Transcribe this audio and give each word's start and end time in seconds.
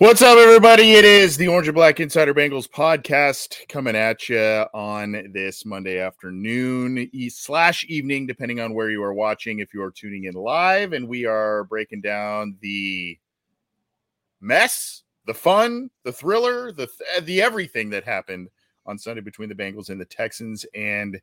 What's 0.00 0.22
up, 0.22 0.38
everybody? 0.38 0.92
It 0.92 1.04
is 1.04 1.36
the 1.36 1.48
Orange 1.48 1.68
and 1.68 1.74
Black 1.74 2.00
Insider 2.00 2.32
Bengals 2.32 2.66
podcast 2.66 3.68
coming 3.68 3.94
at 3.94 4.30
you 4.30 4.38
on 4.72 5.30
this 5.34 5.66
Monday 5.66 5.98
afternoon 5.98 7.10
slash 7.28 7.84
evening, 7.84 8.26
depending 8.26 8.60
on 8.60 8.72
where 8.72 8.88
you 8.88 9.02
are 9.02 9.12
watching. 9.12 9.58
If 9.58 9.74
you 9.74 9.82
are 9.82 9.90
tuning 9.90 10.24
in 10.24 10.32
live, 10.32 10.94
and 10.94 11.06
we 11.06 11.26
are 11.26 11.64
breaking 11.64 12.00
down 12.00 12.56
the 12.62 13.18
mess, 14.40 15.02
the 15.26 15.34
fun, 15.34 15.90
the 16.02 16.12
thriller, 16.12 16.72
the 16.72 16.88
uh, 17.18 17.20
the 17.20 17.42
everything 17.42 17.90
that 17.90 18.04
happened 18.04 18.48
on 18.86 18.98
Sunday 18.98 19.20
between 19.20 19.50
the 19.50 19.54
Bengals 19.54 19.90
and 19.90 20.00
the 20.00 20.06
Texans, 20.06 20.64
and 20.74 21.20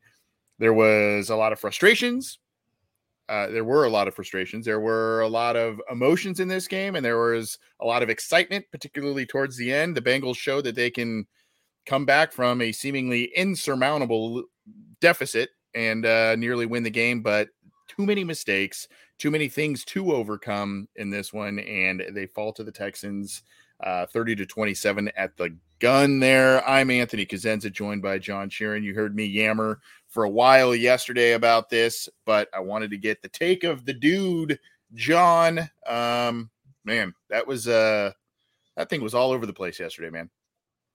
there 0.60 0.74
was 0.74 1.32
a 1.32 1.36
lot 1.36 1.52
of 1.52 1.60
frustrations, 1.60 2.38
uh, 3.30 3.48
there 3.48 3.64
were 3.64 3.86
a 3.86 3.90
lot 3.90 4.08
of 4.08 4.16
frustrations. 4.16 4.66
There 4.66 4.80
were 4.80 5.22
a 5.22 5.28
lot 5.28 5.56
of 5.56 5.82
emotions 5.92 6.40
in 6.40 6.48
this 6.48 6.68
game, 6.68 6.96
and 6.96 7.04
there 7.04 7.18
was 7.18 7.58
a 7.82 7.86
lot 7.86 8.04
of 8.04 8.10
excitement, 8.10 8.66
particularly 8.72 9.26
towards 9.26 9.58
the 9.58 9.74
end. 9.74 9.96
The 9.96 10.02
Bengals 10.02 10.38
showed 10.38 10.64
that 10.64 10.76
they 10.76 10.90
can 10.90 11.28
come 11.86 12.06
back 12.06 12.32
from 12.32 12.62
a 12.62 12.72
seemingly 12.72 13.26
insurmountable 13.36 14.44
deficit 15.02 15.50
and 15.74 16.06
uh, 16.06 16.36
nearly 16.36 16.66
win 16.66 16.84
the 16.84 16.90
game, 16.90 17.22
but 17.22 17.50
too 17.88 18.06
many 18.06 18.24
mistakes, 18.24 18.88
too 19.18 19.32
many 19.32 19.50
things 19.50 19.84
to 19.86 20.14
overcome 20.14 20.88
in 20.96 21.10
this 21.10 21.34
one, 21.34 21.60
and 21.60 22.04
they 22.12 22.28
fall 22.28 22.54
to 22.54 22.64
the 22.64 22.72
Texans 22.72 23.44
uh, 23.84 24.06
30 24.08 24.36
to 24.38 24.46
27 24.46 25.12
at 25.16 25.36
the 25.38 25.56
gun 25.80 26.20
there. 26.20 26.68
I'm 26.68 26.92
Anthony 26.92 27.26
Cosenza, 27.26 27.72
joined 27.72 28.02
by 28.02 28.18
John 28.18 28.50
Sheeran. 28.50 28.84
You 28.84 28.94
heard 28.94 29.16
me 29.16 29.26
yammer 29.26 29.80
for 30.08 30.24
a 30.24 30.30
while 30.30 30.74
yesterday 30.74 31.34
about 31.34 31.70
this, 31.70 32.10
but 32.26 32.50
I 32.54 32.60
wanted 32.60 32.92
to 32.92 32.98
get 32.98 33.22
the 33.22 33.30
take 33.30 33.64
of 33.64 33.86
the 33.86 33.94
dude, 33.94 34.60
John. 34.94 35.70
Um, 35.86 36.50
man, 36.86 37.14
that 37.30 37.46
was 37.46 37.68
uh 37.68 38.12
that 38.76 38.90
thing 38.90 39.02
was 39.02 39.14
all 39.14 39.32
over 39.32 39.46
the 39.46 39.54
place 39.54 39.80
yesterday, 39.80 40.10
man. 40.10 40.30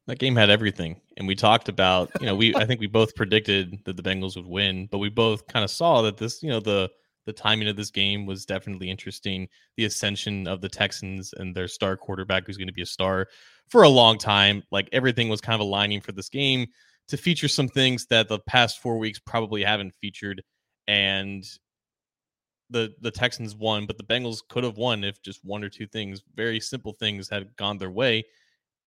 That 0.06 0.18
game 0.18 0.34
had 0.34 0.50
everything. 0.50 1.00
And 1.16 1.28
we 1.28 1.36
talked 1.36 1.68
about, 1.68 2.10
you 2.20 2.26
know, 2.26 2.34
we 2.34 2.54
I 2.56 2.64
think 2.64 2.80
we 2.80 2.86
both 2.86 3.14
predicted 3.14 3.78
that 3.84 3.96
the 3.96 4.02
Bengals 4.02 4.36
would 4.36 4.46
win, 4.46 4.88
but 4.90 4.98
we 4.98 5.08
both 5.08 5.46
kind 5.46 5.64
of 5.64 5.70
saw 5.70 6.02
that 6.02 6.16
this, 6.16 6.42
you 6.42 6.48
know, 6.48 6.60
the 6.60 6.90
the 7.26 7.32
timing 7.32 7.68
of 7.68 7.76
this 7.76 7.90
game 7.90 8.26
was 8.26 8.44
definitely 8.44 8.90
interesting. 8.90 9.48
The 9.76 9.84
ascension 9.84 10.46
of 10.46 10.60
the 10.60 10.68
Texans 10.68 11.32
and 11.36 11.54
their 11.54 11.68
star 11.68 11.96
quarterback, 11.96 12.46
who's 12.46 12.56
going 12.56 12.68
to 12.68 12.72
be 12.72 12.82
a 12.82 12.86
star 12.86 13.28
for 13.68 13.82
a 13.82 13.88
long 13.88 14.18
time. 14.18 14.62
Like 14.70 14.88
everything 14.92 15.28
was 15.28 15.40
kind 15.40 15.54
of 15.54 15.66
aligning 15.66 16.00
for 16.00 16.12
this 16.12 16.28
game 16.28 16.66
to 17.08 17.16
feature 17.16 17.48
some 17.48 17.68
things 17.68 18.06
that 18.06 18.28
the 18.28 18.38
past 18.40 18.80
four 18.80 18.98
weeks 18.98 19.18
probably 19.18 19.62
haven't 19.62 19.94
featured. 20.00 20.42
And 20.88 21.44
the 22.70 22.94
the 23.00 23.10
Texans 23.10 23.54
won, 23.54 23.86
but 23.86 23.98
the 23.98 24.04
Bengals 24.04 24.40
could 24.48 24.64
have 24.64 24.76
won 24.76 25.04
if 25.04 25.22
just 25.22 25.44
one 25.44 25.62
or 25.62 25.68
two 25.68 25.86
things, 25.86 26.22
very 26.34 26.58
simple 26.58 26.92
things, 26.98 27.28
had 27.28 27.54
gone 27.56 27.78
their 27.78 27.90
way, 27.90 28.24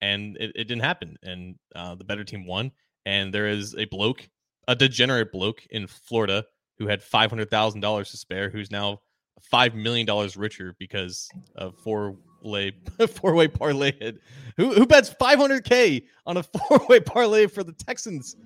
and 0.00 0.36
it, 0.36 0.52
it 0.54 0.64
didn't 0.64 0.82
happen. 0.82 1.16
And 1.22 1.56
uh, 1.74 1.94
the 1.94 2.04
better 2.04 2.24
team 2.24 2.46
won. 2.46 2.72
And 3.06 3.32
there 3.32 3.46
is 3.48 3.74
a 3.76 3.84
bloke, 3.84 4.28
a 4.66 4.74
degenerate 4.74 5.30
bloke 5.30 5.64
in 5.70 5.86
Florida 5.86 6.44
who 6.78 6.86
had 6.86 7.02
five 7.02 7.30
hundred 7.30 7.50
thousand 7.50 7.80
dollars 7.80 8.10
to 8.10 8.16
spare, 8.16 8.50
who's 8.50 8.70
now 8.70 9.00
five 9.40 9.74
million 9.74 10.06
dollars 10.06 10.36
richer 10.36 10.74
because 10.78 11.28
of 11.56 11.76
four 11.78 12.16
lay 12.42 12.72
four 13.08 13.34
way 13.34 13.48
parlay. 13.48 13.92
Who 14.56 14.72
who 14.72 14.86
bets 14.86 15.10
five 15.18 15.38
hundred 15.38 15.64
k 15.64 16.04
on 16.26 16.36
a 16.36 16.42
four 16.68 16.86
way 16.88 17.00
parlay 17.00 17.46
for 17.46 17.62
the 17.62 17.72
Texans? 17.72 18.36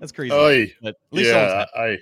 That's 0.00 0.12
crazy. 0.12 0.34
Oh, 0.34 0.48
yeah, 1.12 1.64
I. 1.76 1.98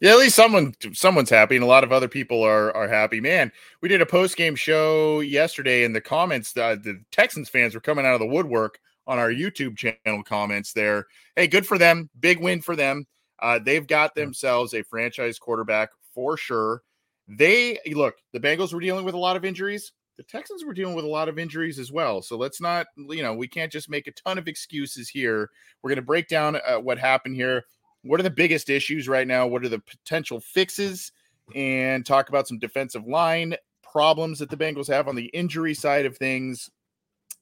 Yeah, 0.00 0.10
at 0.10 0.18
least 0.18 0.34
someone 0.34 0.74
someone's 0.92 1.30
happy, 1.30 1.54
and 1.54 1.62
a 1.62 1.68
lot 1.68 1.84
of 1.84 1.92
other 1.92 2.08
people 2.08 2.42
are 2.42 2.74
are 2.74 2.88
happy. 2.88 3.20
Man, 3.20 3.52
we 3.80 3.88
did 3.88 4.02
a 4.02 4.06
post 4.06 4.36
game 4.36 4.56
show 4.56 5.20
yesterday, 5.20 5.84
and 5.84 5.94
the 5.94 6.00
comments, 6.00 6.56
uh, 6.56 6.74
the 6.74 7.00
Texans 7.12 7.48
fans 7.48 7.74
were 7.74 7.80
coming 7.80 8.04
out 8.04 8.14
of 8.14 8.20
the 8.20 8.26
woodwork 8.26 8.80
on 9.06 9.20
our 9.20 9.30
YouTube 9.30 9.76
channel 9.76 10.24
comments. 10.24 10.72
There, 10.72 11.06
hey, 11.36 11.46
good 11.46 11.64
for 11.64 11.78
them, 11.78 12.10
big 12.18 12.40
win 12.40 12.60
for 12.60 12.74
them. 12.74 13.06
Uh, 13.42 13.58
they've 13.58 13.86
got 13.86 14.14
themselves 14.14 14.72
a 14.72 14.84
franchise 14.84 15.38
quarterback 15.38 15.90
for 16.14 16.36
sure. 16.36 16.82
They 17.28 17.78
look, 17.92 18.14
the 18.32 18.40
Bengals 18.40 18.72
were 18.72 18.80
dealing 18.80 19.04
with 19.04 19.14
a 19.14 19.18
lot 19.18 19.36
of 19.36 19.44
injuries. 19.44 19.92
The 20.16 20.22
Texans 20.22 20.64
were 20.64 20.74
dealing 20.74 20.94
with 20.94 21.04
a 21.04 21.08
lot 21.08 21.28
of 21.28 21.38
injuries 21.38 21.78
as 21.78 21.90
well. 21.90 22.22
So 22.22 22.36
let's 22.36 22.60
not, 22.60 22.86
you 22.96 23.22
know, 23.22 23.34
we 23.34 23.48
can't 23.48 23.72
just 23.72 23.90
make 23.90 24.06
a 24.06 24.12
ton 24.12 24.38
of 24.38 24.46
excuses 24.46 25.08
here. 25.08 25.50
We're 25.82 25.88
going 25.88 25.96
to 25.96 26.02
break 26.02 26.28
down 26.28 26.56
uh, 26.56 26.78
what 26.78 26.98
happened 26.98 27.34
here. 27.34 27.64
What 28.02 28.20
are 28.20 28.24
the 28.24 28.30
biggest 28.30 28.70
issues 28.70 29.08
right 29.08 29.26
now? 29.26 29.46
What 29.46 29.64
are 29.64 29.68
the 29.68 29.80
potential 29.80 30.40
fixes? 30.40 31.12
And 31.54 32.06
talk 32.06 32.28
about 32.28 32.46
some 32.46 32.58
defensive 32.58 33.06
line 33.06 33.56
problems 33.82 34.38
that 34.38 34.50
the 34.50 34.56
Bengals 34.56 34.88
have 34.88 35.08
on 35.08 35.16
the 35.16 35.26
injury 35.26 35.74
side 35.74 36.06
of 36.06 36.16
things, 36.16 36.70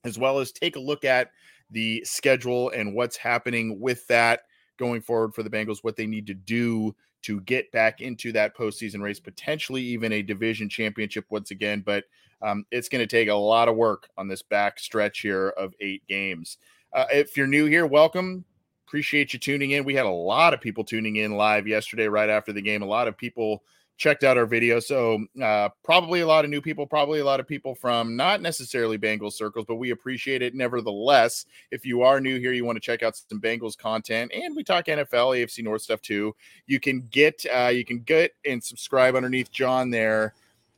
as 0.05 0.19
well 0.19 0.39
as 0.39 0.53
take 0.53 0.77
a 0.77 0.81
look 0.81 1.05
at 1.05 1.31
the 1.71 2.03
schedule 2.05 2.71
and 2.71 2.95
what's 2.95 3.17
happening 3.17 3.79
with 3.81 4.07
that 4.07 4.43
going 4.81 5.03
forward 5.03 5.35
for 5.35 5.45
the 5.45 5.51
Bengals, 5.51 5.85
what 5.85 5.95
they 5.95 6.07
need 6.07 6.27
to 6.27 6.35
do 6.35 6.97
to 7.23 7.41
get 7.43 7.71
back 7.71 8.01
into 8.01 8.33
that 8.33 8.57
postseason 8.57 9.03
race, 9.03 9.21
potentially 9.21 9.83
even 9.83 10.11
a 10.11 10.23
division 10.23 10.69
championship 10.69 11.27
once 11.29 11.53
again. 11.53 11.83
But 11.85 12.05
um, 12.43 12.65
it's 12.71 12.89
going 12.89 13.07
to 13.07 13.07
take 13.07 13.29
a 13.29 13.35
lot 13.35 13.69
of 13.69 13.77
work 13.77 14.09
on 14.17 14.27
this 14.27 14.43
back 14.43 14.81
stretch 14.81 15.21
here 15.21 15.51
of 15.51 15.75
eight 15.81 16.03
games. 16.09 16.57
Uh, 16.93 17.05
if 17.13 17.37
you're 17.37 17.47
new 17.47 17.67
here, 17.67 17.87
welcome. 17.87 18.45
Appreciate 18.89 19.33
you 19.33 19.39
tuning 19.39 19.73
in. 19.73 19.85
We 19.85 19.95
had 19.95 20.07
a 20.07 20.11
lot 20.11 20.55
of 20.55 20.61
people 20.61 20.83
tuning 20.83 21.17
in 21.17 21.37
live 21.37 21.69
yesterday, 21.69 22.09
right 22.09 22.31
after 22.31 22.53
the 22.53 22.63
game. 22.63 22.83
A 22.83 22.87
lot 22.87 23.07
of 23.07 23.17
people 23.17 23.63
checked 24.01 24.25
out 24.25 24.39
our 24.39 24.47
video. 24.47 24.81
So 24.81 25.27
uh, 25.43 25.69
probably 25.85 26.23
a 26.23 26.27
lot 26.27 26.47
of 26.47 26.51
new 26.51 26.63
people, 26.63 26.87
probably 26.87 27.21
a 27.21 27.25
lot 27.25 27.39
of 27.39 27.47
people 27.47 27.75
from 27.75 28.17
not 28.17 28.41
necessarily 28.41 28.97
Bengals 28.97 29.35
circles, 29.35 29.67
but 29.69 29.77
we 29.77 29.91
appreciate 29.91 30.41
it 30.41 30.55
nevertheless. 30.55 31.45
If 31.71 31.85
you 31.85 32.01
are 32.03 32.19
new 32.19 32.41
here, 32.41 32.53
you 32.53 32.65
want 32.65 32.77
to 32.77 32.81
check 32.81 33.03
out 33.03 33.15
some 33.15 33.43
Bengals 33.43 33.77
content, 33.77 34.33
and 34.35 34.57
we 34.57 34.65
talk 34.65 34.87
NFL, 34.87 35.39
AFC 35.39 35.63
North 35.63 35.83
stuff 35.83 36.01
too. 36.01 36.35
You 36.67 36.81
can 36.81 37.03
get 37.11 37.45
uh, 37.55 37.69
you 37.69 37.85
can 37.85 38.01
get 38.01 38.33
and 38.47 38.65
subscribe 38.65 39.15
underneath 39.15 39.53
John 39.53 39.91
there. 39.91 40.33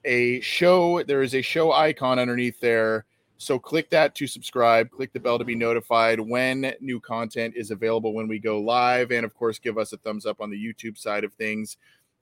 A 0.04 0.40
show 0.40 1.04
there 1.04 1.22
is 1.22 1.36
a 1.36 1.42
show 1.42 1.70
icon 1.70 2.18
underneath 2.18 2.58
there. 2.58 3.04
So 3.38 3.58
click 3.58 3.90
that 3.90 4.14
to 4.16 4.26
subscribe, 4.26 4.90
click 4.90 5.12
the 5.12 5.20
bell 5.20 5.38
to 5.38 5.44
be 5.44 5.56
notified 5.56 6.20
when 6.20 6.75
new 6.80 7.00
content 7.00 7.54
is 7.56 7.72
available 7.72 8.14
when 8.14 8.28
we 8.28 8.38
go 8.38 8.60
live. 8.60 9.10
And 9.10 9.25
of 9.25 9.34
course, 9.34 9.58
give 9.58 9.78
us 9.78 9.92
a 9.92 9.96
thumbs 9.96 10.26
up 10.26 10.40
on 10.40 10.50
the 10.50 10.56
YouTube 10.56 10.96
side 10.96 11.25
of 11.25 11.32
things 11.34 11.76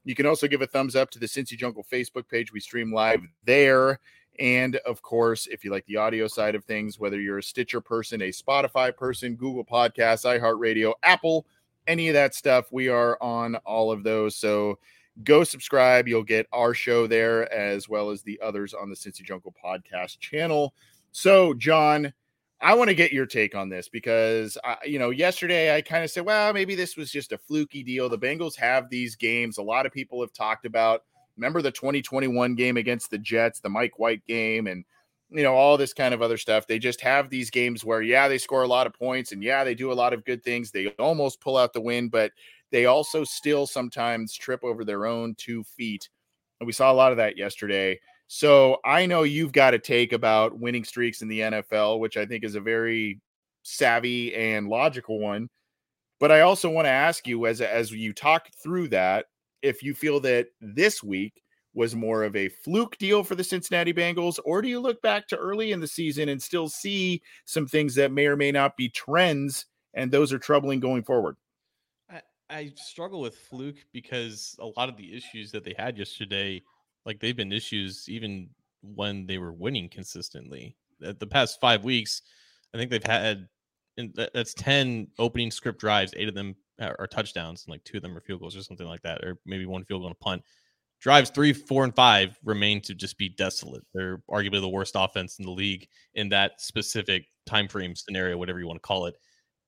You 0.05 0.15
can 0.15 0.27
also 0.27 0.49
give 0.49 0.63
a 0.63 0.67
thumbs 0.67 0.97
up 0.97 1.11
to 1.11 1.19
the 1.19 1.27
Cincy 1.27 1.57
Jungle 1.57 1.85
Facebook 1.91 2.29
page. 2.29 2.53
We 2.53 2.61
stream 2.61 2.93
live 2.93 3.21
there. 3.45 4.01
And 4.39 4.77
of 4.87 5.03
course, 5.03 5.47
if 5.47 5.65
you 5.65 5.71
like 5.71 5.85
the 5.87 5.97
audio 5.97 6.27
side 6.27 6.55
of 6.55 6.65
things, 6.65 6.99
whether 6.99 7.21
you're 7.21 7.39
a 7.39 7.43
Stitcher 7.43 7.81
person, 7.81 8.23
a 8.23 8.31
Spotify 8.31 8.97
person, 8.97 9.35
Google 9.35 9.65
Podcasts, 9.65 10.25
iHeartRadio, 10.25 10.95
Apple, 11.03 11.47
any 11.87 12.09
of 12.09 12.15
that 12.15 12.35
stuff, 12.35 12.67
we 12.73 12.89
are 12.89 13.19
on 13.21 13.57
all 13.57 13.93
of 13.93 14.03
those. 14.03 14.37
So 14.37 14.79
go 15.25 15.45
subscribe. 15.45 16.09
You'll 16.09 16.23
get 16.23 16.47
our 16.53 16.73
show 16.73 17.07
there 17.07 17.53
as 17.53 17.89
well 17.89 18.11
as 18.11 18.23
the 18.23 18.41
others 18.43 18.73
on 18.73 18.89
the 18.89 18.97
Cincy 18.97 19.23
Jungle 19.23 19.55
podcast 19.63 20.19
channel. 20.21 20.75
So, 21.13 21.55
John, 21.55 22.13
I 22.63 22.75
want 22.75 22.89
to 22.89 22.95
get 22.95 23.13
your 23.13 23.27
take 23.27 23.55
on 23.55 23.69
this 23.69 23.89
because, 23.89 24.59
I, 24.63 24.77
you 24.85 24.99
know, 24.99 25.11
yesterday 25.11 25.75
I 25.75 25.81
kind 25.81 26.05
of 26.05 26.11
said, 26.11 26.27
well, 26.27 26.53
maybe 26.53 26.75
this 26.75 26.97
was 26.97 27.11
just 27.11 27.33
a 27.33 27.39
fluky 27.39 27.83
deal. 27.83 28.09
The 28.09 28.19
Bengals 28.19 28.57
have 28.57 28.91
these 28.91 29.17
games. 29.17 29.57
A 29.59 29.63
lot 29.63 29.87
of 29.87 29.93
people 29.93 30.21
have 30.21 30.33
talked 30.33 30.67
about 30.67 31.05
Remember 31.41 31.63
the 31.63 31.71
2021 31.71 32.55
game 32.55 32.77
against 32.77 33.11
the 33.11 33.17
Jets, 33.17 33.61
the 33.61 33.71
Mike 33.71 33.99
White 33.99 34.25
game, 34.27 34.67
and 34.67 34.85
you 35.31 35.43
know, 35.43 35.55
all 35.55 35.79
this 35.79 35.95
kind 35.95 36.13
of 36.13 36.21
other 36.21 36.37
stuff. 36.37 36.67
They 36.67 36.79
just 36.79 37.01
have 37.01 37.31
these 37.31 37.51
games 37.51 37.83
where, 37.83 38.03
yeah, 38.03 38.29
they 38.29 38.37
score 38.37 38.63
a 38.63 38.69
lot 38.69 38.87
of 38.87 38.93
points 38.93 39.33
and 39.33 39.43
yeah, 39.43 39.63
they 39.65 39.77
do 39.77 39.93
a 39.93 39.95
lot 39.95 40.13
of 40.13 40.25
good 40.25 40.43
things. 40.43 40.71
They 40.71 40.89
almost 40.99 41.41
pull 41.41 41.57
out 41.57 41.73
the 41.73 41.81
win, 41.81 42.09
but 42.09 42.33
they 42.73 42.87
also 42.87 43.23
still 43.23 43.67
sometimes 43.67 44.35
trip 44.35 44.65
over 44.65 44.85
their 44.85 45.07
own 45.07 45.37
two 45.37 45.63
feet. 45.63 46.11
And 46.59 46.67
we 46.67 46.73
saw 46.73 46.91
a 46.91 46.95
lot 46.95 47.13
of 47.13 47.19
that 47.19 47.39
yesterday. 47.39 48.01
So 48.33 48.77
I 48.85 49.07
know 49.07 49.25
you've 49.25 49.51
got 49.51 49.75
a 49.75 49.79
take 49.81 50.13
about 50.13 50.57
winning 50.57 50.85
streaks 50.85 51.21
in 51.21 51.27
the 51.27 51.41
NFL, 51.41 51.99
which 51.99 52.17
I 52.17 52.27
think 52.27 52.45
is 52.45 52.55
a 52.55 52.61
very 52.61 53.21
savvy 53.65 54.33
and 54.37 54.69
logical 54.69 55.19
one. 55.19 55.49
But 56.21 56.31
I 56.31 56.43
also 56.43 56.71
want 56.71 56.87
to 56.87 56.91
ask 56.91 57.27
you 57.27 57.47
as 57.47 57.61
as 57.61 57.91
you 57.91 58.13
talk 58.13 58.47
through 58.63 58.87
that, 58.91 59.27
if 59.63 59.83
you 59.83 59.95
feel 59.95 60.21
that 60.21 60.47
this 60.61 61.03
week 61.03 61.43
was 61.75 61.97
more 61.97 62.23
of 62.23 62.37
a 62.37 62.51
fluke 62.51 62.97
deal 62.99 63.25
for 63.25 63.35
the 63.35 63.43
Cincinnati 63.43 63.93
Bengals, 63.93 64.39
or 64.45 64.63
do 64.63 64.69
you 64.69 64.79
look 64.79 65.03
back 65.03 65.27
to 65.27 65.37
early 65.37 65.73
in 65.73 65.81
the 65.81 65.89
season 65.89 66.29
and 66.29 66.41
still 66.41 66.69
see 66.69 67.21
some 67.47 67.67
things 67.67 67.97
that 67.97 68.13
may 68.13 68.27
or 68.27 68.37
may 68.37 68.53
not 68.53 68.77
be 68.77 68.89
trends, 68.91 69.67
and 69.95 70.09
those 70.09 70.33
are 70.33 70.39
troubling 70.39 70.79
going 70.79 71.03
forward? 71.03 71.35
I, 72.09 72.23
I 72.49 72.73
struggle 72.77 73.23
with 73.23 73.35
fluke 73.35 73.85
because 73.93 74.55
a 74.61 74.67
lot 74.67 74.89
of 74.89 74.97
the 74.97 75.17
issues 75.17 75.51
that 75.51 75.65
they 75.65 75.75
had 75.77 75.99
yesterday, 75.99 76.63
like 77.07 77.21
they've 77.21 77.37
been 77.37 77.53
issues 77.53 78.09
even 78.09 78.51
when 78.83 79.27
they 79.27 79.39
were 79.39 79.53
winning 79.53 79.89
consistently. 79.89 80.77
The 81.01 81.27
past 81.27 81.61
five 81.61 81.85
weeks, 81.85 82.23
I 82.75 82.79
think 82.79 82.91
they've 82.91 83.03
had 83.03 83.49
and 83.97 84.15
that's 84.35 84.55
10 84.55 85.09
opening 85.19 85.51
script 85.51 85.81
drives, 85.81 86.15
eight 86.17 86.29
of 86.29 86.35
them 86.35 86.55
are 86.81 87.07
touchdowns, 87.07 87.65
and 87.65 87.73
like 87.73 87.85
two 87.85 87.99
of 87.99 88.03
them 88.03 88.17
are 88.17 88.21
field 88.21 88.41
goals 88.41 88.57
or 88.57 88.63
something 88.63 88.87
like 88.87 89.03
that, 89.03 89.23
or 89.23 89.39
maybe 89.45 89.67
one 89.67 89.85
field 89.85 90.01
goal 90.01 90.09
and 90.09 90.17
a 90.19 90.25
punt. 90.25 90.43
Drives 91.01 91.31
three, 91.31 91.53
four, 91.53 91.85
and 91.85 91.95
five 91.95 92.39
remain 92.45 92.81
to 92.83 92.95
just 92.95 93.17
be 93.17 93.29
desolate. 93.29 93.83
They're 93.95 94.23
arguably 94.31 94.61
the 94.61 94.69
worst 94.69 94.93
offense 94.97 95.39
in 95.39 95.47
the 95.47 95.51
league 95.51 95.89
in 96.15 96.29
that 96.31 96.61
specific 96.61 97.25
time 97.47 97.69
frame 97.69 97.95
scenario, 97.95 98.37
whatever 98.37 98.61
you 98.61 98.67
want 98.67 98.77
to 98.77 98.87
call 98.87 99.07
it. 99.07 99.15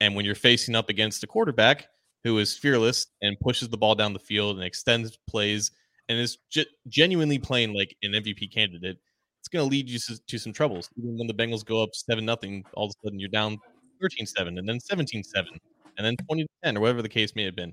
And 0.01 0.15
when 0.15 0.25
you're 0.25 0.35
facing 0.35 0.75
up 0.75 0.91
against 0.91 1.23
a 1.23 1.27
quarterback 1.27 1.89
who 2.25 2.39
is 2.39 2.57
fearless 2.57 3.07
and 3.23 3.41
pushes 3.41 3.69
the 3.69 3.79
ball 3.79 3.95
down 3.95 4.13
the 4.13 4.19
field 4.19 4.57
and 4.57 4.65
extends 4.65 5.19
plays 5.29 5.71
and 6.09 6.19
is 6.19 6.39
ge- 6.51 6.67
genuinely 6.89 7.39
playing 7.39 7.75
like 7.79 7.97
an 8.03 8.13
MVP 8.13 8.53
candidate, 8.53 8.99
it's 9.41 9.49
going 9.49 9.65
to 9.65 9.71
lead 9.71 9.89
you 9.89 9.99
to, 9.99 10.21
to 10.27 10.39
some 10.39 10.53
troubles. 10.53 10.89
Even 10.97 11.19
when 11.19 11.27
the 11.27 11.35
Bengals 11.35 11.65
go 11.65 11.83
up 11.83 11.91
seven 11.95 12.25
nothing, 12.25 12.65
all 12.75 12.87
of 12.87 12.91
a 12.91 13.07
sudden 13.07 13.19
you're 13.19 13.29
down 13.29 13.59
13-7 14.03 14.59
and 14.59 14.69
then 14.69 14.79
17-7 14.79 15.23
and 15.99 16.07
then 16.07 16.17
20 16.29 16.47
10 16.65 16.77
or 16.77 16.81
whatever 16.81 17.03
the 17.03 17.09
case 17.09 17.35
may 17.35 17.45
have 17.45 17.57
been. 17.57 17.73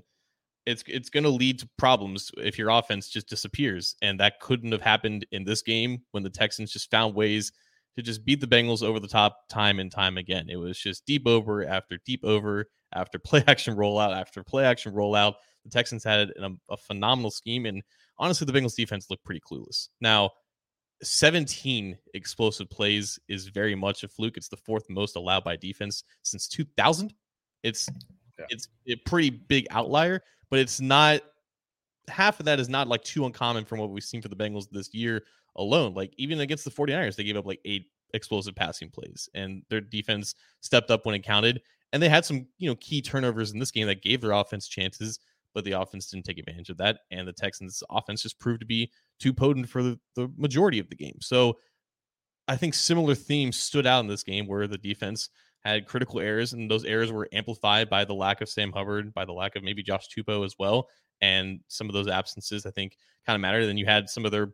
It's 0.66 0.84
it's 0.86 1.08
going 1.08 1.24
to 1.24 1.30
lead 1.30 1.58
to 1.60 1.68
problems 1.78 2.30
if 2.36 2.58
your 2.58 2.68
offense 2.68 3.08
just 3.08 3.28
disappears 3.28 3.96
and 4.02 4.20
that 4.20 4.40
couldn't 4.40 4.72
have 4.72 4.82
happened 4.82 5.26
in 5.32 5.44
this 5.44 5.62
game 5.62 6.02
when 6.10 6.22
the 6.22 6.30
Texans 6.30 6.72
just 6.72 6.90
found 6.90 7.14
ways 7.14 7.50
to 7.96 8.02
just 8.02 8.24
beat 8.24 8.40
the 8.40 8.46
Bengals 8.46 8.82
over 8.82 9.00
the 9.00 9.08
top 9.08 9.48
time 9.48 9.80
and 9.80 9.90
time 9.90 10.18
again. 10.18 10.48
It 10.48 10.56
was 10.56 10.78
just 10.78 11.06
deep 11.06 11.26
over 11.26 11.64
after 11.66 11.98
deep 12.04 12.24
over 12.24 12.66
after 12.94 13.18
play 13.24 13.42
action 13.46 13.76
rollout 13.76 14.14
after 14.14 14.44
play 14.44 14.64
action 14.64 14.92
rollout. 14.92 15.34
The 15.64 15.70
Texans 15.70 16.04
had 16.04 16.30
a, 16.30 16.44
um, 16.44 16.60
a 16.70 16.76
phenomenal 16.76 17.30
scheme 17.30 17.66
and 17.66 17.82
honestly 18.20 18.44
the 18.44 18.52
Bengals 18.52 18.76
defense 18.76 19.08
looked 19.10 19.24
pretty 19.24 19.40
clueless 19.40 19.88
now 20.00 20.30
17 21.02 21.96
explosive 22.14 22.68
plays 22.68 23.18
is 23.28 23.48
very 23.48 23.74
much 23.74 24.04
a 24.04 24.08
fluke. 24.08 24.36
It's 24.36 24.48
the 24.48 24.56
fourth 24.56 24.88
most 24.90 25.16
allowed 25.16 25.44
by 25.44 25.56
defense 25.56 26.04
since 26.22 26.46
2000. 26.48 27.14
It's 27.62 27.88
yeah. 28.38 28.44
it's 28.50 28.68
a 28.88 28.96
pretty 28.96 29.30
big 29.30 29.66
outlier, 29.70 30.22
but 30.50 30.58
it's 30.58 30.80
not 30.80 31.22
half 32.08 32.40
of 32.40 32.46
that 32.46 32.60
is 32.60 32.68
not 32.68 32.88
like 32.88 33.02
too 33.02 33.24
uncommon 33.24 33.64
from 33.64 33.78
what 33.78 33.90
we've 33.90 34.04
seen 34.04 34.20
for 34.20 34.28
the 34.28 34.36
Bengals 34.36 34.68
this 34.70 34.92
year 34.92 35.22
alone. 35.56 35.94
Like 35.94 36.12
even 36.16 36.40
against 36.40 36.64
the 36.64 36.70
49ers, 36.70 37.16
they 37.16 37.24
gave 37.24 37.36
up 37.36 37.46
like 37.46 37.60
eight 37.64 37.86
explosive 38.12 38.54
passing 38.54 38.90
plays 38.90 39.28
and 39.34 39.62
their 39.70 39.80
defense 39.80 40.34
stepped 40.60 40.90
up 40.90 41.06
when 41.06 41.14
it 41.14 41.22
counted. 41.22 41.62
And 41.92 42.02
they 42.02 42.08
had 42.08 42.24
some, 42.24 42.46
you 42.58 42.68
know, 42.68 42.76
key 42.76 43.02
turnovers 43.02 43.52
in 43.52 43.58
this 43.58 43.70
game 43.70 43.86
that 43.88 44.02
gave 44.02 44.20
their 44.20 44.32
offense 44.32 44.68
chances, 44.68 45.18
but 45.54 45.64
the 45.64 45.72
offense 45.72 46.06
didn't 46.06 46.24
take 46.24 46.38
advantage 46.38 46.70
of 46.70 46.78
that. 46.78 47.00
And 47.10 47.26
the 47.26 47.32
Texans 47.32 47.82
offense 47.90 48.22
just 48.22 48.38
proved 48.38 48.60
to 48.60 48.66
be 48.66 48.90
too 49.18 49.32
potent 49.32 49.68
for 49.68 49.82
the, 49.82 49.98
the 50.16 50.30
majority 50.36 50.78
of 50.78 50.88
the 50.88 50.96
game. 50.96 51.18
So 51.20 51.58
I 52.48 52.56
think 52.56 52.74
similar 52.74 53.14
themes 53.14 53.56
stood 53.56 53.86
out 53.86 54.00
in 54.00 54.06
this 54.06 54.22
game 54.22 54.46
where 54.46 54.66
the 54.66 54.78
defense 54.78 55.28
had 55.64 55.86
critical 55.86 56.20
errors, 56.20 56.52
and 56.52 56.70
those 56.70 56.84
errors 56.84 57.12
were 57.12 57.28
amplified 57.32 57.90
by 57.90 58.04
the 58.04 58.14
lack 58.14 58.40
of 58.40 58.48
Sam 58.48 58.72
Hubbard, 58.72 59.12
by 59.12 59.24
the 59.24 59.32
lack 59.32 59.56
of 59.56 59.62
maybe 59.62 59.82
Josh 59.82 60.08
Tupou 60.08 60.44
as 60.44 60.54
well. 60.58 60.88
And 61.20 61.60
some 61.68 61.86
of 61.88 61.92
those 61.92 62.08
absences, 62.08 62.64
I 62.64 62.70
think, 62.70 62.96
kind 63.26 63.34
of 63.34 63.40
mattered. 63.40 63.66
Then 63.66 63.76
you 63.76 63.86
had 63.86 64.08
some 64.08 64.24
of 64.24 64.32
their 64.32 64.52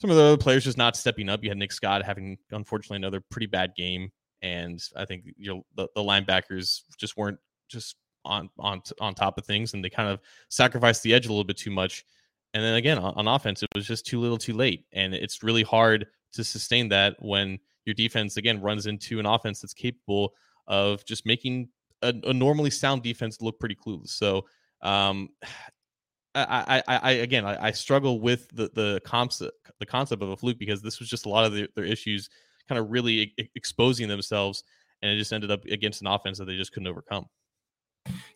some 0.00 0.10
of 0.10 0.16
the 0.16 0.22
other 0.22 0.36
players 0.36 0.64
just 0.64 0.78
not 0.78 0.96
stepping 0.96 1.28
up. 1.28 1.44
You 1.44 1.50
had 1.50 1.58
Nick 1.58 1.72
Scott 1.72 2.04
having, 2.04 2.38
unfortunately, 2.50 2.96
another 2.96 3.22
pretty 3.30 3.46
bad 3.46 3.74
game, 3.76 4.10
and 4.42 4.82
I 4.96 5.04
think 5.04 5.24
you 5.36 5.54
know 5.54 5.62
the, 5.76 5.88
the 5.94 6.02
linebackers 6.02 6.82
just 6.98 7.16
weren't 7.16 7.38
just 7.68 7.96
on 8.24 8.50
on 8.58 8.82
on 9.00 9.14
top 9.14 9.38
of 9.38 9.46
things, 9.46 9.74
and 9.74 9.84
they 9.84 9.90
kind 9.90 10.08
of 10.08 10.20
sacrificed 10.48 11.02
the 11.02 11.14
edge 11.14 11.26
a 11.26 11.28
little 11.28 11.44
bit 11.44 11.56
too 11.56 11.70
much. 11.70 12.04
And 12.52 12.64
then 12.64 12.74
again, 12.74 12.98
on, 12.98 13.14
on 13.14 13.28
offense, 13.28 13.62
it 13.62 13.68
was 13.74 13.86
just 13.86 14.06
too 14.06 14.20
little, 14.20 14.38
too 14.38 14.54
late, 14.54 14.84
and 14.92 15.14
it's 15.14 15.42
really 15.42 15.62
hard 15.62 16.06
to 16.32 16.44
sustain 16.44 16.88
that 16.88 17.16
when 17.20 17.58
your 17.84 17.94
defense 17.94 18.36
again 18.36 18.60
runs 18.60 18.86
into 18.86 19.18
an 19.18 19.26
offense 19.26 19.60
that's 19.60 19.74
capable 19.74 20.34
of 20.66 21.04
just 21.04 21.26
making 21.26 21.68
a, 22.02 22.14
a 22.24 22.32
normally 22.32 22.70
sound 22.70 23.02
defense 23.02 23.40
look 23.40 23.58
pretty 23.58 23.74
clueless. 23.74 24.10
So 24.10 24.46
um, 24.82 25.30
I, 26.32 26.80
I, 26.86 26.96
I, 26.96 27.10
again, 27.10 27.44
I, 27.44 27.66
I, 27.66 27.70
struggle 27.72 28.20
with 28.20 28.48
the 28.54 28.70
the 28.72 29.00
concept 29.04 29.72
the 29.80 29.86
concept 29.86 30.22
of 30.22 30.28
a 30.28 30.36
fluke 30.36 30.60
because 30.60 30.80
this 30.80 31.00
was 31.00 31.08
just 31.08 31.26
a 31.26 31.28
lot 31.28 31.44
of 31.44 31.52
the, 31.52 31.68
their 31.74 31.84
issues 31.84 32.30
kind 32.68 32.78
of 32.78 32.88
really 32.92 33.34
e- 33.36 33.50
exposing 33.56 34.06
themselves, 34.06 34.62
and 35.02 35.10
it 35.10 35.18
just 35.18 35.32
ended 35.32 35.50
up 35.50 35.64
against 35.64 36.02
an 36.02 36.06
offense 36.06 36.38
that 36.38 36.44
they 36.44 36.56
just 36.56 36.72
couldn't 36.72 36.86
overcome. 36.86 37.26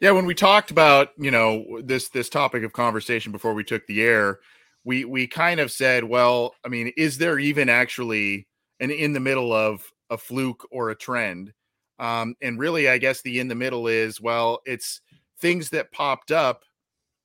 Yeah, 0.01 0.11
when 0.11 0.27
we 0.27 0.35
talked 0.35 0.71
about 0.71 1.11
you 1.17 1.31
know 1.31 1.81
this 1.83 2.09
this 2.09 2.29
topic 2.29 2.63
of 2.65 2.73
conversation 2.73 3.33
before 3.33 3.55
we 3.55 3.65
took 3.65 3.87
the 3.87 4.03
air, 4.03 4.41
we 4.85 5.05
we 5.05 5.27
kind 5.27 5.61
of 5.61 5.73
said, 5.73 6.05
well, 6.05 6.55
I 6.65 6.69
mean, 6.69 6.93
is 6.97 7.19
there 7.19 7.39
even 7.39 7.69
actually 7.69 8.47
an 8.81 8.91
in 8.91 9.13
the 9.13 9.21
middle 9.21 9.53
of 9.53 9.91
a 10.11 10.19
fluke 10.19 10.67
or 10.71 10.91
a 10.91 10.95
trend. 10.95 11.53
Um, 11.99 12.35
and 12.43 12.59
really, 12.59 12.89
I 12.89 12.99
guess 12.99 13.23
the 13.23 13.41
in 13.41 13.49
the 13.49 13.55
middle 13.55 13.87
is 13.87 14.21
well, 14.21 14.61
it's 14.67 15.01
things 15.41 15.71
that 15.71 15.93
popped 15.93 16.31
up 16.31 16.63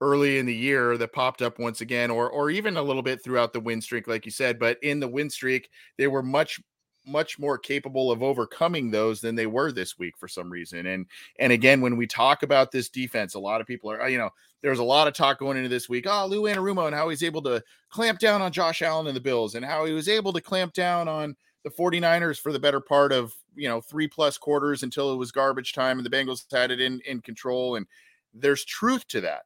early 0.01 0.37
in 0.39 0.45
the 0.45 0.55
year 0.55 0.97
that 0.97 1.11
popped 1.11 1.41
up 1.41 1.59
once 1.59 1.81
again, 1.81 2.11
or 2.11 2.29
or 2.29 2.49
even 2.49 2.77
a 2.77 2.81
little 2.81 3.01
bit 3.01 3.23
throughout 3.23 3.53
the 3.53 3.59
win 3.59 3.81
streak, 3.81 4.07
like 4.07 4.25
you 4.25 4.31
said. 4.31 4.59
But 4.59 4.77
in 4.83 4.99
the 4.99 5.07
win 5.07 5.29
streak, 5.29 5.69
they 5.97 6.07
were 6.07 6.23
much 6.23 6.59
much 7.09 7.39
more 7.39 7.57
capable 7.57 8.11
of 8.11 8.23
overcoming 8.23 8.91
those 8.91 9.21
than 9.21 9.35
they 9.35 9.47
were 9.47 9.71
this 9.71 9.97
week 9.97 10.17
for 10.17 10.27
some 10.27 10.49
reason. 10.49 10.85
And 10.85 11.05
and 11.39 11.51
again, 11.51 11.81
when 11.81 11.97
we 11.97 12.07
talk 12.07 12.43
about 12.43 12.71
this 12.71 12.89
defense, 12.89 13.33
a 13.33 13.39
lot 13.39 13.61
of 13.61 13.67
people 13.67 13.91
are, 13.91 14.09
you 14.09 14.17
know, 14.17 14.29
there's 14.61 14.79
a 14.79 14.83
lot 14.83 15.07
of 15.07 15.13
talk 15.13 15.39
going 15.39 15.57
into 15.57 15.69
this 15.69 15.89
week. 15.89 16.05
Oh, 16.07 16.25
Lou 16.27 16.43
Anarumo 16.43 16.87
and 16.87 16.95
how 16.95 17.09
he's 17.09 17.23
able 17.23 17.41
to 17.43 17.63
clamp 17.89 18.19
down 18.19 18.41
on 18.41 18.51
Josh 18.51 18.81
Allen 18.81 19.07
and 19.07 19.15
the 19.15 19.21
Bills, 19.21 19.55
and 19.55 19.65
how 19.65 19.85
he 19.85 19.93
was 19.93 20.07
able 20.07 20.33
to 20.33 20.41
clamp 20.41 20.73
down 20.73 21.07
on 21.07 21.35
the 21.63 21.69
49ers 21.69 22.39
for 22.39 22.51
the 22.51 22.59
better 22.59 22.79
part 22.79 23.11
of 23.11 23.33
you 23.55 23.67
know 23.67 23.81
three 23.81 24.07
plus 24.07 24.37
quarters 24.37 24.83
until 24.83 25.11
it 25.11 25.17
was 25.17 25.31
garbage 25.31 25.73
time 25.73 25.97
and 25.97 26.05
the 26.05 26.09
Bengals 26.09 26.45
had 26.51 26.71
it 26.71 26.79
in 26.79 27.01
in 27.05 27.21
control 27.21 27.75
and 27.75 27.85
there's 28.33 28.63
truth 28.63 29.07
to 29.07 29.21
that 29.21 29.41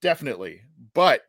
definitely 0.00 0.60
but 0.94 1.22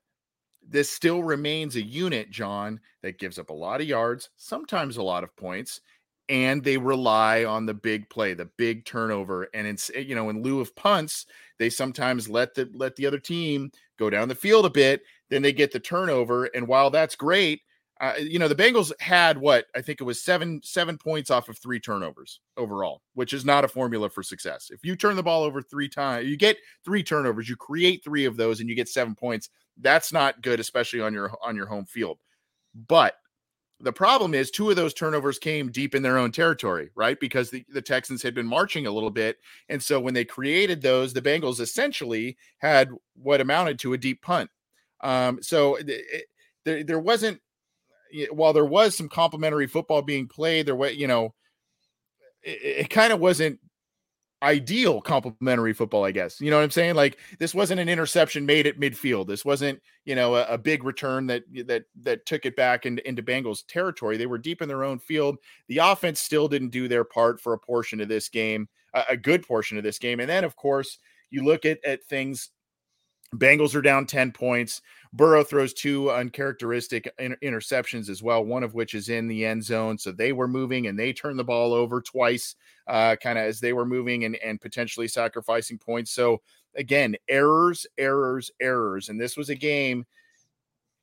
this 0.69 0.89
still 0.89 1.23
remains 1.23 1.75
a 1.75 1.81
unit 1.81 2.29
John 2.29 2.79
that 3.01 3.19
gives 3.19 3.39
up 3.39 3.49
a 3.49 3.53
lot 3.53 3.81
of 3.81 3.87
yards 3.87 4.29
sometimes 4.37 4.97
a 4.97 5.03
lot 5.03 5.23
of 5.23 5.35
points 5.35 5.81
and 6.29 6.63
they 6.63 6.77
rely 6.77 7.45
on 7.45 7.65
the 7.65 7.73
big 7.73 8.09
play 8.09 8.33
the 8.33 8.49
big 8.57 8.85
turnover 8.85 9.47
and 9.53 9.65
it's 9.65 9.89
eh, 9.95 9.99
you 9.99 10.15
know 10.15 10.29
in 10.29 10.43
lieu 10.43 10.59
of 10.59 10.75
punts 10.75 11.25
they 11.57 11.69
sometimes 11.69 12.29
let 12.29 12.53
the 12.53 12.69
let 12.73 12.95
the 12.95 13.05
other 13.05 13.19
team 13.19 13.71
go 13.97 14.09
down 14.09 14.27
the 14.27 14.35
field 14.35 14.65
a 14.65 14.69
bit 14.69 15.01
then 15.29 15.41
they 15.41 15.53
get 15.53 15.71
the 15.71 15.79
turnover 15.79 16.45
and 16.53 16.67
while 16.67 16.89
that's 16.89 17.15
great 17.15 17.61
uh, 17.99 18.13
you 18.19 18.37
know, 18.37 18.47
the 18.47 18.55
Bengals 18.55 18.91
had 18.99 19.37
what 19.37 19.65
I 19.75 19.81
think 19.81 20.01
it 20.01 20.03
was 20.03 20.21
seven 20.21 20.61
seven 20.63 20.97
points 20.97 21.31
off 21.31 21.49
of 21.49 21.57
three 21.57 21.79
turnovers 21.79 22.39
overall, 22.55 23.01
which 23.13 23.33
is 23.33 23.45
not 23.45 23.65
a 23.65 23.67
formula 23.67 24.09
for 24.09 24.23
success. 24.23 24.69
If 24.71 24.85
you 24.85 24.95
turn 24.95 25.15
the 25.15 25.23
ball 25.23 25.43
over 25.43 25.61
three 25.61 25.89
times, 25.89 26.27
you 26.27 26.37
get 26.37 26.57
three 26.85 27.03
turnovers, 27.03 27.49
you 27.49 27.55
create 27.55 28.03
three 28.03 28.25
of 28.25 28.37
those, 28.37 28.59
and 28.59 28.69
you 28.69 28.75
get 28.75 28.89
seven 28.89 29.15
points. 29.15 29.49
That's 29.79 30.13
not 30.13 30.41
good, 30.41 30.59
especially 30.59 31.01
on 31.01 31.13
your 31.13 31.31
on 31.43 31.55
your 31.55 31.65
home 31.65 31.85
field. 31.85 32.19
But 32.87 33.15
the 33.79 33.93
problem 33.93 34.33
is 34.33 34.49
two 34.49 34.69
of 34.69 34.75
those 34.75 34.93
turnovers 34.93 35.37
came 35.37 35.71
deep 35.71 35.93
in 35.93 36.01
their 36.01 36.17
own 36.17 36.31
territory, 36.31 36.89
right? 36.95 37.19
Because 37.19 37.51
the, 37.51 37.63
the 37.69 37.81
Texans 37.81 38.23
had 38.23 38.33
been 38.33 38.47
marching 38.47 38.87
a 38.87 38.91
little 38.91 39.11
bit. 39.11 39.37
And 39.69 39.81
so 39.81 39.99
when 39.99 40.15
they 40.15 40.25
created 40.25 40.81
those, 40.81 41.13
the 41.13 41.21
Bengals 41.21 41.59
essentially 41.59 42.37
had 42.57 42.89
what 43.15 43.39
amounted 43.39 43.77
to 43.79 43.93
a 43.93 43.97
deep 43.97 44.21
punt. 44.23 44.49
Um, 45.01 45.43
so 45.43 45.75
it, 45.75 46.25
there, 46.65 46.83
there 46.83 46.99
wasn't 46.99 47.39
while 48.31 48.53
there 48.53 48.65
was 48.65 48.95
some 48.95 49.09
complementary 49.09 49.67
football 49.67 50.01
being 50.01 50.27
played, 50.27 50.65
there 50.65 50.75
was, 50.75 50.95
you 50.95 51.07
know, 51.07 51.33
it, 52.43 52.85
it 52.85 52.89
kind 52.89 53.13
of 53.13 53.19
wasn't 53.19 53.59
ideal 54.43 55.01
complementary 55.01 55.73
football, 55.73 56.05
I 56.05 56.11
guess. 56.11 56.39
You 56.39 56.51
know 56.51 56.57
what 56.57 56.63
I'm 56.63 56.71
saying? 56.71 56.95
Like 56.95 57.17
this 57.39 57.55
wasn't 57.55 57.79
an 57.79 57.89
interception 57.89 58.45
made 58.45 58.67
at 58.67 58.79
midfield. 58.79 59.27
This 59.27 59.43
wasn't, 59.43 59.81
you 60.05 60.15
know, 60.15 60.35
a, 60.35 60.45
a 60.45 60.57
big 60.57 60.83
return 60.83 61.27
that 61.27 61.43
that 61.65 61.85
that 62.01 62.25
took 62.25 62.45
it 62.45 62.55
back 62.55 62.85
into, 62.85 63.07
into 63.07 63.23
Bengals 63.23 63.63
territory. 63.67 64.17
They 64.17 64.27
were 64.27 64.37
deep 64.37 64.61
in 64.61 64.67
their 64.67 64.83
own 64.83 64.99
field. 64.99 65.37
The 65.67 65.79
offense 65.79 66.19
still 66.19 66.47
didn't 66.47 66.69
do 66.69 66.87
their 66.87 67.03
part 67.03 67.41
for 67.41 67.53
a 67.53 67.59
portion 67.59 67.99
of 67.99 68.07
this 68.07 68.29
game, 68.29 68.67
a, 68.93 69.03
a 69.09 69.17
good 69.17 69.45
portion 69.45 69.77
of 69.77 69.83
this 69.83 69.97
game. 69.97 70.19
And 70.19 70.29
then 70.29 70.43
of 70.43 70.55
course, 70.55 70.99
you 71.29 71.43
look 71.43 71.65
at 71.65 71.83
at 71.83 72.03
things 72.03 72.51
Bengals 73.35 73.75
are 73.75 73.81
down 73.81 74.05
10 74.05 74.31
points. 74.31 74.81
Burrow 75.13 75.43
throws 75.43 75.73
two 75.73 76.09
uncharacteristic 76.11 77.11
inter- 77.19 77.37
interceptions 77.43 78.09
as 78.09 78.23
well, 78.23 78.43
one 78.43 78.63
of 78.63 78.73
which 78.73 78.93
is 78.93 79.09
in 79.09 79.27
the 79.27 79.45
end 79.45 79.63
zone. 79.63 79.97
So 79.97 80.11
they 80.11 80.31
were 80.31 80.47
moving 80.47 80.87
and 80.87 80.97
they 80.97 81.11
turned 81.11 81.37
the 81.37 81.43
ball 81.43 81.73
over 81.73 82.01
twice, 82.01 82.55
uh, 82.87 83.15
kind 83.21 83.37
of 83.37 83.45
as 83.45 83.59
they 83.59 83.73
were 83.73 83.85
moving 83.85 84.23
and, 84.23 84.35
and 84.37 84.61
potentially 84.61 85.07
sacrificing 85.07 85.77
points. 85.77 86.11
So 86.11 86.41
again, 86.75 87.15
errors, 87.27 87.85
errors, 87.97 88.51
errors. 88.61 89.09
And 89.09 89.19
this 89.19 89.35
was 89.35 89.49
a 89.49 89.55
game. 89.55 90.05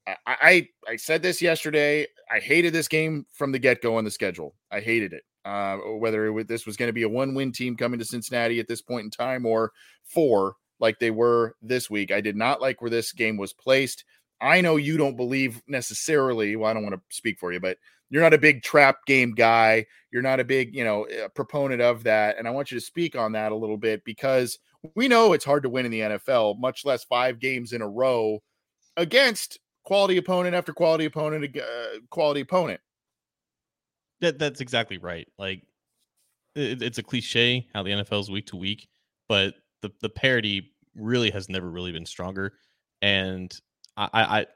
I, 0.06 0.16
I, 0.26 0.68
I 0.88 0.96
said 0.96 1.22
this 1.22 1.42
yesterday. 1.42 2.06
I 2.30 2.38
hated 2.38 2.72
this 2.72 2.88
game 2.88 3.26
from 3.32 3.52
the 3.52 3.58
get 3.58 3.82
go 3.82 3.96
on 3.96 4.04
the 4.04 4.10
schedule. 4.10 4.54
I 4.70 4.80
hated 4.80 5.12
it. 5.12 5.24
Uh, 5.44 5.76
whether 5.98 6.38
it, 6.38 6.48
this 6.48 6.64
was 6.64 6.76
going 6.76 6.88
to 6.88 6.94
be 6.94 7.02
a 7.02 7.08
one 7.08 7.34
win 7.34 7.52
team 7.52 7.76
coming 7.76 7.98
to 7.98 8.04
Cincinnati 8.04 8.60
at 8.60 8.68
this 8.68 8.80
point 8.80 9.04
in 9.04 9.10
time 9.10 9.44
or 9.44 9.72
four 10.02 10.56
like 10.84 10.98
they 10.98 11.10
were 11.10 11.56
this 11.62 11.88
week. 11.88 12.12
I 12.12 12.20
did 12.20 12.36
not 12.36 12.60
like 12.60 12.82
where 12.82 12.90
this 12.90 13.12
game 13.12 13.38
was 13.38 13.54
placed. 13.54 14.04
I 14.38 14.60
know 14.60 14.76
you 14.76 14.98
don't 14.98 15.16
believe 15.16 15.62
necessarily, 15.66 16.54
well, 16.56 16.70
I 16.70 16.74
don't 16.74 16.82
want 16.82 16.94
to 16.94 17.00
speak 17.08 17.38
for 17.38 17.54
you, 17.54 17.58
but 17.58 17.78
you're 18.10 18.22
not 18.22 18.34
a 18.34 18.38
big 18.38 18.62
trap 18.62 18.98
game 19.06 19.32
guy. 19.32 19.86
You're 20.12 20.20
not 20.20 20.40
a 20.40 20.44
big, 20.44 20.74
you 20.74 20.84
know, 20.84 21.04
eh, 21.04 21.26
proponent 21.34 21.80
of 21.80 22.02
that. 22.02 22.36
And 22.38 22.46
I 22.46 22.50
want 22.50 22.70
you 22.70 22.78
to 22.78 22.84
speak 22.84 23.16
on 23.16 23.32
that 23.32 23.50
a 23.50 23.56
little 23.56 23.78
bit 23.78 24.04
because 24.04 24.58
we 24.94 25.08
know 25.08 25.32
it's 25.32 25.46
hard 25.46 25.62
to 25.62 25.70
win 25.70 25.86
in 25.86 25.90
the 25.90 26.00
NFL, 26.00 26.58
much 26.58 26.84
less 26.84 27.04
five 27.04 27.40
games 27.40 27.72
in 27.72 27.80
a 27.80 27.88
row 27.88 28.42
against 28.98 29.58
quality 29.84 30.18
opponent 30.18 30.54
after 30.54 30.74
quality 30.74 31.06
opponent, 31.06 31.56
uh, 31.56 32.00
quality 32.10 32.42
opponent. 32.42 32.80
That, 34.20 34.38
that's 34.38 34.60
exactly 34.60 34.98
right. 34.98 35.26
Like 35.38 35.62
it, 36.54 36.82
it's 36.82 36.98
a 36.98 37.02
cliche 37.02 37.66
how 37.72 37.82
the 37.82 37.90
NFL 37.90 38.20
is 38.20 38.30
week 38.30 38.48
to 38.48 38.56
week, 38.56 38.88
but 39.30 39.54
the 39.84 39.90
the 40.00 40.08
parity 40.08 40.73
really 40.94 41.30
has 41.30 41.48
never 41.48 41.70
really 41.70 41.92
been 41.92 42.06
stronger, 42.06 42.54
and 43.02 43.54
I, 43.96 44.08
I, 44.12 44.46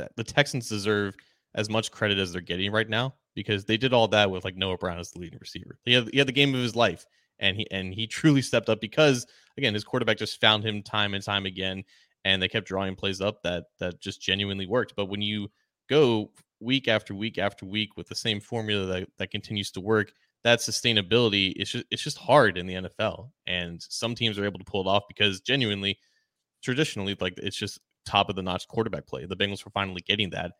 uh, 0.00 0.06
the 0.16 0.24
Texans 0.24 0.68
deserve 0.68 1.14
as 1.54 1.70
much 1.70 1.90
credit 1.90 2.18
as 2.18 2.32
they're 2.32 2.40
getting 2.40 2.72
right 2.72 2.88
now 2.88 3.14
because 3.34 3.64
they 3.64 3.76
did 3.76 3.92
all 3.92 4.08
that 4.08 4.30
with 4.30 4.44
like 4.44 4.56
Noah 4.56 4.78
Brown 4.78 4.98
as 4.98 5.10
the 5.10 5.20
leading 5.20 5.38
receiver. 5.40 5.78
He 5.84 5.92
had, 5.92 6.08
he 6.12 6.18
had 6.18 6.28
the 6.28 6.32
game 6.32 6.54
of 6.54 6.60
his 6.60 6.76
life, 6.76 7.06
and 7.38 7.56
he 7.56 7.70
and 7.70 7.92
he 7.94 8.06
truly 8.06 8.42
stepped 8.42 8.68
up 8.68 8.80
because 8.80 9.26
again 9.58 9.74
his 9.74 9.84
quarterback 9.84 10.18
just 10.18 10.40
found 10.40 10.64
him 10.64 10.82
time 10.82 11.14
and 11.14 11.24
time 11.24 11.46
again, 11.46 11.84
and 12.24 12.40
they 12.40 12.48
kept 12.48 12.66
drawing 12.66 12.96
plays 12.96 13.20
up 13.20 13.42
that 13.42 13.64
that 13.80 14.00
just 14.00 14.20
genuinely 14.20 14.66
worked. 14.66 14.94
But 14.96 15.06
when 15.06 15.22
you 15.22 15.48
go 15.88 16.30
week 16.60 16.88
after 16.88 17.14
week 17.14 17.38
after 17.38 17.66
week 17.66 17.96
with 17.96 18.08
the 18.08 18.14
same 18.14 18.40
formula 18.40 18.86
that, 18.86 19.08
that 19.18 19.30
continues 19.30 19.70
to 19.72 19.80
work, 19.80 20.12
that 20.44 20.58
sustainability 20.60 21.54
it's 21.56 21.70
just 21.70 21.84
it's 21.90 22.02
just 22.02 22.18
hard 22.18 22.56
in 22.56 22.66
the 22.66 22.74
NFL. 22.74 23.30
And 23.46 23.84
some 23.88 24.14
teams 24.14 24.38
are 24.38 24.44
able 24.44 24.58
to 24.58 24.64
pull 24.64 24.82
it 24.82 24.86
off 24.86 25.04
because 25.08 25.40
genuinely, 25.40 25.98
traditionally, 26.62 27.16
like 27.20 27.34
it's 27.38 27.56
just 27.56 27.80
top 28.06 28.28
of 28.28 28.36
the 28.36 28.42
notch 28.42 28.68
quarterback 28.68 29.06
play. 29.06 29.26
The 29.26 29.36
Bengals 29.36 29.64
were 29.64 29.70
finally 29.72 30.02
getting 30.06 30.30
that. 30.30 30.52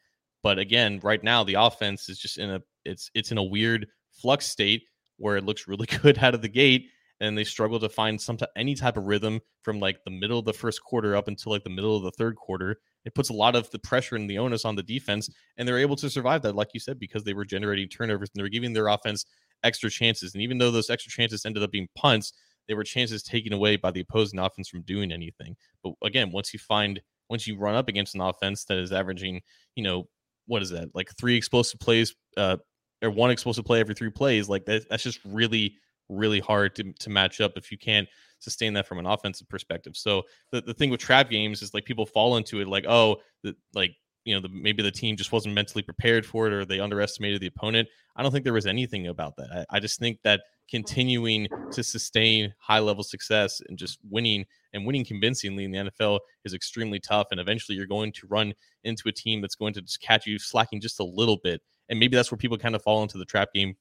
But 0.42 0.58
again, 0.58 1.00
right 1.02 1.22
now 1.22 1.44
the 1.44 1.54
offense 1.54 2.08
is 2.08 2.18
just 2.18 2.38
in 2.38 2.50
a 2.50 2.60
it's 2.84 3.10
it's 3.14 3.30
in 3.30 3.38
a 3.38 3.42
weird 3.42 3.86
flux 4.10 4.46
state 4.46 4.84
where 5.18 5.36
it 5.36 5.44
looks 5.44 5.68
really 5.68 5.86
good 6.02 6.18
out 6.18 6.34
of 6.34 6.42
the 6.42 6.48
gate 6.48 6.88
and 7.20 7.38
they 7.38 7.44
struggle 7.44 7.78
to 7.80 7.88
find 7.88 8.20
some 8.20 8.36
t- 8.36 8.46
any 8.56 8.74
type 8.74 8.96
of 8.96 9.04
rhythm 9.04 9.40
from 9.62 9.78
like 9.80 10.02
the 10.04 10.10
middle 10.10 10.38
of 10.38 10.44
the 10.44 10.52
first 10.52 10.82
quarter 10.82 11.16
up 11.16 11.28
until 11.28 11.52
like 11.52 11.64
the 11.64 11.70
middle 11.70 11.96
of 11.96 12.02
the 12.02 12.10
third 12.12 12.36
quarter. 12.36 12.76
It 13.04 13.14
puts 13.14 13.28
a 13.28 13.34
lot 13.34 13.54
of 13.54 13.70
the 13.70 13.78
pressure 13.78 14.16
and 14.16 14.28
the 14.28 14.38
onus 14.38 14.64
on 14.64 14.76
the 14.76 14.82
defense, 14.82 15.28
and 15.56 15.68
they're 15.68 15.78
able 15.78 15.96
to 15.96 16.08
survive 16.08 16.42
that, 16.42 16.56
like 16.56 16.68
you 16.72 16.80
said, 16.80 16.98
because 16.98 17.22
they 17.22 17.34
were 17.34 17.44
generating 17.44 17.88
turnovers 17.88 18.30
and 18.34 18.38
they 18.38 18.42
were 18.42 18.48
giving 18.48 18.72
their 18.72 18.88
offense 18.88 19.26
extra 19.64 19.90
chances. 19.90 20.34
And 20.34 20.42
even 20.42 20.58
though 20.58 20.70
those 20.70 20.90
extra 20.90 21.10
chances 21.10 21.44
ended 21.44 21.62
up 21.62 21.72
being 21.72 21.88
punts, 21.96 22.32
they 22.68 22.74
were 22.74 22.84
chances 22.84 23.22
taken 23.22 23.52
away 23.52 23.76
by 23.76 23.90
the 23.90 24.00
opposing 24.00 24.38
offense 24.38 24.68
from 24.68 24.82
doing 24.82 25.12
anything. 25.12 25.56
But 25.82 25.94
again, 26.02 26.30
once 26.30 26.52
you 26.52 26.58
find 26.58 27.00
once 27.30 27.46
you 27.46 27.56
run 27.56 27.74
up 27.74 27.88
against 27.88 28.14
an 28.14 28.20
offense 28.20 28.64
that 28.66 28.78
is 28.78 28.92
averaging, 28.92 29.40
you 29.76 29.82
know, 29.82 30.08
what 30.46 30.62
is 30.62 30.70
that? 30.70 30.94
Like 30.94 31.10
three 31.16 31.36
explosive 31.36 31.80
plays, 31.80 32.14
uh, 32.36 32.58
or 33.02 33.10
one 33.10 33.30
explosive 33.30 33.64
play 33.64 33.80
every 33.80 33.94
three 33.94 34.10
plays, 34.10 34.48
like 34.48 34.64
that, 34.66 34.88
that's 34.88 35.02
just 35.02 35.20
really, 35.24 35.74
really 36.08 36.40
hard 36.40 36.74
to, 36.76 36.92
to 36.92 37.10
match 37.10 37.40
up 37.40 37.52
if 37.56 37.72
you 37.72 37.78
can't 37.78 38.08
sustain 38.40 38.74
that 38.74 38.86
from 38.86 38.98
an 38.98 39.06
offensive 39.06 39.48
perspective. 39.48 39.96
So 39.96 40.22
the, 40.52 40.60
the 40.60 40.74
thing 40.74 40.90
with 40.90 41.00
trap 41.00 41.30
games 41.30 41.62
is 41.62 41.72
like 41.72 41.86
people 41.86 42.06
fall 42.06 42.36
into 42.36 42.60
it 42.60 42.68
like, 42.68 42.84
oh, 42.86 43.16
the, 43.42 43.56
like 43.74 43.96
you 44.24 44.34
know 44.34 44.40
the, 44.40 44.48
maybe 44.48 44.82
the 44.82 44.90
team 44.90 45.16
just 45.16 45.32
wasn't 45.32 45.54
mentally 45.54 45.82
prepared 45.82 46.24
for 46.24 46.46
it 46.46 46.52
or 46.52 46.64
they 46.64 46.80
underestimated 46.80 47.40
the 47.40 47.46
opponent. 47.46 47.88
I 48.16 48.22
don't 48.22 48.32
think 48.32 48.44
there 48.44 48.52
was 48.52 48.66
anything 48.66 49.06
about 49.06 49.36
that. 49.36 49.66
I, 49.70 49.76
I 49.76 49.80
just 49.80 49.98
think 49.98 50.18
that 50.24 50.42
continuing 50.70 51.46
to 51.72 51.82
sustain 51.82 52.54
high 52.58 52.78
level 52.78 53.04
success 53.04 53.60
and 53.68 53.76
just 53.76 53.98
winning 54.08 54.46
and 54.72 54.86
winning 54.86 55.04
convincingly 55.04 55.64
in 55.64 55.70
the 55.70 55.78
nfl 55.78 56.18
is 56.46 56.54
extremely 56.54 56.98
tough 56.98 57.26
and 57.30 57.38
eventually 57.38 57.76
you're 57.76 57.86
going 57.86 58.10
to 58.10 58.26
run 58.28 58.54
into 58.82 59.06
a 59.08 59.12
team 59.12 59.42
that's 59.42 59.54
going 59.54 59.74
to 59.74 59.82
just 59.82 60.00
catch 60.00 60.26
you 60.26 60.38
slacking 60.38 60.80
just 60.80 61.00
a 61.00 61.04
little 61.04 61.38
bit. 61.44 61.60
And 61.90 62.00
maybe 62.00 62.16
that's 62.16 62.32
where 62.32 62.38
people 62.38 62.56
kind 62.56 62.74
of 62.74 62.82
fall 62.82 63.02
into 63.02 63.18
the 63.18 63.26
trap 63.26 63.50
game 63.54 63.76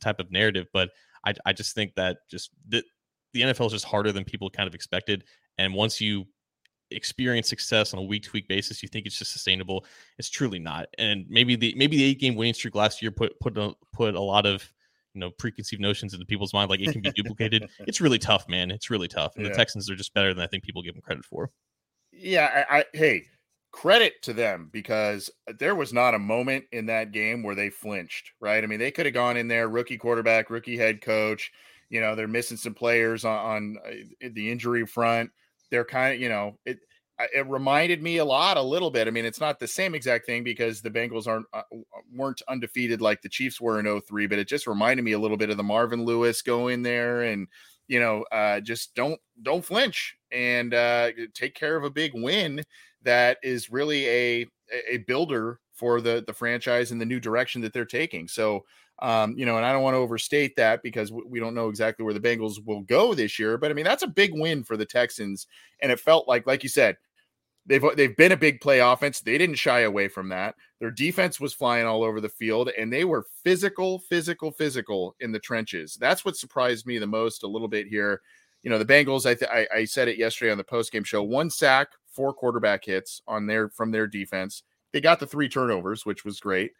type 0.00 0.18
of 0.18 0.30
narrative 0.32 0.66
but 0.72 0.90
i, 1.24 1.32
I 1.46 1.52
just 1.52 1.72
think 1.72 1.94
that 1.94 2.18
just 2.28 2.50
the, 2.68 2.82
the 3.32 3.42
nfl 3.42 3.66
is 3.66 3.72
just 3.72 3.84
harder 3.84 4.12
than 4.12 4.24
people 4.24 4.50
kind 4.50 4.66
of 4.66 4.74
expected. 4.74 5.24
And 5.58 5.74
once 5.74 6.00
you 6.00 6.26
experience 6.90 7.48
success 7.48 7.92
on 7.92 7.98
a 7.98 8.02
week 8.02 8.24
to 8.24 8.30
week 8.32 8.48
basis, 8.48 8.82
you 8.82 8.88
think 8.88 9.06
it's 9.06 9.18
just 9.18 9.32
sustainable. 9.32 9.84
It's 10.18 10.30
truly 10.30 10.58
not. 10.58 10.88
And 10.98 11.24
maybe 11.28 11.56
the 11.56 11.74
maybe 11.76 11.96
the 11.96 12.04
eight 12.04 12.20
game 12.20 12.34
winning 12.34 12.54
streak 12.54 12.74
last 12.74 13.02
year 13.02 13.10
put 13.10 13.38
put 13.40 13.56
a, 13.58 13.72
put 13.92 14.14
a 14.14 14.20
lot 14.20 14.46
of 14.46 14.70
you 15.14 15.20
know 15.20 15.30
preconceived 15.30 15.82
notions 15.82 16.14
into 16.14 16.26
people's 16.26 16.52
mind 16.52 16.70
like 16.70 16.80
it 16.80 16.92
can 16.92 17.02
be 17.02 17.12
duplicated. 17.12 17.68
it's 17.80 18.00
really 18.00 18.18
tough, 18.18 18.48
man. 18.48 18.70
It's 18.70 18.90
really 18.90 19.08
tough. 19.08 19.36
And 19.36 19.44
yeah. 19.44 19.50
the 19.50 19.56
Texans 19.56 19.90
are 19.90 19.96
just 19.96 20.14
better 20.14 20.34
than 20.34 20.42
I 20.42 20.46
think 20.46 20.64
people 20.64 20.82
give 20.82 20.94
them 20.94 21.02
credit 21.02 21.24
for. 21.24 21.50
Yeah, 22.12 22.64
I, 22.68 22.78
I 22.78 22.84
hey, 22.92 23.24
credit 23.70 24.14
to 24.22 24.32
them 24.32 24.70
because 24.72 25.30
there 25.58 25.74
was 25.74 25.92
not 25.92 26.14
a 26.14 26.18
moment 26.18 26.64
in 26.72 26.86
that 26.86 27.12
game 27.12 27.42
where 27.42 27.54
they 27.54 27.70
flinched, 27.70 28.32
right? 28.40 28.62
I 28.62 28.66
mean, 28.66 28.78
they 28.78 28.90
could 28.90 29.06
have 29.06 29.14
gone 29.14 29.36
in 29.36 29.48
there, 29.48 29.68
rookie 29.68 29.98
quarterback, 29.98 30.50
rookie 30.50 30.76
head 30.76 31.00
coach. 31.00 31.50
You 31.90 32.00
know, 32.00 32.14
they're 32.14 32.28
missing 32.28 32.56
some 32.56 32.74
players 32.74 33.24
on, 33.24 33.38
on 33.38 33.76
uh, 33.86 34.28
the 34.32 34.50
injury 34.50 34.86
front 34.86 35.30
they're 35.70 35.84
kind 35.84 36.14
of 36.14 36.20
you 36.20 36.28
know 36.28 36.58
it 36.64 36.78
it 37.34 37.46
reminded 37.48 38.00
me 38.02 38.18
a 38.18 38.24
lot 38.24 38.56
a 38.56 38.62
little 38.62 38.90
bit 38.90 39.08
i 39.08 39.10
mean 39.10 39.24
it's 39.24 39.40
not 39.40 39.58
the 39.58 39.66
same 39.66 39.94
exact 39.94 40.24
thing 40.26 40.44
because 40.44 40.80
the 40.80 40.90
bengals 40.90 41.26
aren't 41.26 41.46
uh, 41.52 41.62
weren't 42.14 42.42
undefeated 42.48 43.00
like 43.00 43.20
the 43.22 43.28
chiefs 43.28 43.60
were 43.60 43.80
in 43.80 44.00
03 44.00 44.26
but 44.26 44.38
it 44.38 44.48
just 44.48 44.66
reminded 44.66 45.02
me 45.02 45.12
a 45.12 45.18
little 45.18 45.36
bit 45.36 45.50
of 45.50 45.56
the 45.56 45.62
marvin 45.62 46.04
lewis 46.04 46.42
go 46.42 46.68
in 46.68 46.82
there 46.82 47.22
and 47.22 47.48
you 47.88 47.98
know 47.98 48.24
uh, 48.32 48.60
just 48.60 48.94
don't 48.94 49.18
don't 49.42 49.64
flinch 49.64 50.16
and 50.30 50.74
uh, 50.74 51.10
take 51.34 51.54
care 51.54 51.76
of 51.76 51.84
a 51.84 51.90
big 51.90 52.12
win 52.14 52.62
that 53.02 53.38
is 53.42 53.70
really 53.70 54.06
a 54.08 54.46
a 54.90 54.98
builder 54.98 55.60
for 55.72 56.00
the 56.00 56.22
the 56.26 56.32
franchise 56.32 56.90
and 56.90 57.00
the 57.00 57.06
new 57.06 57.20
direction 57.20 57.62
that 57.62 57.72
they're 57.72 57.84
taking. 57.84 58.28
So 58.28 58.64
um, 59.00 59.34
you 59.38 59.46
know, 59.46 59.56
and 59.56 59.64
I 59.64 59.72
don't 59.72 59.82
want 59.82 59.94
to 59.94 59.98
overstate 59.98 60.56
that 60.56 60.82
because 60.82 61.12
we 61.12 61.38
don't 61.38 61.54
know 61.54 61.68
exactly 61.68 62.04
where 62.04 62.14
the 62.14 62.20
Bengals 62.20 62.64
will 62.64 62.80
go 62.80 63.14
this 63.14 63.38
year. 63.38 63.56
But 63.56 63.70
I 63.70 63.74
mean, 63.74 63.84
that's 63.84 64.02
a 64.02 64.08
big 64.08 64.32
win 64.34 64.64
for 64.64 64.76
the 64.76 64.86
Texans, 64.86 65.46
and 65.80 65.92
it 65.92 66.00
felt 66.00 66.26
like, 66.26 66.46
like 66.46 66.62
you 66.62 66.68
said, 66.68 66.96
they've 67.66 67.84
they've 67.96 68.16
been 68.16 68.32
a 68.32 68.36
big 68.36 68.60
play 68.60 68.80
offense. 68.80 69.20
They 69.20 69.38
didn't 69.38 69.56
shy 69.56 69.80
away 69.80 70.08
from 70.08 70.28
that. 70.30 70.56
Their 70.80 70.90
defense 70.90 71.38
was 71.38 71.54
flying 71.54 71.86
all 71.86 72.02
over 72.02 72.20
the 72.20 72.28
field, 72.28 72.70
and 72.76 72.92
they 72.92 73.04
were 73.04 73.26
physical, 73.44 74.00
physical, 74.00 74.50
physical 74.50 75.14
in 75.20 75.30
the 75.30 75.38
trenches. 75.38 75.96
That's 76.00 76.24
what 76.24 76.36
surprised 76.36 76.86
me 76.86 76.98
the 76.98 77.06
most 77.06 77.44
a 77.44 77.48
little 77.48 77.68
bit 77.68 77.86
here. 77.86 78.20
You 78.62 78.70
know, 78.70 78.78
the 78.78 78.84
Bengals. 78.84 79.26
I 79.26 79.34
th- 79.34 79.50
I, 79.50 79.68
I 79.78 79.84
said 79.84 80.08
it 80.08 80.18
yesterday 80.18 80.50
on 80.50 80.58
the 80.58 80.64
post 80.64 80.90
game 80.90 81.04
show. 81.04 81.22
One 81.22 81.50
sack, 81.50 81.88
four 82.10 82.32
quarterback 82.32 82.84
hits 82.84 83.22
on 83.28 83.46
their 83.46 83.68
from 83.68 83.92
their 83.92 84.08
defense. 84.08 84.64
they 84.92 85.00
got 85.00 85.20
the 85.20 85.26
three 85.26 85.48
turnovers, 85.48 86.04
which 86.04 86.24
was 86.24 86.40
great. 86.40 86.72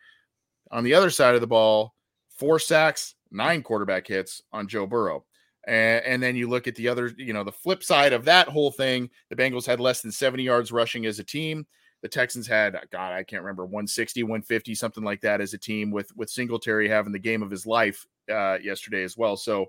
On 0.71 0.83
the 0.83 0.95
other 0.95 1.11
side 1.11 1.35
of 1.35 1.41
the 1.41 1.47
ball, 1.47 1.95
four 2.38 2.59
sacks, 2.59 3.14
nine 3.30 3.62
quarterback 3.62 4.07
hits 4.07 4.42
on 4.52 4.68
Joe 4.68 4.87
Burrow. 4.87 5.25
And, 5.66 6.04
and, 6.04 6.23
then 6.23 6.35
you 6.35 6.49
look 6.49 6.66
at 6.66 6.76
the 6.76 6.88
other, 6.88 7.12
you 7.18 7.35
know, 7.35 7.45
the 7.45 7.52
flip 7.52 7.83
side 7.83 8.14
of 8.14 8.25
that 8.25 8.49
whole 8.49 8.71
thing. 8.71 9.11
The 9.28 9.37
Bengals 9.37 9.66
had 9.66 9.80
less 9.80 10.00
than 10.00 10.11
70 10.11 10.42
yards 10.42 10.73
rushing 10.73 11.04
as 11.04 11.18
a 11.18 11.25
team. 11.25 11.66
The 12.00 12.09
Texans 12.09 12.47
had, 12.47 12.78
God, 12.90 13.12
I 13.12 13.23
can't 13.23 13.42
remember, 13.42 13.64
160, 13.64 14.23
150, 14.23 14.75
something 14.75 15.04
like 15.04 15.21
that 15.23 15.40
as 15.40 15.52
a 15.52 15.59
team 15.59 15.90
with 15.90 16.16
with 16.16 16.30
Singletary 16.30 16.88
having 16.88 17.12
the 17.12 17.18
game 17.18 17.42
of 17.42 17.50
his 17.50 17.66
life 17.66 18.07
uh, 18.33 18.57
yesterday 18.62 19.02
as 19.02 19.16
well. 19.16 19.37
So 19.37 19.66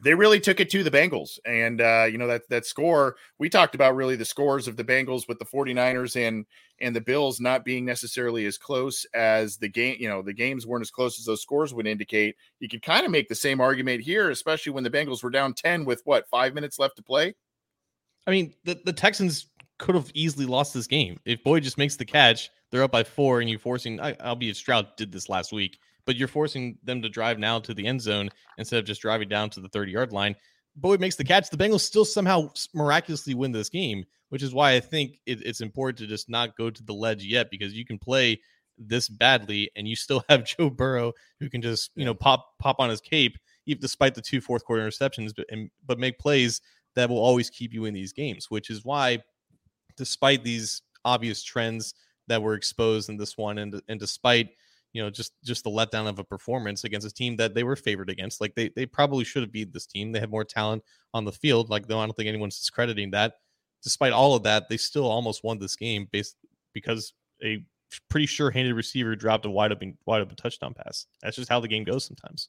they 0.00 0.14
really 0.14 0.38
took 0.38 0.60
it 0.60 0.70
to 0.70 0.84
the 0.84 0.90
Bengals. 0.90 1.38
And 1.44 1.80
uh, 1.80 2.06
you 2.10 2.18
know, 2.18 2.26
that 2.26 2.48
that 2.48 2.66
score, 2.66 3.16
we 3.38 3.48
talked 3.48 3.74
about 3.74 3.96
really 3.96 4.16
the 4.16 4.24
scores 4.24 4.68
of 4.68 4.76
the 4.76 4.84
Bengals 4.84 5.28
with 5.28 5.38
the 5.38 5.44
49ers 5.44 6.16
and 6.16 6.46
and 6.80 6.94
the 6.94 7.00
Bills 7.00 7.40
not 7.40 7.64
being 7.64 7.84
necessarily 7.84 8.46
as 8.46 8.56
close 8.56 9.04
as 9.14 9.56
the 9.56 9.68
game, 9.68 9.96
you 9.98 10.08
know, 10.08 10.22
the 10.22 10.32
games 10.32 10.66
weren't 10.66 10.82
as 10.82 10.90
close 10.90 11.18
as 11.18 11.24
those 11.24 11.42
scores 11.42 11.74
would 11.74 11.86
indicate. 11.86 12.36
You 12.60 12.68
could 12.68 12.82
kind 12.82 13.04
of 13.04 13.10
make 13.10 13.28
the 13.28 13.34
same 13.34 13.60
argument 13.60 14.02
here, 14.02 14.30
especially 14.30 14.72
when 14.72 14.84
the 14.84 14.90
Bengals 14.90 15.22
were 15.22 15.30
down 15.30 15.54
10 15.54 15.84
with 15.84 16.02
what 16.04 16.28
five 16.28 16.54
minutes 16.54 16.78
left 16.78 16.96
to 16.96 17.02
play. 17.02 17.34
I 18.26 18.30
mean, 18.30 18.54
the, 18.64 18.80
the 18.84 18.92
Texans 18.92 19.48
could 19.78 19.94
have 19.94 20.10
easily 20.14 20.46
lost 20.46 20.74
this 20.74 20.86
game. 20.86 21.18
If 21.24 21.42
Boyd 21.42 21.62
just 21.62 21.78
makes 21.78 21.96
the 21.96 22.04
catch, 22.04 22.50
they're 22.70 22.82
up 22.82 22.92
by 22.92 23.04
four, 23.04 23.40
and 23.40 23.48
you're 23.48 23.58
forcing, 23.58 23.98
I'll 24.00 24.12
be 24.12 24.20
albeit 24.20 24.56
Stroud 24.56 24.96
did 24.96 25.10
this 25.10 25.28
last 25.28 25.52
week, 25.52 25.78
but 26.08 26.16
you're 26.16 26.26
forcing 26.26 26.78
them 26.82 27.02
to 27.02 27.08
drive 27.10 27.38
now 27.38 27.60
to 27.60 27.74
the 27.74 27.86
end 27.86 28.00
zone 28.00 28.30
instead 28.56 28.78
of 28.78 28.86
just 28.86 29.02
driving 29.02 29.28
down 29.28 29.50
to 29.50 29.60
the 29.60 29.68
30 29.68 29.92
yard 29.92 30.10
line. 30.10 30.34
Boyd 30.74 31.00
makes 31.00 31.16
the 31.16 31.22
catch. 31.24 31.50
The 31.50 31.56
Bengals 31.58 31.80
still 31.80 32.06
somehow 32.06 32.48
miraculously 32.72 33.34
win 33.34 33.52
this 33.52 33.68
game, 33.68 34.06
which 34.30 34.42
is 34.42 34.54
why 34.54 34.72
I 34.72 34.80
think 34.80 35.20
it, 35.26 35.42
it's 35.42 35.60
important 35.60 35.98
to 35.98 36.06
just 36.06 36.30
not 36.30 36.56
go 36.56 36.70
to 36.70 36.82
the 36.82 36.94
ledge 36.94 37.24
yet 37.24 37.50
because 37.50 37.74
you 37.74 37.84
can 37.84 37.98
play 37.98 38.40
this 38.78 39.06
badly 39.06 39.70
and 39.76 39.86
you 39.86 39.94
still 39.94 40.24
have 40.30 40.46
Joe 40.46 40.70
Burrow 40.70 41.12
who 41.40 41.50
can 41.50 41.60
just 41.60 41.90
you 41.94 42.06
know 42.06 42.14
pop 42.14 42.46
pop 42.58 42.76
on 42.78 42.88
his 42.88 43.02
cape 43.02 43.36
even 43.66 43.82
despite 43.82 44.14
the 44.14 44.22
two 44.22 44.40
fourth 44.40 44.64
quarter 44.64 44.88
interceptions, 44.88 45.32
but 45.36 45.44
and, 45.50 45.70
but 45.86 45.98
make 45.98 46.18
plays 46.18 46.62
that 46.94 47.10
will 47.10 47.18
always 47.18 47.50
keep 47.50 47.74
you 47.74 47.84
in 47.84 47.92
these 47.92 48.14
games. 48.14 48.50
Which 48.50 48.70
is 48.70 48.82
why, 48.82 49.18
despite 49.98 50.42
these 50.42 50.80
obvious 51.04 51.42
trends 51.42 51.92
that 52.28 52.42
were 52.42 52.54
exposed 52.54 53.10
in 53.10 53.18
this 53.18 53.36
one, 53.36 53.58
and 53.58 53.82
and 53.90 54.00
despite 54.00 54.48
you 54.92 55.02
know 55.02 55.10
just 55.10 55.32
just 55.44 55.64
the 55.64 55.70
letdown 55.70 56.08
of 56.08 56.18
a 56.18 56.24
performance 56.24 56.84
against 56.84 57.06
a 57.06 57.12
team 57.12 57.36
that 57.36 57.54
they 57.54 57.62
were 57.62 57.76
favored 57.76 58.10
against 58.10 58.40
like 58.40 58.54
they 58.54 58.70
they 58.74 58.86
probably 58.86 59.24
should 59.24 59.42
have 59.42 59.52
beat 59.52 59.72
this 59.72 59.86
team 59.86 60.12
they 60.12 60.20
have 60.20 60.30
more 60.30 60.44
talent 60.44 60.82
on 61.14 61.24
the 61.24 61.32
field 61.32 61.68
like 61.68 61.86
though 61.86 62.00
i 62.00 62.04
don't 62.04 62.16
think 62.16 62.28
anyone's 62.28 62.58
discrediting 62.58 63.10
that. 63.10 63.34
Despite 63.82 64.12
all 64.12 64.34
of 64.34 64.42
that 64.42 64.68
they 64.68 64.76
still 64.76 65.08
almost 65.08 65.44
won 65.44 65.58
this 65.58 65.76
game 65.76 66.08
based 66.10 66.36
because 66.72 67.12
a 67.44 67.64
pretty 68.10 68.26
sure-handed 68.26 68.74
receiver 68.74 69.14
dropped 69.14 69.46
a 69.46 69.50
wide 69.50 69.72
open 69.72 69.96
wide 70.04 70.20
open 70.20 70.36
touchdown 70.36 70.74
pass. 70.74 71.06
That's 71.22 71.36
just 71.36 71.48
how 71.48 71.60
the 71.60 71.68
game 71.68 71.84
goes 71.84 72.04
sometimes 72.04 72.48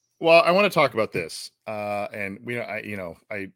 Well, 0.21 0.43
I 0.45 0.51
want 0.51 0.71
to 0.71 0.73
talk 0.73 0.93
about 0.93 1.11
this. 1.11 1.49
Uh, 1.65 2.05
and 2.13 2.37
we, 2.43 2.59
I, 2.59 2.81
you 2.81 2.95
know, 2.95 3.15
I, 3.31 3.47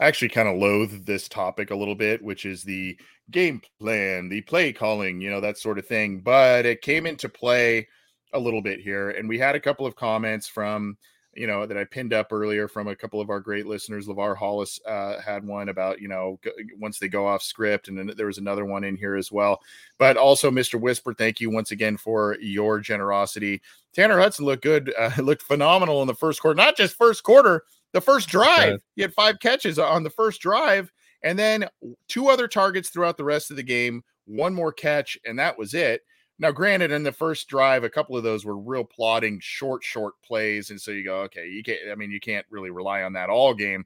I 0.00 0.08
actually 0.08 0.30
kind 0.30 0.48
of 0.48 0.56
loathe 0.56 1.06
this 1.06 1.28
topic 1.28 1.70
a 1.70 1.76
little 1.76 1.94
bit, 1.94 2.20
which 2.20 2.44
is 2.44 2.64
the 2.64 2.98
game 3.30 3.62
plan, 3.78 4.28
the 4.28 4.40
play 4.42 4.72
calling, 4.72 5.20
you 5.20 5.30
know, 5.30 5.40
that 5.40 5.56
sort 5.56 5.78
of 5.78 5.86
thing. 5.86 6.18
But 6.18 6.66
it 6.66 6.82
came 6.82 7.06
into 7.06 7.28
play 7.28 7.86
a 8.32 8.40
little 8.40 8.60
bit 8.60 8.80
here. 8.80 9.10
And 9.10 9.28
we 9.28 9.38
had 9.38 9.54
a 9.54 9.60
couple 9.60 9.86
of 9.86 9.94
comments 9.94 10.48
from 10.48 10.98
you 11.34 11.46
know, 11.46 11.64
that 11.64 11.76
I 11.76 11.84
pinned 11.84 12.12
up 12.12 12.32
earlier 12.32 12.66
from 12.66 12.88
a 12.88 12.96
couple 12.96 13.20
of 13.20 13.30
our 13.30 13.40
great 13.40 13.66
listeners. 13.66 14.06
LeVar 14.06 14.36
Hollis 14.36 14.80
uh, 14.84 15.20
had 15.20 15.46
one 15.46 15.68
about, 15.68 16.00
you 16.00 16.08
know, 16.08 16.40
once 16.78 16.98
they 16.98 17.08
go 17.08 17.26
off 17.26 17.42
script. 17.42 17.88
And 17.88 17.96
then 17.96 18.12
there 18.16 18.26
was 18.26 18.38
another 18.38 18.64
one 18.64 18.82
in 18.82 18.96
here 18.96 19.16
as 19.16 19.30
well. 19.30 19.60
But 19.98 20.16
also, 20.16 20.50
Mr. 20.50 20.80
Whisper, 20.80 21.14
thank 21.14 21.40
you 21.40 21.50
once 21.50 21.70
again 21.70 21.96
for 21.96 22.36
your 22.40 22.80
generosity. 22.80 23.62
Tanner 23.94 24.18
Hudson 24.18 24.44
looked 24.44 24.64
good, 24.64 24.92
uh, 24.98 25.12
looked 25.18 25.42
phenomenal 25.42 26.02
in 26.02 26.08
the 26.08 26.14
first 26.14 26.40
quarter, 26.40 26.56
not 26.56 26.76
just 26.76 26.96
first 26.96 27.22
quarter, 27.22 27.62
the 27.92 28.00
first 28.00 28.28
drive. 28.28 28.80
He 28.96 29.02
had 29.02 29.14
five 29.14 29.38
catches 29.40 29.78
on 29.78 30.02
the 30.02 30.10
first 30.10 30.40
drive 30.40 30.92
and 31.22 31.38
then 31.38 31.68
two 32.08 32.28
other 32.28 32.48
targets 32.48 32.88
throughout 32.88 33.16
the 33.16 33.24
rest 33.24 33.50
of 33.50 33.56
the 33.56 33.62
game, 33.62 34.02
one 34.24 34.54
more 34.54 34.72
catch, 34.72 35.18
and 35.24 35.38
that 35.38 35.58
was 35.58 35.74
it. 35.74 36.02
Now, 36.40 36.50
granted, 36.50 36.90
in 36.90 37.02
the 37.02 37.12
first 37.12 37.48
drive, 37.48 37.84
a 37.84 37.90
couple 37.90 38.16
of 38.16 38.22
those 38.22 38.46
were 38.46 38.56
real 38.56 38.82
plodding, 38.82 39.38
short, 39.42 39.84
short 39.84 40.14
plays, 40.22 40.70
and 40.70 40.80
so 40.80 40.90
you 40.90 41.04
go, 41.04 41.16
okay, 41.22 41.46
you 41.46 41.62
can't. 41.62 41.80
I 41.92 41.94
mean, 41.94 42.10
you 42.10 42.18
can't 42.18 42.46
really 42.48 42.70
rely 42.70 43.02
on 43.02 43.12
that 43.12 43.28
all 43.28 43.52
game, 43.52 43.84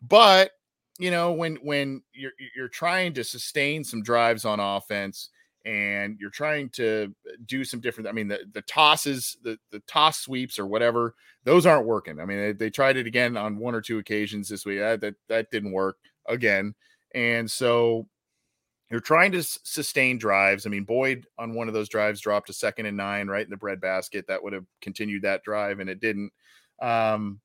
but 0.00 0.52
you 1.00 1.10
know, 1.10 1.32
when 1.32 1.56
when 1.56 2.02
you're 2.12 2.30
you're 2.54 2.68
trying 2.68 3.12
to 3.14 3.24
sustain 3.24 3.82
some 3.82 4.04
drives 4.04 4.44
on 4.44 4.60
offense 4.60 5.30
and 5.64 6.16
you're 6.20 6.30
trying 6.30 6.68
to 6.70 7.12
uh, 7.28 7.32
do 7.44 7.64
some 7.64 7.80
different. 7.80 8.08
I 8.08 8.12
mean, 8.12 8.28
the 8.28 8.46
the 8.52 8.62
tosses, 8.62 9.36
the 9.42 9.58
the 9.72 9.80
toss 9.80 10.20
sweeps 10.20 10.60
or 10.60 10.66
whatever, 10.66 11.16
those 11.42 11.66
aren't 11.66 11.86
working. 11.86 12.20
I 12.20 12.24
mean, 12.24 12.38
they, 12.38 12.52
they 12.52 12.70
tried 12.70 12.96
it 12.96 13.08
again 13.08 13.36
on 13.36 13.58
one 13.58 13.74
or 13.74 13.80
two 13.80 13.98
occasions 13.98 14.48
this 14.48 14.64
week. 14.64 14.78
That 14.78 15.00
that, 15.00 15.14
that 15.28 15.50
didn't 15.50 15.72
work 15.72 15.96
again, 16.28 16.76
and 17.16 17.50
so 17.50 18.06
you're 18.90 19.00
trying 19.00 19.32
to 19.32 19.38
s- 19.38 19.58
sustain 19.64 20.18
drives. 20.18 20.66
I 20.66 20.70
mean, 20.70 20.84
Boyd 20.84 21.26
on 21.38 21.54
one 21.54 21.68
of 21.68 21.74
those 21.74 21.88
drives 21.88 22.20
dropped 22.20 22.50
a 22.50 22.52
second 22.52 22.86
and 22.86 22.96
nine 22.96 23.26
right 23.28 23.44
in 23.44 23.50
the 23.50 23.56
breadbasket. 23.56 24.26
That 24.28 24.42
would 24.42 24.52
have 24.52 24.66
continued 24.80 25.22
that 25.22 25.42
drive, 25.42 25.80
and 25.80 25.90
it 25.90 26.00
didn't. 26.00 26.32
Um, 26.80 27.40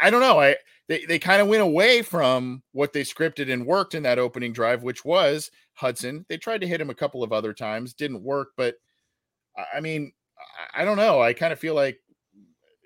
I, 0.00 0.10
don't 0.10 0.20
know. 0.20 0.40
I 0.40 0.56
they, 0.88 1.04
they 1.06 1.18
kind 1.18 1.40
of 1.40 1.48
went 1.48 1.62
away 1.62 2.02
from 2.02 2.62
what 2.72 2.92
they 2.92 3.02
scripted 3.02 3.50
and 3.50 3.66
worked 3.66 3.94
in 3.94 4.02
that 4.04 4.18
opening 4.18 4.52
drive, 4.52 4.82
which 4.82 5.04
was 5.04 5.50
Hudson. 5.74 6.26
They 6.28 6.36
tried 6.36 6.60
to 6.60 6.68
hit 6.68 6.80
him 6.80 6.90
a 6.90 6.94
couple 6.94 7.22
of 7.22 7.32
other 7.32 7.52
times, 7.52 7.94
didn't 7.94 8.22
work. 8.22 8.48
But 8.56 8.76
I 9.74 9.80
mean, 9.80 10.12
I, 10.74 10.82
I 10.82 10.84
don't 10.84 10.98
know. 10.98 11.20
I 11.20 11.32
kind 11.32 11.52
of 11.52 11.58
feel 11.58 11.74
like 11.74 11.98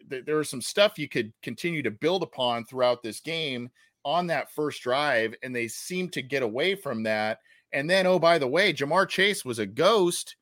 th- 0.09 0.25
there 0.25 0.37
was 0.37 0.49
some 0.49 0.63
stuff 0.63 0.99
you 0.99 1.09
could 1.09 1.33
continue 1.43 1.83
to 1.83 1.91
build 1.91 2.23
upon 2.23 2.65
throughout 2.65 3.03
this 3.03 3.21
game 3.21 3.71
on 4.05 4.29
that 4.29 4.53
first 4.53 4.83
drive, 4.83 5.35
and 5.43 5.55
they 5.55 5.67
seem 5.67 6.09
to 6.11 6.23
get 6.23 6.45
away 6.45 6.77
from 6.77 7.03
that 7.03 7.41
and 7.73 7.89
then, 7.91 8.07
oh, 8.07 8.19
by 8.19 8.39
the 8.39 8.47
way, 8.47 8.73
Ja'Marr 8.73 9.09
Chase 9.09 9.45
was 9.45 9.59
a 9.59 9.67
ghost 9.67 10.37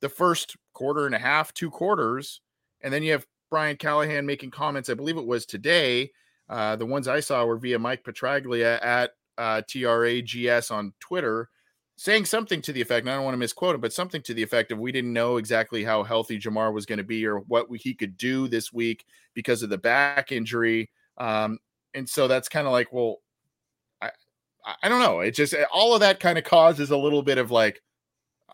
the 0.00 0.08
first 0.08 0.56
quarter 0.72 1.06
and 1.06 1.14
a 1.14 1.18
half, 1.18 1.52
two 1.52 1.70
quarters. 1.70 2.40
And 2.80 2.92
then 2.92 3.02
you 3.02 3.12
have 3.12 3.26
Brian 3.50 3.76
Callahan 3.76 4.26
making 4.26 4.50
comments, 4.50 4.88
I 4.88 4.94
believe 4.94 5.16
it 5.16 5.26
was 5.26 5.44
today. 5.44 6.10
Uh, 6.48 6.76
the 6.76 6.86
ones 6.86 7.06
I 7.06 7.20
saw 7.20 7.44
were 7.44 7.58
via 7.58 7.78
Mike 7.78 8.02
Petraglia 8.02 8.82
at 8.84 9.10
uh, 9.38 9.62
TRAGS 9.68 10.70
on 10.70 10.92
Twitter, 11.00 11.48
saying 11.96 12.24
something 12.24 12.60
to 12.62 12.72
the 12.72 12.80
effect, 12.80 13.04
and 13.04 13.10
I 13.10 13.16
don't 13.16 13.24
want 13.24 13.34
to 13.34 13.38
misquote 13.38 13.74
him, 13.74 13.80
but 13.80 13.92
something 13.92 14.22
to 14.22 14.34
the 14.34 14.42
effect 14.42 14.72
of 14.72 14.78
we 14.78 14.90
didn't 14.90 15.12
know 15.12 15.36
exactly 15.36 15.84
how 15.84 16.02
healthy 16.02 16.38
Ja'Marr 16.38 16.72
was 16.72 16.86
going 16.86 16.98
to 16.98 17.04
be 17.04 17.26
or 17.26 17.40
what 17.40 17.68
he 17.74 17.94
could 17.94 18.16
do 18.16 18.48
this 18.48 18.72
week 18.72 19.04
because 19.34 19.62
of 19.62 19.70
the 19.70 19.78
back 19.78 20.32
injury. 20.32 20.90
Um, 21.18 21.58
and 21.94 22.08
so 22.08 22.26
that's 22.26 22.48
kind 22.48 22.66
of 22.66 22.72
like, 22.72 22.92
well, 22.92 23.18
I 24.82 24.88
don't 24.88 25.00
know. 25.00 25.20
It 25.20 25.32
just 25.32 25.54
all 25.72 25.94
of 25.94 26.00
that 26.00 26.20
kind 26.20 26.38
of 26.38 26.44
causes 26.44 26.90
a 26.90 26.96
little 26.96 27.22
bit 27.22 27.38
of 27.38 27.50
like 27.50 27.82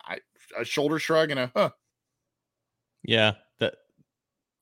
I, 0.05 0.19
a 0.59 0.64
shoulder 0.64 0.99
shrug 0.99 1.31
and 1.31 1.40
a 1.40 1.53
huh. 1.55 1.71
Yeah, 3.03 3.33
that 3.59 3.75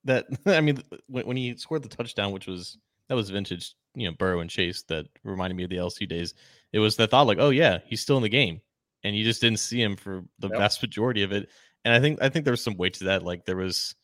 that 0.05 0.27
I 0.47 0.61
mean 0.61 0.83
when, 1.07 1.27
when 1.27 1.37
he 1.37 1.57
scored 1.57 1.83
the 1.83 1.89
touchdown, 1.89 2.33
which 2.33 2.47
was 2.47 2.79
that 3.09 3.15
was 3.15 3.31
vintage, 3.31 3.75
you 3.95 4.09
know, 4.09 4.17
Burrow 4.17 4.41
and 4.41 4.51
Chase 4.51 4.83
that 4.89 5.07
reminded 5.23 5.57
me 5.57 5.65
of 5.65 5.71
the 5.71 5.77
LSU 5.77 6.09
days. 6.09 6.35
It 6.73 6.79
was 6.79 6.97
the 6.97 7.07
thought 7.07 7.27
like, 7.27 7.39
oh 7.39 7.51
yeah, 7.51 7.79
he's 7.87 8.01
still 8.01 8.17
in 8.17 8.23
the 8.23 8.29
game, 8.29 8.61
and 9.03 9.17
you 9.17 9.25
just 9.25 9.41
didn't 9.41 9.61
see 9.61 9.81
him 9.81 9.97
for 9.97 10.25
the 10.39 10.49
yep. 10.49 10.59
vast 10.59 10.83
majority 10.83 11.23
of 11.23 11.33
it. 11.33 11.49
And 11.85 11.95
I 11.95 12.01
think 12.01 12.23
I 12.23 12.29
think 12.29 12.45
there 12.45 12.53
was 12.53 12.63
some 12.63 12.77
weight 12.77 12.95
to 12.95 13.05
that. 13.05 13.23
Like 13.23 13.45
there 13.45 13.57
was 13.57 13.95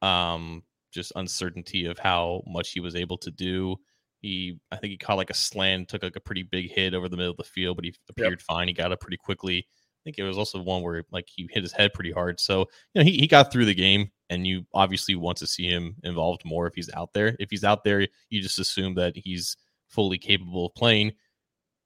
um 0.00 0.62
just 0.92 1.12
uncertainty 1.16 1.86
of 1.86 1.98
how 1.98 2.42
much 2.46 2.72
he 2.72 2.80
was 2.80 2.94
able 2.94 3.18
to 3.18 3.30
do. 3.30 3.76
He, 4.22 4.58
I 4.70 4.76
think 4.76 4.92
he 4.92 4.96
caught 4.96 5.16
like 5.16 5.30
a 5.30 5.34
slant, 5.34 5.88
took 5.88 6.02
like 6.02 6.16
a 6.16 6.20
pretty 6.20 6.44
big 6.44 6.70
hit 6.70 6.94
over 6.94 7.08
the 7.08 7.16
middle 7.16 7.32
of 7.32 7.36
the 7.36 7.44
field, 7.44 7.76
but 7.76 7.84
he 7.84 7.92
appeared 8.08 8.30
yep. 8.32 8.40
fine. 8.40 8.68
He 8.68 8.74
got 8.74 8.92
up 8.92 9.00
pretty 9.00 9.16
quickly. 9.16 9.58
I 9.58 10.02
think 10.04 10.18
it 10.18 10.24
was 10.24 10.38
also 10.38 10.62
one 10.62 10.82
where 10.82 11.04
like 11.12 11.28
he 11.28 11.48
hit 11.52 11.62
his 11.62 11.72
head 11.72 11.92
pretty 11.92 12.12
hard. 12.12 12.40
So 12.40 12.60
you 12.94 13.00
know 13.00 13.04
he, 13.04 13.18
he 13.18 13.26
got 13.26 13.52
through 13.52 13.66
the 13.66 13.74
game, 13.74 14.10
and 14.30 14.46
you 14.46 14.64
obviously 14.72 15.16
want 15.16 15.38
to 15.38 15.46
see 15.46 15.68
him 15.68 15.96
involved 16.04 16.44
more 16.44 16.66
if 16.66 16.74
he's 16.74 16.90
out 16.94 17.12
there. 17.12 17.36
If 17.38 17.50
he's 17.50 17.64
out 17.64 17.84
there, 17.84 18.06
you 18.30 18.40
just 18.40 18.58
assume 18.58 18.94
that 18.94 19.16
he's 19.16 19.56
fully 19.88 20.18
capable 20.18 20.66
of 20.66 20.74
playing, 20.74 21.12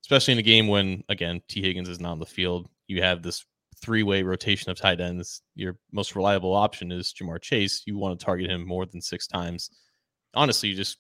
especially 0.05 0.33
in 0.33 0.39
a 0.39 0.43
game 0.43 0.69
when 0.69 1.05
again 1.09 1.43
Tee 1.49 1.63
Higgins 1.63 1.89
is 1.89 2.01
not 2.01 2.13
on 2.13 2.19
the 2.19 2.27
field. 2.27 2.69
You 2.87 3.03
have 3.03 3.23
this 3.23 3.45
three 3.81 4.03
way 4.03 4.23
rotation 4.23 4.71
of 4.71 4.79
tight 4.79 5.01
ends, 5.01 5.43
your 5.55 5.77
most 5.93 6.17
reliable 6.17 6.55
option 6.55 6.93
is 6.93 7.13
Ja'Marr 7.13 7.41
Chase. 7.41 7.83
You 7.87 7.99
want 7.99 8.19
to 8.19 8.25
target 8.25 8.51
him 8.51 8.67
more 8.67 8.87
than 8.87 9.01
six 9.01 9.27
times. 9.27 9.71
Honestly, 10.35 10.71
you 10.71 10.75
just 10.75 10.99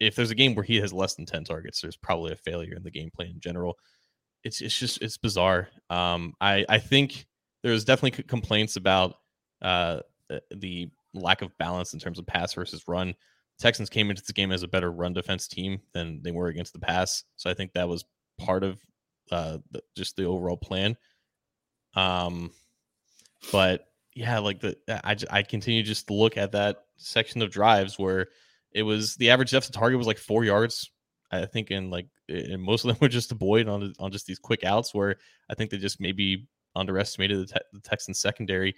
if 0.00 0.14
there's 0.14 0.30
a 0.30 0.36
game 0.36 0.54
where 0.54 0.64
he 0.64 0.76
has 0.76 0.92
less 0.92 1.14
than 1.14 1.26
10 1.26 1.44
targets, 1.44 1.80
there's 1.80 1.96
probably 1.96 2.32
a 2.32 2.36
failure 2.36 2.74
in 2.74 2.82
the 2.82 2.90
game 2.90 3.10
plan 3.14 3.30
in 3.30 3.40
general. 3.40 3.76
It's 4.44 4.60
it's 4.60 4.78
just 4.78 5.02
it's 5.02 5.16
bizarre. 5.16 5.68
Um, 5.90 6.34
I 6.40 6.64
I 6.68 6.78
think 6.78 7.26
there's 7.62 7.84
definitely 7.84 8.22
complaints 8.24 8.76
about 8.76 9.16
uh, 9.60 10.00
the 10.54 10.88
lack 11.14 11.42
of 11.42 11.56
balance 11.58 11.94
in 11.94 12.00
terms 12.00 12.18
of 12.18 12.26
pass 12.26 12.54
versus 12.54 12.84
run. 12.86 13.14
Texans 13.58 13.88
came 13.88 14.10
into 14.10 14.22
this 14.22 14.32
game 14.32 14.52
as 14.52 14.62
a 14.62 14.68
better 14.68 14.92
run 14.92 15.14
defense 15.14 15.48
team 15.48 15.80
than 15.94 16.20
they 16.22 16.30
were 16.30 16.48
against 16.48 16.74
the 16.74 16.78
pass, 16.78 17.24
so 17.36 17.50
I 17.50 17.54
think 17.54 17.72
that 17.72 17.88
was 17.88 18.04
part 18.38 18.62
of 18.62 18.78
uh, 19.32 19.58
the, 19.70 19.82
just 19.96 20.16
the 20.16 20.24
overall 20.24 20.58
plan. 20.58 20.96
Um, 21.94 22.52
but 23.50 23.86
yeah, 24.14 24.38
like 24.38 24.60
the 24.60 24.76
I 24.88 25.16
I 25.30 25.42
continue 25.42 25.82
just 25.82 26.06
to 26.06 26.14
look 26.14 26.36
at 26.36 26.52
that 26.52 26.84
section 26.96 27.42
of 27.42 27.50
drives 27.50 27.98
where 27.98 28.28
it 28.76 28.82
was 28.82 29.16
the 29.16 29.30
average 29.30 29.50
depth 29.52 29.66
of 29.66 29.72
target 29.74 29.96
was 29.96 30.06
like 30.06 30.18
four 30.18 30.44
yards. 30.44 30.90
I 31.32 31.46
think, 31.46 31.70
and 31.70 31.90
like 31.90 32.06
and 32.28 32.62
most 32.62 32.84
of 32.84 32.88
them 32.88 32.98
were 33.00 33.08
just 33.08 33.36
Boyd 33.36 33.68
on 33.68 33.94
on 33.98 34.12
just 34.12 34.26
these 34.26 34.38
quick 34.38 34.64
outs 34.64 34.94
where 34.94 35.16
I 35.50 35.54
think 35.54 35.70
they 35.70 35.78
just 35.78 36.00
maybe 36.00 36.46
underestimated 36.76 37.40
the, 37.40 37.46
te- 37.46 37.66
the 37.72 37.80
Texans 37.80 38.20
secondary. 38.20 38.74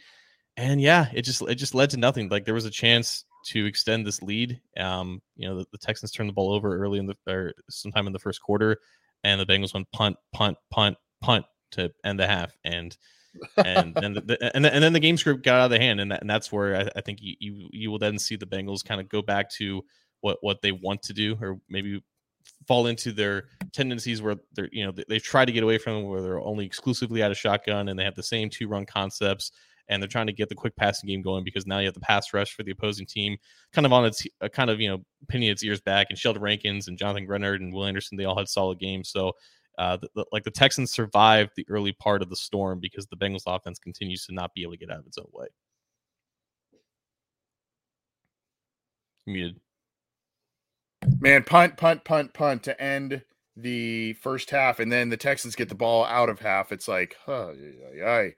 And 0.57 0.81
yeah, 0.81 1.09
it 1.13 1.23
just 1.23 1.43
it 1.43 1.57
just 1.57 1.75
led 1.75 1.91
to 1.91 1.97
nothing. 1.97 2.29
Like 2.29 2.45
there 2.45 2.55
was 2.55 2.65
a 2.65 2.71
chance 2.71 3.25
to 3.47 3.67
extend 3.67 4.07
this 4.07 4.23
lead. 4.23 4.61
Um, 4.79 5.21
you 5.37 5.49
know, 5.49 5.59
the, 5.59 5.67
the 5.73 5.79
Texans 5.79 6.13
turned 6.13 6.29
the 6.29 6.35
ball 6.35 6.53
over 6.53 6.79
early 6.79 7.01
in 7.01 7.07
the 7.07 7.17
or 7.27 7.53
sometime 7.69 8.07
in 8.07 8.13
the 8.13 8.19
first 8.19 8.41
quarter, 8.41 8.79
and 9.25 9.41
the 9.41 9.47
Bengals 9.47 9.75
went 9.75 9.91
punt, 9.93 10.17
punt, 10.33 10.57
punt, 10.71 10.97
punt, 11.21 11.45
to 11.73 11.91
end 12.05 12.21
the 12.21 12.27
half, 12.27 12.57
and 12.65 12.97
and 13.57 13.97
and 13.97 14.17
the, 14.17 14.51
and, 14.55 14.67
and 14.67 14.83
then 14.83 14.93
the 14.93 15.01
game 15.01 15.17
script 15.17 15.45
got 15.45 15.61
out 15.61 15.65
of 15.67 15.71
the 15.71 15.79
hand, 15.79 16.01
and 16.01 16.13
that, 16.13 16.21
and 16.21 16.31
that's 16.31 16.53
where 16.53 16.77
I, 16.77 16.89
I 16.97 17.01
think 17.01 17.19
you, 17.21 17.35
you 17.39 17.69
you 17.73 17.91
will 17.91 17.99
then 17.99 18.19
see 18.19 18.37
the 18.37 18.47
Bengals 18.47 18.85
kind 18.85 19.01
of 19.01 19.09
go 19.09 19.23
back 19.23 19.51
to 19.53 19.83
what 20.21 20.39
what 20.41 20.63
they 20.63 20.73
want 20.73 21.03
to 21.03 21.13
do, 21.13 21.37
or 21.41 21.59
maybe 21.69 22.03
fall 22.67 22.87
into 22.87 23.13
their 23.13 23.45
tendencies 23.73 24.23
where 24.23 24.37
they're 24.55 24.69
you 24.73 24.85
know 24.85 24.93
they, 24.93 25.05
they've 25.09 25.23
tried 25.23 25.47
to 25.47 25.53
get 25.53 25.63
away 25.63 25.79
from 25.79 26.05
where 26.05 26.23
they're 26.23 26.41
only 26.41 26.67
exclusively 26.67 27.23
out 27.23 27.31
of 27.31 27.37
shotgun 27.37 27.89
and 27.89 27.99
they 27.99 28.05
have 28.05 28.15
the 28.15 28.23
same 28.23 28.51
two 28.51 28.69
run 28.69 28.85
concepts 28.85 29.53
and 29.89 30.03
they're 30.03 30.09
trying 30.09 30.27
to 30.27 30.33
get 30.33 30.49
the 30.49 30.55
quick 30.55 30.77
passing 30.77 31.09
game 31.09 31.23
going 31.23 31.45
because 31.45 31.67
now 31.67 31.79
you 31.79 31.87
have 31.87 31.95
the 31.95 32.01
pass 32.01 32.33
rush 32.35 32.53
for 32.53 32.63
the 32.63 32.71
opposing 32.71 33.07
team 33.07 33.37
kind 33.73 33.87
of 33.87 33.93
on 33.93 34.05
its 34.05 34.27
uh, 34.41 34.49
kind 34.49 34.71
of 34.71 34.81
you 34.81 34.89
know 34.89 35.03
pinning 35.29 35.49
its 35.49 35.65
ears 35.65 35.81
back 35.81 36.09
and 36.11 36.19
Sheldon 36.19 36.43
Rankins 36.43 36.89
and 36.89 36.99
Jonathan 36.99 37.27
Greenard 37.27 37.57
and 37.57 37.73
Will 37.73 37.87
Anderson 37.87 38.17
they 38.17 38.25
all 38.25 38.39
had 38.39 38.49
solid 38.49 38.79
games. 38.79 39.09
So 39.09 39.33
uh, 39.79 39.97
the, 39.97 40.09
the, 40.15 40.25
like 40.33 40.45
the 40.45 40.51
Texans 40.51 40.93
survived 40.93 41.53
the 41.57 41.67
early 41.71 41.93
part 41.93 42.21
of 42.21 42.29
the 42.29 42.37
storm 42.37 42.81
because 42.81 43.07
the 43.07 43.17
Bengals 43.17 43.45
offense 43.47 43.79
continues 43.79 44.27
to 44.27 44.35
not 44.35 44.53
be 44.55 44.63
able 44.63 44.73
to 44.73 44.79
get 44.79 44.91
out 44.91 44.99
of 44.99 45.07
its 45.07 45.19
own 45.19 45.29
way. 45.33 45.47
Muted. 49.27 49.61
Man, 51.21 51.45
punt, 51.45 51.77
punt, 51.77 52.05
punt, 52.05 52.35
punt 52.35 52.63
to 52.65 52.81
end 52.81 53.23
the 53.57 54.15
first 54.15 54.51
half, 54.51 54.81
and 54.81 54.91
then 54.91 55.11
the 55.11 55.17
Texans 55.17 55.55
get 55.55 55.69
the 55.69 55.75
ball 55.75 56.05
out 56.05 56.29
of 56.29 56.41
half. 56.41 56.73
It's 56.73 56.89
like, 56.89 57.17
huh, 57.25 57.53
yeah, 57.95 58.29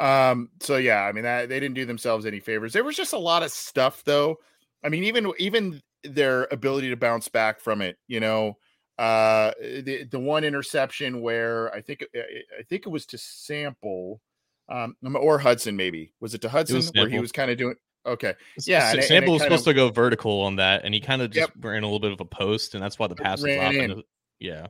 um, 0.00 0.48
so 0.60 0.76
yeah, 0.76 1.02
I 1.02 1.12
mean 1.12 1.24
that 1.24 1.48
they 1.48 1.60
didn't 1.60 1.74
do 1.74 1.84
themselves 1.84 2.26
any 2.26 2.40
favors. 2.40 2.72
There 2.72 2.84
was 2.84 2.96
just 2.96 3.12
a 3.12 3.18
lot 3.18 3.42
of 3.42 3.50
stuff 3.50 4.02
though. 4.04 4.36
I 4.82 4.88
mean, 4.88 5.04
even 5.04 5.30
even 5.38 5.80
their 6.04 6.48
ability 6.50 6.88
to 6.90 6.96
bounce 6.96 7.28
back 7.28 7.60
from 7.60 7.82
it, 7.82 7.98
you 8.08 8.20
know, 8.20 8.56
uh, 9.00 9.52
the 9.60 10.04
the 10.10 10.20
one 10.20 10.44
interception 10.44 11.22
where 11.22 11.74
I 11.74 11.80
think 11.80 12.04
I 12.14 12.62
think 12.68 12.84
it 12.84 12.90
was 12.90 13.06
to 13.06 13.18
Sample, 13.18 14.20
um, 14.68 14.94
or 15.18 15.38
Hudson 15.38 15.74
maybe 15.74 16.12
was 16.20 16.34
it 16.34 16.42
to 16.42 16.50
Hudson 16.50 16.76
it 16.76 16.90
where 16.94 17.08
he 17.08 17.18
was 17.18 17.32
kind 17.32 17.50
of 17.50 17.56
doing 17.56 17.76
okay, 18.04 18.34
yeah. 18.66 19.00
Sample 19.00 19.32
was 19.32 19.42
supposed 19.42 19.66
of, 19.66 19.72
to 19.72 19.74
go 19.74 19.88
vertical 19.88 20.42
on 20.42 20.56
that, 20.56 20.84
and 20.84 20.92
he 20.92 21.00
kind 21.00 21.22
of 21.22 21.30
just 21.30 21.48
yep. 21.48 21.64
ran 21.64 21.82
a 21.82 21.86
little 21.86 21.98
bit 21.98 22.12
of 22.12 22.20
a 22.20 22.26
post, 22.26 22.74
and 22.74 22.84
that's 22.84 22.98
why 22.98 23.06
the 23.06 23.14
pass 23.14 23.42
was 23.42 23.56
off. 23.56 23.74
And, 23.74 24.02
yeah. 24.38 24.66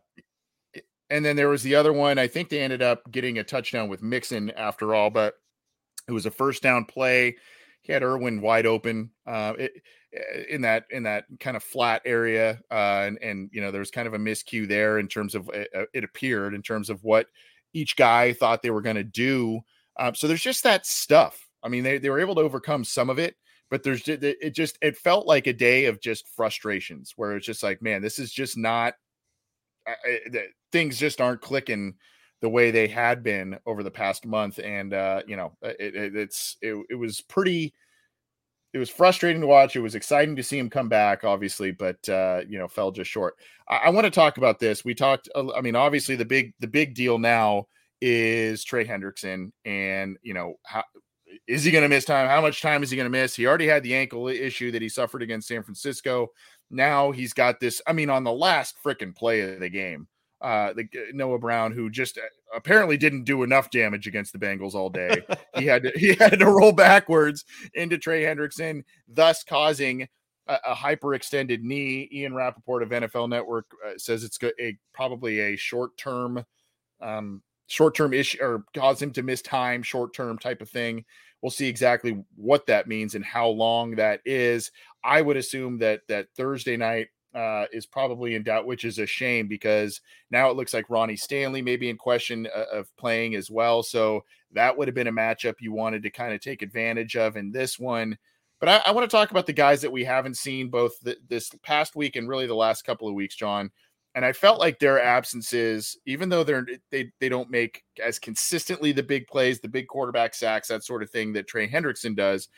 And 1.11 1.25
then 1.25 1.35
there 1.35 1.49
was 1.49 1.65
the 1.65 1.75
other 1.75 1.93
one. 1.93 2.21
I 2.21 2.29
think 2.29 2.51
they 2.51 2.61
ended 2.61 2.83
up 2.83 3.11
getting 3.11 3.39
a 3.39 3.43
touchdown 3.43 3.89
with 3.89 4.01
Mixon 4.01 4.53
after 4.53 4.95
all, 4.95 5.11
but 5.11 5.35
it 6.07 6.13
was 6.13 6.25
a 6.25 6.31
first 6.31 6.63
down 6.63 6.85
play. 6.85 7.37
He 7.83 7.93
had 7.93 8.05
Irwin 8.05 8.41
wide 8.41 8.67
open. 8.67 9.11
Uh, 9.27 9.55
it, 9.59 9.73
in 10.49 10.63
that 10.63 10.85
in 10.91 11.05
that 11.05 11.25
kind 11.39 11.57
of 11.57 11.63
flat 11.63 12.03
area 12.05 12.61
uh, 12.71 13.05
and 13.07 13.19
and 13.23 13.49
you 13.53 13.61
know 13.61 13.71
there 13.71 13.79
was 13.81 13.91
kind 13.91 14.09
of 14.09 14.15
a 14.15 14.19
miscue 14.19 14.67
there 14.67 14.99
in 14.99 15.07
terms 15.07 15.35
of 15.35 15.49
it, 15.55 15.69
uh, 15.77 15.85
it 15.95 16.03
appeared 16.05 16.55
in 16.55 16.63
terms 16.63 16.91
of 16.91 17.03
what 17.05 17.27
each 17.75 17.97
guy 17.97 18.33
thought 18.33 18.63
they 18.63 18.71
were 18.71 18.83
going 18.83 18.97
to 18.97 19.05
do 19.05 19.61
um, 19.99 20.15
so 20.15 20.27
there's 20.27 20.43
just 20.43 20.63
that 20.65 20.87
stuff. 20.87 21.47
I 21.63 21.69
mean 21.69 21.85
they, 21.85 21.99
they 21.99 22.11
were 22.11 22.21
able 22.21 22.35
to 22.37 22.41
overcome 22.41 22.85
some 22.85 23.11
of 23.11 23.19
it 23.19 23.37
but 23.71 23.83
there's 23.85 24.09
it 24.09 24.55
just 24.55 24.79
it 24.83 24.97
felt 24.97 25.27
like 25.27 25.47
a 25.47 25.53
day 25.53 25.85
of 25.85 26.01
just 26.01 26.27
frustrations 26.29 27.13
where 27.17 27.37
it's 27.37 27.47
just 27.47 27.63
like 27.63 27.83
man 27.83 28.03
this 28.03 28.19
is 28.19 28.33
just 28.33 28.57
not 28.57 28.95
things 30.73 30.99
just 30.99 31.21
aren't 31.21 31.41
clicking 31.41 31.95
the 32.41 32.49
way 32.49 32.71
they 32.71 32.89
had 32.89 33.23
been 33.23 33.59
over 33.67 33.83
the 33.83 33.91
past 33.91 34.25
month 34.25 34.59
and 34.63 34.95
uh 34.95 35.21
you 35.27 35.37
know 35.37 35.53
it, 35.63 35.95
it 35.95 36.17
it's 36.17 36.57
it, 36.63 36.75
it 36.91 36.95
was 36.95 37.21
pretty 37.21 37.75
it 38.73 38.79
was 38.79 38.91
frustrating 38.91 39.41
to 39.41 39.47
watch. 39.47 39.75
It 39.75 39.81
was 39.81 39.95
exciting 39.95 40.37
to 40.37 40.43
see 40.43 40.59
him 40.59 40.71
come 40.71 40.89
back, 40.89 41.25
obviously, 41.25 41.73
but 41.73 42.09
uh, 42.09 42.43
you 42.49 42.59
know, 42.59 42.69
fell 42.69 42.91
just 42.91 43.11
short. 43.11 43.37
I, 43.69 43.77
I 43.77 43.91
want 43.91 44.05
to 44.05 44.11
talk 44.11 44.39
about 44.39 44.59
this. 44.59 44.85
We 44.85 44.95
talked. 44.95 45.29
I 45.35 45.61
mean, 45.61 45.77
obviously, 45.77 46.17
the 46.17 46.25
big 46.25 46.55
the 46.61 46.69
big 46.69 46.95
deal 46.95 47.19
now 47.19 47.67
is 48.01 48.65
Trey 48.65 48.85
Hendrickson, 48.85 49.51
and 49.65 50.17
you 50.23 50.35
know, 50.35 50.55
how 50.65 50.85
is 51.47 51.65
he 51.65 51.71
going 51.71 51.83
to 51.83 51.89
miss 51.89 52.05
time? 52.05 52.29
How 52.29 52.41
much 52.41 52.63
time 52.63 52.83
is 52.83 52.91
he 52.91 52.97
going 52.97 53.11
to 53.11 53.11
miss? 53.11 53.35
He 53.35 53.47
already 53.47 53.67
had 53.67 53.83
the 53.83 53.95
ankle 53.95 54.29
issue 54.29 54.71
that 54.73 54.83
he 54.83 54.89
suffered 54.89 55.23
against 55.23 55.49
San 55.49 55.63
Francisco. 55.63 56.29
Now 56.71 57.11
he's 57.11 57.33
got 57.33 57.61
this. 57.61 57.83
I 57.87 57.93
mean, 57.93 58.11
on 58.11 58.25
the 58.25 58.33
last 58.33 58.77
freaking 58.85 59.15
play 59.15 59.41
of 59.41 59.61
the 59.61 59.69
game, 59.69 60.07
uh, 60.41 60.73
the 60.73 60.89
Noah 61.13 61.39
Brown, 61.39 61.73
who 61.73 61.91
just 61.91 62.19
uh, 62.19 62.23
apparently 62.55 62.97
didn't 62.97 63.25
do 63.25 63.43
enough 63.43 63.71
damage 63.71 64.07
against 64.07 64.33
the 64.33 64.39
Bengals 64.39 64.75
all 64.75 64.89
day. 64.89 65.21
he 65.57 65.67
had 65.67 65.83
to, 65.83 65.93
he 65.95 66.15
had 66.15 66.39
to 66.39 66.47
roll 66.47 66.73
backwards 66.73 67.45
into 67.75 67.99
Trey 67.99 68.23
Hendrickson, 68.23 68.85
thus 69.07 69.45
causing 69.45 70.09
a, 70.47 70.59
a 70.69 70.75
hyperextended 70.75 71.63
knee. 71.63 72.09
Ian 72.13 72.35
Rapoport 72.35 72.83
of 72.83 72.89
NFL 72.91 73.29
Network 73.29 73.67
uh, 73.87 73.93
says 73.97 74.25
it's 74.25 74.39
a, 74.61 74.77
probably 74.95 75.41
a 75.41 75.57
short 75.57 75.97
term, 75.99 76.45
um, 77.01 77.43
short 77.67 77.95
term 77.95 78.15
issue 78.15 78.43
or 78.43 78.65
cause 78.75 79.01
him 79.01 79.13
to 79.13 79.23
miss 79.23 79.43
time, 79.43 79.83
short 79.83 80.15
term 80.15 80.39
type 80.39 80.63
of 80.63 80.71
thing. 80.71 81.05
We'll 81.43 81.51
see 81.51 81.69
exactly 81.69 82.23
what 82.37 82.67
that 82.67 82.87
means 82.89 83.15
and 83.15 83.25
how 83.25 83.49
long 83.49 83.97
that 83.97 84.21
is. 84.25 84.71
I 85.03 85.23
would 85.23 85.39
assume 85.39 85.79
that 85.79 86.03
that 86.09 86.29
Thursday 86.37 86.77
night 86.77 87.09
uh, 87.35 87.65
is 87.73 87.87
probably 87.87 88.35
in 88.35 88.43
doubt, 88.43 88.67
which 88.67 88.85
is 88.85 88.99
a 88.99 89.07
shame 89.07 89.47
because 89.47 90.01
now 90.31 90.51
it 90.51 90.57
looks 90.57 90.75
like 90.75 90.91
Ronnie 90.91 91.17
Stanley 91.17 91.63
may 91.63 91.77
be 91.77 91.89
in 91.89 91.97
question 91.97 92.49
uh, 92.55 92.65
of 92.73 92.95
playing 92.97 93.35
as 93.35 93.51
well. 93.51 93.83
So 93.83 94.25
that 94.53 94.77
would 94.77 94.89
have 94.89 94.95
been 94.95 95.07
a 95.07 95.13
matchup 95.13 95.55
you 95.61 95.73
wanted 95.73 96.03
to 96.03 96.11
kind 96.11 96.35
of 96.35 96.41
take 96.41 96.63
advantage 96.63 97.17
of 97.17 97.37
in 97.37 97.53
this 97.53 97.79
one. 97.79 98.19
But 98.59 98.69
I, 98.69 98.83
I 98.87 98.91
want 98.91 99.09
to 99.09 99.17
talk 99.17 99.31
about 99.31 99.47
the 99.47 99.53
guys 99.53 99.81
that 99.83 99.93
we 99.93 100.05
haven't 100.05 100.37
seen 100.37 100.69
both 100.69 100.99
the, 101.01 101.17
this 101.29 101.51
past 101.63 101.97
week 101.97 102.17
and 102.17 102.29
really 102.29 102.47
the 102.47 102.55
last 102.55 102.85
couple 102.85 103.09
of 103.09 103.15
weeks, 103.15 103.35
John. 103.35 103.71
And 104.17 104.25
I 104.25 104.33
felt 104.33 104.59
like 104.59 104.81
their 104.81 105.01
absences, 105.01 105.97
even 106.05 106.29
though 106.29 106.43
they're 106.43 106.67
they 106.91 107.13
they 107.21 107.29
don't 107.29 107.49
make 107.49 107.85
as 108.05 108.19
consistently 108.19 108.91
the 108.91 109.05
big 109.05 109.29
plays, 109.29 109.61
the 109.61 109.69
big 109.69 109.87
quarterback 109.87 110.35
sacks, 110.35 110.67
that 110.67 110.83
sort 110.83 111.05
of 111.05 111.11
thing 111.11 111.33
that 111.35 111.47
Trey 111.47 111.69
Hendrickson 111.69 112.17
does, 112.17 112.49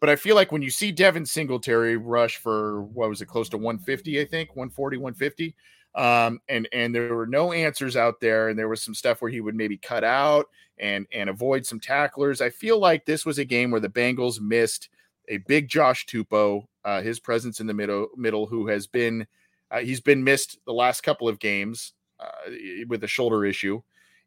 but 0.00 0.10
I 0.10 0.16
feel 0.16 0.34
like 0.34 0.52
when 0.52 0.62
you 0.62 0.70
see 0.70 0.92
Devin 0.92 1.26
Singletary 1.26 1.96
rush 1.96 2.36
for 2.36 2.82
what 2.82 3.08
was 3.08 3.22
it, 3.22 3.26
close 3.26 3.48
to 3.50 3.58
150, 3.58 4.20
I 4.20 4.24
think, 4.24 4.50
140, 4.56 4.96
150. 4.98 5.54
Um, 5.94 6.40
and 6.48 6.68
and 6.72 6.94
there 6.94 7.14
were 7.14 7.26
no 7.26 7.52
answers 7.52 7.96
out 7.96 8.20
there, 8.20 8.48
and 8.48 8.58
there 8.58 8.68
was 8.68 8.82
some 8.82 8.94
stuff 8.94 9.22
where 9.22 9.30
he 9.30 9.40
would 9.40 9.54
maybe 9.54 9.76
cut 9.76 10.02
out 10.04 10.46
and 10.78 11.06
and 11.12 11.30
avoid 11.30 11.64
some 11.64 11.78
tacklers. 11.80 12.40
I 12.40 12.50
feel 12.50 12.78
like 12.80 13.04
this 13.04 13.24
was 13.24 13.38
a 13.38 13.44
game 13.44 13.70
where 13.70 13.80
the 13.80 13.88
Bengals 13.88 14.40
missed 14.40 14.88
a 15.28 15.38
big 15.38 15.68
Josh 15.68 16.04
Tupou, 16.06 16.66
uh, 16.84 17.00
his 17.00 17.20
presence 17.20 17.60
in 17.60 17.66
the 17.68 17.74
middle 17.74 18.08
middle, 18.16 18.46
who 18.46 18.66
has 18.66 18.86
been 18.88 19.26
uh, 19.70 19.78
he's 19.80 20.00
been 20.00 20.24
missed 20.24 20.58
the 20.66 20.72
last 20.72 21.02
couple 21.02 21.28
of 21.28 21.38
games 21.38 21.92
uh, 22.20 22.50
with 22.88 23.04
a 23.04 23.08
shoulder 23.08 23.44
issue, 23.44 23.80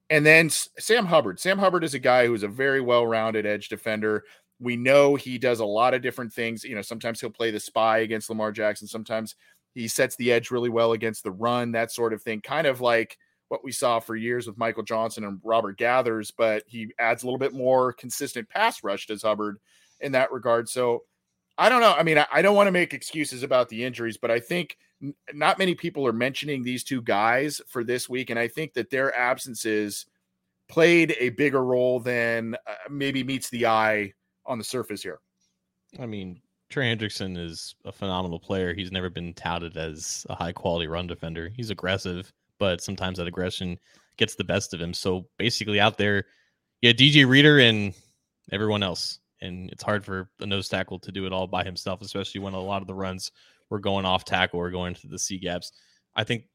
And 0.10 0.26
then 0.26 0.50
Sam 0.50 1.06
Hubbard. 1.06 1.40
Sam 1.40 1.58
Hubbard 1.60 1.84
is 1.84 1.94
a 1.94 2.00
guy 2.00 2.28
who's 2.28 2.44
a 2.44 2.48
very 2.48 2.82
well-rounded 2.82 3.46
edge 3.46 3.70
defender. 3.70 4.24
We 4.60 4.76
know 4.76 5.16
he 5.16 5.38
does 5.38 5.60
a 5.60 5.66
lot 5.66 5.94
of 5.94 6.02
different 6.02 6.34
things. 6.34 6.64
You 6.64 6.76
know, 6.76 6.82
sometimes 6.82 7.22
he'll 7.22 7.30
play 7.30 7.52
the 7.52 7.60
spy 7.60 8.00
against 8.00 8.30
Lamar 8.30 8.52
Jackson. 8.52 8.88
Sometimes 8.88 9.36
he 9.76 9.88
sets 9.88 10.16
the 10.16 10.32
edge 10.32 10.50
really 10.50 10.70
well 10.70 10.94
against 10.94 11.24
the 11.24 11.32
run, 11.32 11.74
that 11.74 11.92
sort 11.92 12.14
of 12.14 12.22
thing. 12.22 12.42
Kind 12.42 12.66
of 12.66 12.82
like 12.82 13.18
what 13.50 13.64
we 13.64 13.72
saw 13.72 14.00
for 14.00 14.16
years 14.16 14.48
with 14.48 14.58
Michael 14.58 14.84
Johnson 14.84 15.24
and 15.24 15.40
Robert 15.44 15.78
Geathers, 15.78 16.32
but 16.36 16.64
he 16.68 16.94
adds 17.00 17.24
a 17.24 17.26
little 17.26 17.38
bit 17.38 17.54
more 17.54 17.94
consistent 17.94 18.50
pass 18.50 18.84
rush, 18.84 19.08
does 19.08 19.22
Hubbard 19.22 19.60
in 20.00 20.12
that 20.14 20.32
regard. 20.32 20.68
So 20.68 21.04
I 21.58 21.70
don't 21.70 21.82
know. 21.82 21.94
I 21.94 22.04
mean, 22.04 22.24
I, 22.32 22.42
don't 22.42 22.56
want 22.56 22.68
to 22.68 22.72
make 22.72 22.94
excuses 22.94 23.44
about 23.44 23.70
the 23.70 23.84
injuries, 23.84 24.18
but 24.18 24.30
I 24.30 24.40
think 24.40 24.78
not 25.34 25.58
many 25.58 25.76
people 25.76 26.06
are 26.06 26.14
mentioning 26.14 26.64
these 26.64 26.84
two 26.84 27.02
guys 27.02 27.62
for 27.68 27.84
this 27.84 28.08
week. 28.08 28.30
And 28.30 28.38
I 28.38 28.48
think 28.48 28.74
that 28.74 28.90
their 28.90 29.16
absences 29.16 30.06
played 30.70 31.16
a 31.20 31.30
bigger 31.30 31.64
role 31.64 32.00
than 32.00 32.56
uh, 32.68 32.74
maybe 32.90 33.24
meets 33.24 33.50
the 33.50 33.66
eye 33.68 34.14
on 34.48 34.58
the 34.58 34.64
surface 34.64 35.04
here. 35.04 35.20
I 36.00 36.06
mean, 36.06 36.42
Trey 36.70 36.94
Hendrickson 36.94 37.38
is 37.38 37.76
a 37.86 37.92
phenomenal 37.92 38.40
player. 38.40 38.74
He's 38.74 38.92
never 38.92 39.10
been 39.10 39.34
touted 39.34 39.78
as 39.78 40.26
a 40.30 40.36
high 40.36 40.52
quality 40.52 40.88
run 40.88 41.08
defender. 41.08 41.50
He's 41.56 41.70
aggressive, 41.70 42.32
but 42.60 42.82
sometimes 42.82 43.18
that 43.18 43.28
aggression 43.28 43.78
gets 44.18 44.36
the 44.36 44.44
best 44.44 44.74
of 44.74 44.82
him. 44.82 44.94
So 44.94 45.28
basically, 45.38 45.80
out 45.80 45.98
there, 45.98 46.26
yeah, 46.82 46.92
DJ 46.92 47.28
Reader 47.28 47.60
and 47.60 47.94
everyone 48.52 48.84
else. 48.84 49.20
And 49.42 49.70
it's 49.70 49.84
hard 49.84 50.04
for 50.04 50.30
a 50.40 50.46
nose 50.46 50.68
tackle 50.68 51.00
to 51.00 51.12
do 51.12 51.26
it 51.26 51.34
all 51.34 51.48
by 51.48 51.64
himself, 51.64 52.02
especially 52.02 52.42
when 52.42 52.54
a 52.54 52.62
lot 52.62 52.82
of 52.82 52.88
the 52.88 52.96
runs 52.96 53.32
were 53.70 53.80
going 53.80 54.06
off 54.06 54.26
tackle 54.26 54.60
or 54.60 54.72
going 54.72 54.96
to 54.96 55.08
the 55.08 55.20
C 55.20 55.38
gaps. 55.38 55.72
I 56.16 56.24
think 56.24 56.46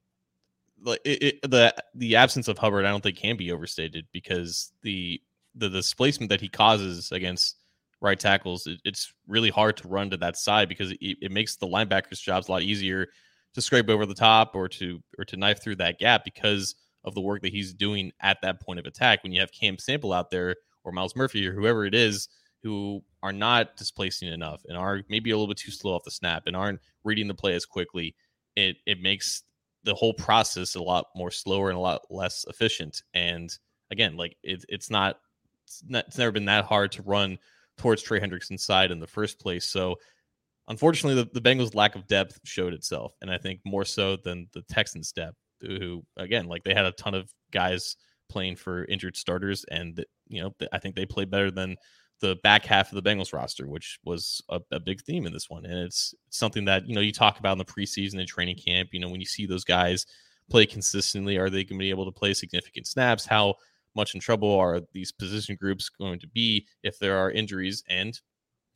like 0.83 1.03
the 1.05 1.73
the 1.95 2.17
absence 2.17 2.49
of 2.49 2.59
Hubbard, 2.59 2.85
I 2.85 2.91
don't 2.91 3.03
think 3.03 3.17
can 3.17 3.37
be 3.37 3.53
overstated 3.53 4.07
because 4.13 4.73
the 4.83 5.21
the 5.55 5.69
displacement 5.69 6.31
that 6.31 6.41
he 6.41 6.49
causes 6.49 7.13
against 7.13 7.62
right 8.03 8.19
tackles, 8.19 8.67
it, 8.67 8.81
it's 8.85 9.15
really 9.27 9.49
hard 9.49 9.77
to 9.79 9.89
run 9.89 10.11
to 10.11 10.17
that 10.19 10.37
side 10.37 10.69
because 10.69 10.91
it, 10.91 10.99
it 11.01 11.31
makes 11.31 11.57
the 11.57 11.67
linebackers' 11.67 12.21
jobs 12.21 12.49
a 12.49 12.53
lot 12.53 12.63
easier 12.63 13.07
to 13.55 13.63
scrape 13.63 13.89
over 13.89 14.05
the 14.05 14.15
top 14.15 14.55
or 14.55 14.69
to 14.69 15.01
or 15.19 15.25
to 15.25 15.37
knife 15.37 15.63
through 15.63 15.77
that 15.77 15.99
gap 15.99 16.25
because 16.25 16.75
of 17.05 17.15
the 17.15 17.21
work 17.21 17.43
that 17.43 17.53
he's 17.53 17.73
doing 17.73 18.13
at 18.21 18.39
that 18.43 18.61
point 18.61 18.81
of 18.81 18.87
attack. 18.87 19.23
When 19.23 19.33
you 19.33 19.41
have 19.41 19.53
Cam 19.53 19.79
Sample 19.79 20.13
out 20.13 20.31
there 20.31 20.57
or 20.85 20.93
Myles 20.93 21.17
Murphy 21.17 21.47
or 21.47 21.55
whoever 21.55 21.87
it 21.87 21.95
is 21.95 22.29
who 22.63 23.03
are 23.23 23.33
not 23.33 23.77
displacing 23.77 24.33
enough 24.33 24.63
and 24.69 24.77
are 24.77 25.03
maybe 25.09 25.31
a 25.31 25.37
little 25.37 25.49
bit 25.49 25.57
too 25.57 25.73
slow 25.73 25.95
off 25.95 26.05
the 26.05 26.11
snap 26.11 26.45
and 26.47 26.57
aren't 26.57 26.81
reading 27.05 27.29
the 27.29 27.35
play 27.35 27.55
as 27.55 27.65
quickly, 27.65 28.15
it 28.57 28.77
it 28.87 29.01
makes 29.01 29.43
the 29.85 29.95
whole 29.95 30.15
process 30.15 30.75
a 30.75 30.83
lot 30.83 31.07
more 31.15 31.31
slower 31.31 31.69
and 31.69 31.77
a 31.77 31.81
lot 31.81 32.03
less 32.11 32.45
efficient. 32.49 33.03
And 33.15 33.51
again, 33.91 34.17
like 34.17 34.37
it, 34.43 34.65
it's 34.69 34.91
not 34.91 35.19
it's, 35.67 35.83
not, 35.87 36.07
it's 36.07 36.19
never 36.19 36.33
been 36.33 36.45
that 36.47 36.65
hard 36.65 36.93
to 36.93 37.03
run 37.03 37.39
towards 37.79 38.03
Trey 38.03 38.21
Hendrickson's 38.21 38.65
side 38.65 38.91
in 38.91 39.01
the 39.01 39.07
first 39.07 39.41
place. 39.41 39.67
So 39.67 39.97
unfortunately, 40.69 41.23
the, 41.23 41.41
the 41.41 41.47
Bengals' 41.47 41.75
lack 41.75 41.95
of 41.97 42.07
depth 42.07 42.41
showed 42.45 42.75
itself, 42.75 43.15
and 43.21 43.31
I 43.31 43.39
think 43.39 43.61
more 43.65 43.85
so 43.85 44.17
than 44.17 44.49
the 44.53 44.63
Texans' 44.63 45.13
depth, 45.13 45.37
who 45.61 46.03
again, 46.17 46.47
like 46.47 46.65
they 46.65 46.75
had 46.75 46.87
a 46.87 46.93
ton 46.93 47.15
of 47.15 47.33
guys 47.53 47.97
playing 48.29 48.57
for 48.57 48.85
injured 48.85 49.17
starters, 49.17 49.65
and 49.71 50.05
you 50.29 50.43
know 50.43 50.55
I 50.73 50.79
think 50.79 50.95
they 50.95 51.07
played 51.07 51.31
better 51.31 51.51
than 51.51 51.77
the 52.23 52.37
back 52.43 52.65
half 52.65 52.91
of 52.91 53.03
the 53.03 53.09
Bengals 53.09 53.35
roster, 53.35 53.67
which 53.69 53.99
was 54.05 54.41
a, 54.49 54.61
a, 54.71 54.81
big 54.81 55.03
theme 55.03 55.27
in 55.27 55.33
this 55.33 55.51
one. 55.51 55.67
And 55.67 55.75
it's 55.75 56.15
something 56.31 56.65
that, 56.67 56.87
you 56.87 56.95
know, 56.95 57.01
you 57.01 57.13
talk 57.13 57.41
about 57.41 57.53
in 57.53 57.59
the 57.59 57.65
preseason 57.65 58.19
and 58.21 58.29
training 58.29 58.57
camp. 58.57 58.91
You 58.93 59.01
know, 59.01 59.09
when 59.09 59.21
you 59.21 59.27
see 59.27 59.45
those 59.45 59.65
guys 59.65 60.07
play 60.49 60.65
consistently, 60.65 61.37
are 61.37 61.51
they 61.51 61.65
going 61.65 61.79
to 61.81 61.83
be 61.83 61.91
able 61.91 62.05
to 62.05 62.13
play 62.13 62.33
significant 62.33 62.87
snaps? 62.87 63.27
How 63.27 63.57
much 63.95 64.15
in 64.15 64.21
trouble 64.21 64.55
are 64.55 64.81
these 64.93 65.13
position 65.13 65.57
groups 65.61 65.89
going 65.89 66.19
to 66.21 66.29
be 66.29 66.67
if 66.83 66.99
there 66.99 67.19
are 67.19 67.31
injuries? 67.31 67.83
And 67.89 68.19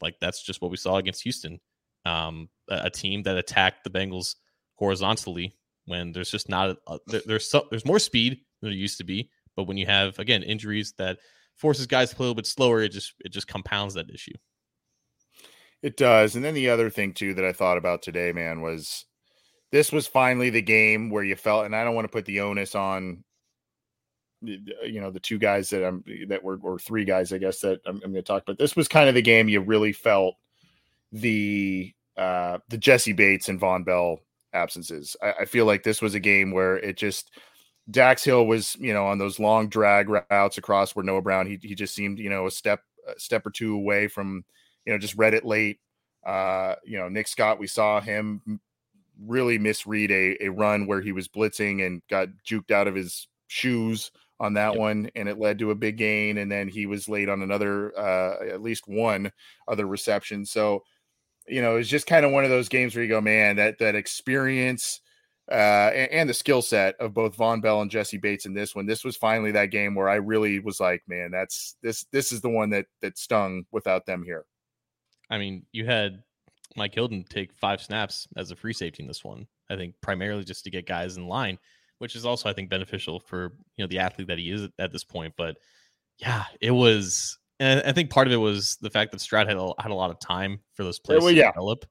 like 0.00 0.16
that's 0.20 0.42
just 0.42 0.60
what 0.60 0.70
we 0.70 0.76
saw 0.76 0.96
against 0.96 1.22
Houston, 1.22 1.60
um, 2.04 2.48
a, 2.68 2.82
a 2.84 2.90
team 2.90 3.22
that 3.24 3.36
attacked 3.36 3.84
the 3.84 3.90
Bengals 3.90 4.36
horizontally 4.74 5.56
when 5.86 6.12
there's 6.12 6.30
just 6.30 6.48
not 6.48 6.76
a, 6.86 6.98
there, 7.06 7.22
there's 7.26 7.50
so, 7.50 7.66
there's 7.70 7.84
more 7.86 7.98
speed 7.98 8.40
than 8.60 8.70
there 8.70 8.78
used 8.78 8.98
to 8.98 9.04
be. 9.04 9.30
But 9.54 9.64
when 9.64 9.76
you 9.76 9.86
have 9.86 10.18
again 10.18 10.42
injuries 10.42 10.92
that 10.98 11.18
forces 11.56 11.86
guys 11.86 12.10
to 12.10 12.16
play 12.16 12.24
a 12.24 12.26
little 12.26 12.34
bit 12.34 12.46
slower, 12.46 12.82
it 12.82 12.90
just 12.90 13.14
it 13.20 13.32
just 13.32 13.48
compounds 13.48 13.94
that 13.94 14.10
issue. 14.10 14.34
It 15.82 15.96
does. 15.96 16.36
And 16.36 16.44
then 16.44 16.54
the 16.54 16.70
other 16.70 16.90
thing 16.90 17.14
too 17.14 17.34
that 17.34 17.44
I 17.44 17.52
thought 17.52 17.78
about 17.78 18.02
today, 18.02 18.32
man, 18.32 18.60
was 18.60 19.04
this 19.72 19.92
was 19.92 20.06
finally 20.06 20.50
the 20.50 20.62
game 20.62 21.10
where 21.10 21.24
you 21.24 21.36
felt, 21.36 21.64
and 21.64 21.74
I 21.74 21.84
don't 21.84 21.94
want 21.94 22.06
to 22.06 22.12
put 22.12 22.24
the 22.24 22.40
onus 22.40 22.74
on 22.74 23.24
you 24.46 25.00
know 25.00 25.10
the 25.10 25.20
two 25.20 25.38
guys 25.38 25.70
that 25.70 25.86
I'm 25.86 26.04
that 26.28 26.42
were 26.42 26.58
or 26.62 26.78
three 26.78 27.04
guys 27.04 27.32
I 27.32 27.38
guess 27.38 27.60
that 27.60 27.80
I'm, 27.86 27.96
I'm 27.96 28.12
going 28.12 28.14
to 28.14 28.22
talk 28.22 28.42
about. 28.42 28.58
This 28.58 28.76
was 28.76 28.88
kind 28.88 29.08
of 29.08 29.14
the 29.14 29.22
game 29.22 29.48
you 29.48 29.60
really 29.60 29.92
felt 29.92 30.36
the 31.12 31.92
uh 32.16 32.58
the 32.68 32.78
Jessie 32.78 33.12
Bates 33.12 33.48
and 33.48 33.60
Vonn 33.60 33.84
Bell 33.84 34.20
absences. 34.52 35.16
I, 35.22 35.32
I 35.40 35.44
feel 35.44 35.66
like 35.66 35.82
this 35.82 36.02
was 36.02 36.14
a 36.14 36.20
game 36.20 36.50
where 36.50 36.76
it 36.78 36.96
just 36.96 37.30
Dax 37.90 38.24
Hill 38.24 38.46
was, 38.46 38.76
you 38.80 38.92
know, 38.92 39.06
on 39.06 39.18
those 39.18 39.38
long 39.38 39.68
drag 39.68 40.08
routes 40.08 40.58
across 40.58 40.96
where 40.96 41.04
Noah 41.04 41.22
Brown, 41.22 41.46
he, 41.46 41.58
he 41.62 41.74
just 41.74 41.94
seemed, 41.94 42.18
you 42.18 42.30
know, 42.30 42.46
a 42.46 42.50
step, 42.50 42.80
a 43.06 43.18
step 43.18 43.46
or 43.46 43.50
two 43.50 43.74
away 43.74 44.08
from, 44.08 44.44
you 44.84 44.92
know, 44.92 44.98
just 44.98 45.16
read 45.16 45.34
it 45.34 45.44
late. 45.44 45.78
Uh, 46.24 46.74
you 46.84 46.98
know, 46.98 47.08
Nick 47.08 47.28
Scott, 47.28 47.60
we 47.60 47.68
saw 47.68 48.00
him 48.00 48.60
really 49.24 49.58
misread 49.58 50.10
a, 50.10 50.44
a 50.44 50.48
run 50.48 50.86
where 50.86 51.00
he 51.00 51.12
was 51.12 51.28
blitzing 51.28 51.86
and 51.86 52.02
got 52.10 52.28
juked 52.44 52.72
out 52.72 52.88
of 52.88 52.94
his 52.96 53.28
shoes 53.46 54.10
on 54.38 54.54
that 54.54 54.72
yep. 54.72 54.78
one 54.78 55.10
and 55.14 55.28
it 55.28 55.38
led 55.38 55.58
to 55.58 55.70
a 55.70 55.74
big 55.74 55.96
gain 55.96 56.38
and 56.38 56.50
then 56.50 56.68
he 56.68 56.86
was 56.86 57.08
late 57.08 57.28
on 57.28 57.42
another 57.42 57.98
uh 57.98 58.36
at 58.48 58.62
least 58.62 58.86
one 58.86 59.32
other 59.66 59.86
reception 59.86 60.44
so 60.44 60.82
you 61.48 61.62
know 61.62 61.76
it's 61.76 61.88
just 61.88 62.06
kind 62.06 62.26
of 62.26 62.32
one 62.32 62.44
of 62.44 62.50
those 62.50 62.68
games 62.68 62.94
where 62.94 63.02
you 63.02 63.08
go 63.08 63.20
man 63.20 63.56
that 63.56 63.78
that 63.78 63.94
experience 63.94 65.00
uh, 65.50 65.92
and, 65.94 66.10
and, 66.10 66.28
the 66.28 66.34
skill 66.34 66.60
set 66.60 66.96
of 66.98 67.14
both 67.14 67.36
Vonn 67.36 67.62
Bell 67.62 67.80
and 67.80 67.88
Jessie 67.88 68.18
Bates 68.18 68.46
in 68.46 68.54
this 68.54 68.74
one. 68.74 68.84
This 68.84 69.04
was 69.04 69.16
finally 69.16 69.52
that 69.52 69.70
game 69.70 69.94
where 69.94 70.08
I 70.08 70.16
really 70.16 70.58
was 70.58 70.80
like, 70.80 71.04
man, 71.06 71.30
that's 71.30 71.76
this 71.82 72.04
this 72.10 72.32
is 72.32 72.40
the 72.40 72.48
one 72.48 72.70
that 72.70 72.86
that 73.00 73.16
stung 73.16 73.64
without 73.70 74.06
them 74.06 74.24
here. 74.24 74.44
I 75.30 75.38
mean, 75.38 75.64
you 75.70 75.86
had 75.86 76.24
Mike 76.76 76.94
Hilton 76.94 77.24
take 77.28 77.52
five 77.54 77.80
snaps 77.80 78.26
as 78.36 78.50
a 78.50 78.56
free 78.56 78.72
safety 78.72 79.04
in 79.04 79.06
this 79.06 79.22
one. 79.22 79.46
I 79.70 79.76
think 79.76 79.94
primarily 80.00 80.44
just 80.44 80.64
to 80.64 80.70
get 80.70 80.86
guys 80.86 81.16
in 81.16 81.28
line, 81.28 81.58
which 81.98 82.16
is 82.16 82.26
also 82.26 82.48
I 82.48 82.52
think 82.52 82.70
beneficial 82.70 83.20
for 83.20 83.54
you 83.76 83.84
know 83.84 83.88
the 83.88 83.98
athlete 83.98 84.28
that 84.28 84.38
he 84.38 84.50
is 84.50 84.68
at 84.78 84.92
this 84.92 85.04
point. 85.04 85.34
But 85.36 85.56
yeah, 86.18 86.44
it 86.60 86.72
was. 86.72 87.38
And 87.58 87.82
I 87.86 87.92
think 87.92 88.10
part 88.10 88.26
of 88.26 88.34
it 88.34 88.36
was 88.36 88.76
the 88.82 88.90
fact 88.90 89.12
that 89.12 89.20
Stroud 89.22 89.48
had 89.48 89.56
a, 89.56 89.72
had 89.80 89.90
a 89.90 89.94
lot 89.94 90.10
of 90.10 90.20
time 90.20 90.60
for 90.74 90.84
those 90.84 90.98
plays 90.98 91.22
well, 91.22 91.30
to 91.30 91.34
yeah. 91.34 91.52
develop, 91.52 91.86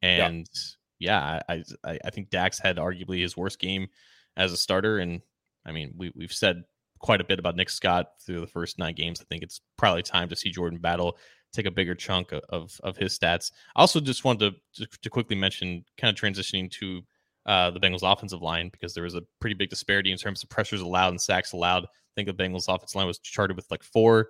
and 0.00 0.46
yeah 0.52 0.78
yeah, 0.98 1.40
I, 1.48 1.62
I, 1.84 1.98
I 2.04 2.10
think 2.10 2.30
Dax 2.30 2.58
had 2.58 2.76
arguably 2.76 3.20
his 3.20 3.36
worst 3.36 3.58
game 3.58 3.88
as 4.36 4.52
a 4.52 4.56
starter, 4.56 4.98
and 4.98 5.22
I 5.64 5.72
mean 5.72 5.94
we 5.96 6.12
we've 6.14 6.32
said 6.32 6.64
quite 6.98 7.20
a 7.20 7.24
bit 7.24 7.38
about 7.38 7.56
Nick 7.56 7.70
Scott 7.70 8.08
through 8.24 8.40
the 8.40 8.46
first 8.46 8.78
nine 8.78 8.94
games. 8.94 9.20
I 9.20 9.24
think 9.24 9.42
it's 9.42 9.60
probably 9.76 10.02
time 10.02 10.28
to 10.28 10.36
see 10.36 10.50
Jordan 10.50 10.80
Battle 10.80 11.16
take 11.52 11.66
a 11.66 11.70
bigger 11.70 11.94
chunk 11.94 12.32
of 12.48 12.80
of 12.82 12.96
his 12.96 13.16
stats. 13.18 13.52
I 13.76 13.80
also 13.80 14.00
just 14.00 14.24
wanted 14.24 14.54
to 14.76 14.86
to 15.02 15.10
quickly 15.10 15.36
mention, 15.36 15.84
kind 15.96 16.16
of 16.16 16.20
transitioning 16.20 16.70
to 16.72 17.02
uh, 17.48 17.70
the 17.70 17.80
Bengals 17.80 18.00
offensive 18.02 18.42
line 18.42 18.68
because 18.68 18.92
there 18.92 19.02
was 19.02 19.14
a 19.14 19.22
pretty 19.40 19.54
big 19.54 19.70
disparity 19.70 20.12
in 20.12 20.18
terms 20.18 20.42
of 20.42 20.50
pressures 20.50 20.82
allowed 20.82 21.08
and 21.08 21.20
sacks 21.20 21.52
allowed. 21.52 21.84
I 21.84 21.88
think 22.14 22.28
the 22.28 22.34
Bengals 22.34 22.72
offensive 22.72 22.94
line 22.94 23.06
was 23.06 23.18
charted 23.18 23.56
with 23.56 23.66
like 23.70 23.82
four 23.82 24.28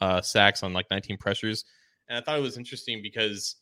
uh, 0.00 0.22
sacks 0.22 0.62
on 0.62 0.72
like 0.72 0.86
19 0.88 1.18
pressures, 1.18 1.64
and 2.08 2.16
I 2.16 2.20
thought 2.22 2.38
it 2.38 2.42
was 2.42 2.56
interesting 2.56 3.02
because 3.02 3.56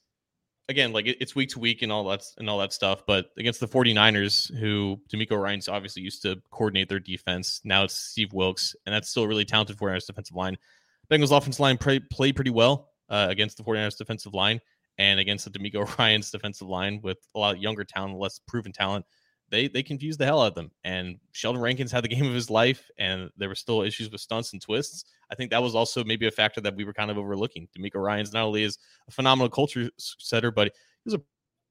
again, 0.69 0.93
like 0.93 1.07
it's 1.07 1.35
week 1.35 1.49
to 1.51 1.59
week 1.59 1.81
and 1.81 1.91
all 1.91 2.05
that 2.05 2.23
and 2.37 2.51
all 2.51 2.59
that 2.59 2.75
stuff. 2.75 3.05
But 3.07 3.31
against 3.39 3.61
the 3.61 3.67
49ers, 3.67 4.55
who 4.55 5.01
DeMeco 5.11 5.41
Ryans 5.41 5.69
obviously 5.69 6.03
used 6.03 6.21
to 6.23 6.43
coordinate 6.51 6.91
their 6.91 7.01
defense, 7.01 7.63
now 7.65 7.85
it's 7.85 7.95
Steve 7.95 8.35
Wilks, 8.35 8.77
and 8.85 8.95
that's 8.95 9.09
still 9.09 9.23
a 9.23 9.29
really 9.29 9.47
talented 9.47 9.79
49ers 9.79 10.07
defensive 10.07 10.37
line. 10.37 10.59
Bengals 11.11 11.35
offensive 11.35 11.61
line 11.61 11.79
play, 11.79 11.99
play 11.99 12.33
pretty 12.33 12.51
well 12.51 12.91
uh, 13.09 13.29
against 13.31 13.57
the 13.57 13.63
49ers 13.65 13.97
defensive 13.97 14.35
line 14.35 14.61
and 14.99 15.21
against 15.21 15.51
the 15.51 15.59
DeMeco 15.59 15.99
Ryans 15.99 16.31
defensive 16.31 16.69
line 16.69 17.01
with 17.03 17.19
a 17.35 17.39
lot 17.39 17.61
younger 17.61 17.85
talent, 17.85 18.19
less 18.19 18.41
proven 18.47 18.73
talent 18.73 19.05
they 19.51 19.69
they 19.69 19.83
confused 19.83 20.19
the 20.19 20.25
hell 20.25 20.43
out 20.43 20.49
of 20.49 20.55
them. 20.55 20.71
And 20.85 21.19
Sheldon 21.33 21.61
Rankins 21.61 21.93
had 21.93 22.05
the 22.05 22.09
game 22.09 22.27
of 22.27 22.35
his 22.35 22.51
life, 22.51 22.91
and 22.99 23.31
there 23.37 23.49
were 23.49 23.55
still 23.55 23.83
issues 23.83 24.11
with 24.11 24.21
stunts 24.21 24.53
and 24.53 24.63
twists. 24.63 25.05
I 25.31 25.35
think 25.35 25.51
that 25.51 25.63
was 25.63 25.75
also 25.75 26.05
maybe 26.05 26.27
a 26.27 26.31
factor 26.31 26.61
that 26.61 26.77
we 26.77 26.85
were 26.85 26.93
kind 26.93 27.11
of 27.11 27.19
overlooking. 27.19 27.69
DeMeco 27.77 28.03
Ryans 28.03 28.33
not 28.33 28.45
only 28.45 28.63
is 28.63 28.79
a 29.09 29.11
phenomenal 29.11 29.49
culture 29.49 29.91
setter, 29.99 30.51
but 30.51 30.73
he's 31.05 31.15
a 31.15 31.21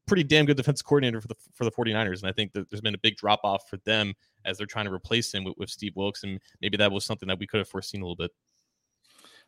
pretty 0.05 0.23
damn 0.23 0.45
good 0.45 0.57
defensive 0.57 0.85
coordinator 0.85 1.21
for 1.21 1.27
the 1.27 1.35
for 1.53 1.65
the 1.65 1.71
49ers. 1.71 2.21
And 2.21 2.29
I 2.29 2.33
think 2.33 2.53
that 2.53 2.69
there's 2.69 2.81
been 2.81 2.95
a 2.95 2.99
big 2.99 3.17
drop 3.17 3.41
off 3.43 3.69
for 3.69 3.77
them 3.85 4.13
as 4.45 4.57
they're 4.57 4.67
trying 4.67 4.85
to 4.85 4.93
replace 4.93 5.33
him 5.33 5.43
with, 5.43 5.55
with 5.57 5.69
Steve 5.69 5.95
Wilks. 5.95 6.23
And 6.23 6.39
maybe 6.61 6.77
that 6.77 6.91
was 6.91 7.05
something 7.05 7.27
that 7.27 7.39
we 7.39 7.47
could 7.47 7.59
have 7.59 7.69
foreseen 7.69 8.01
a 8.01 8.05
little 8.05 8.15
bit. 8.15 8.31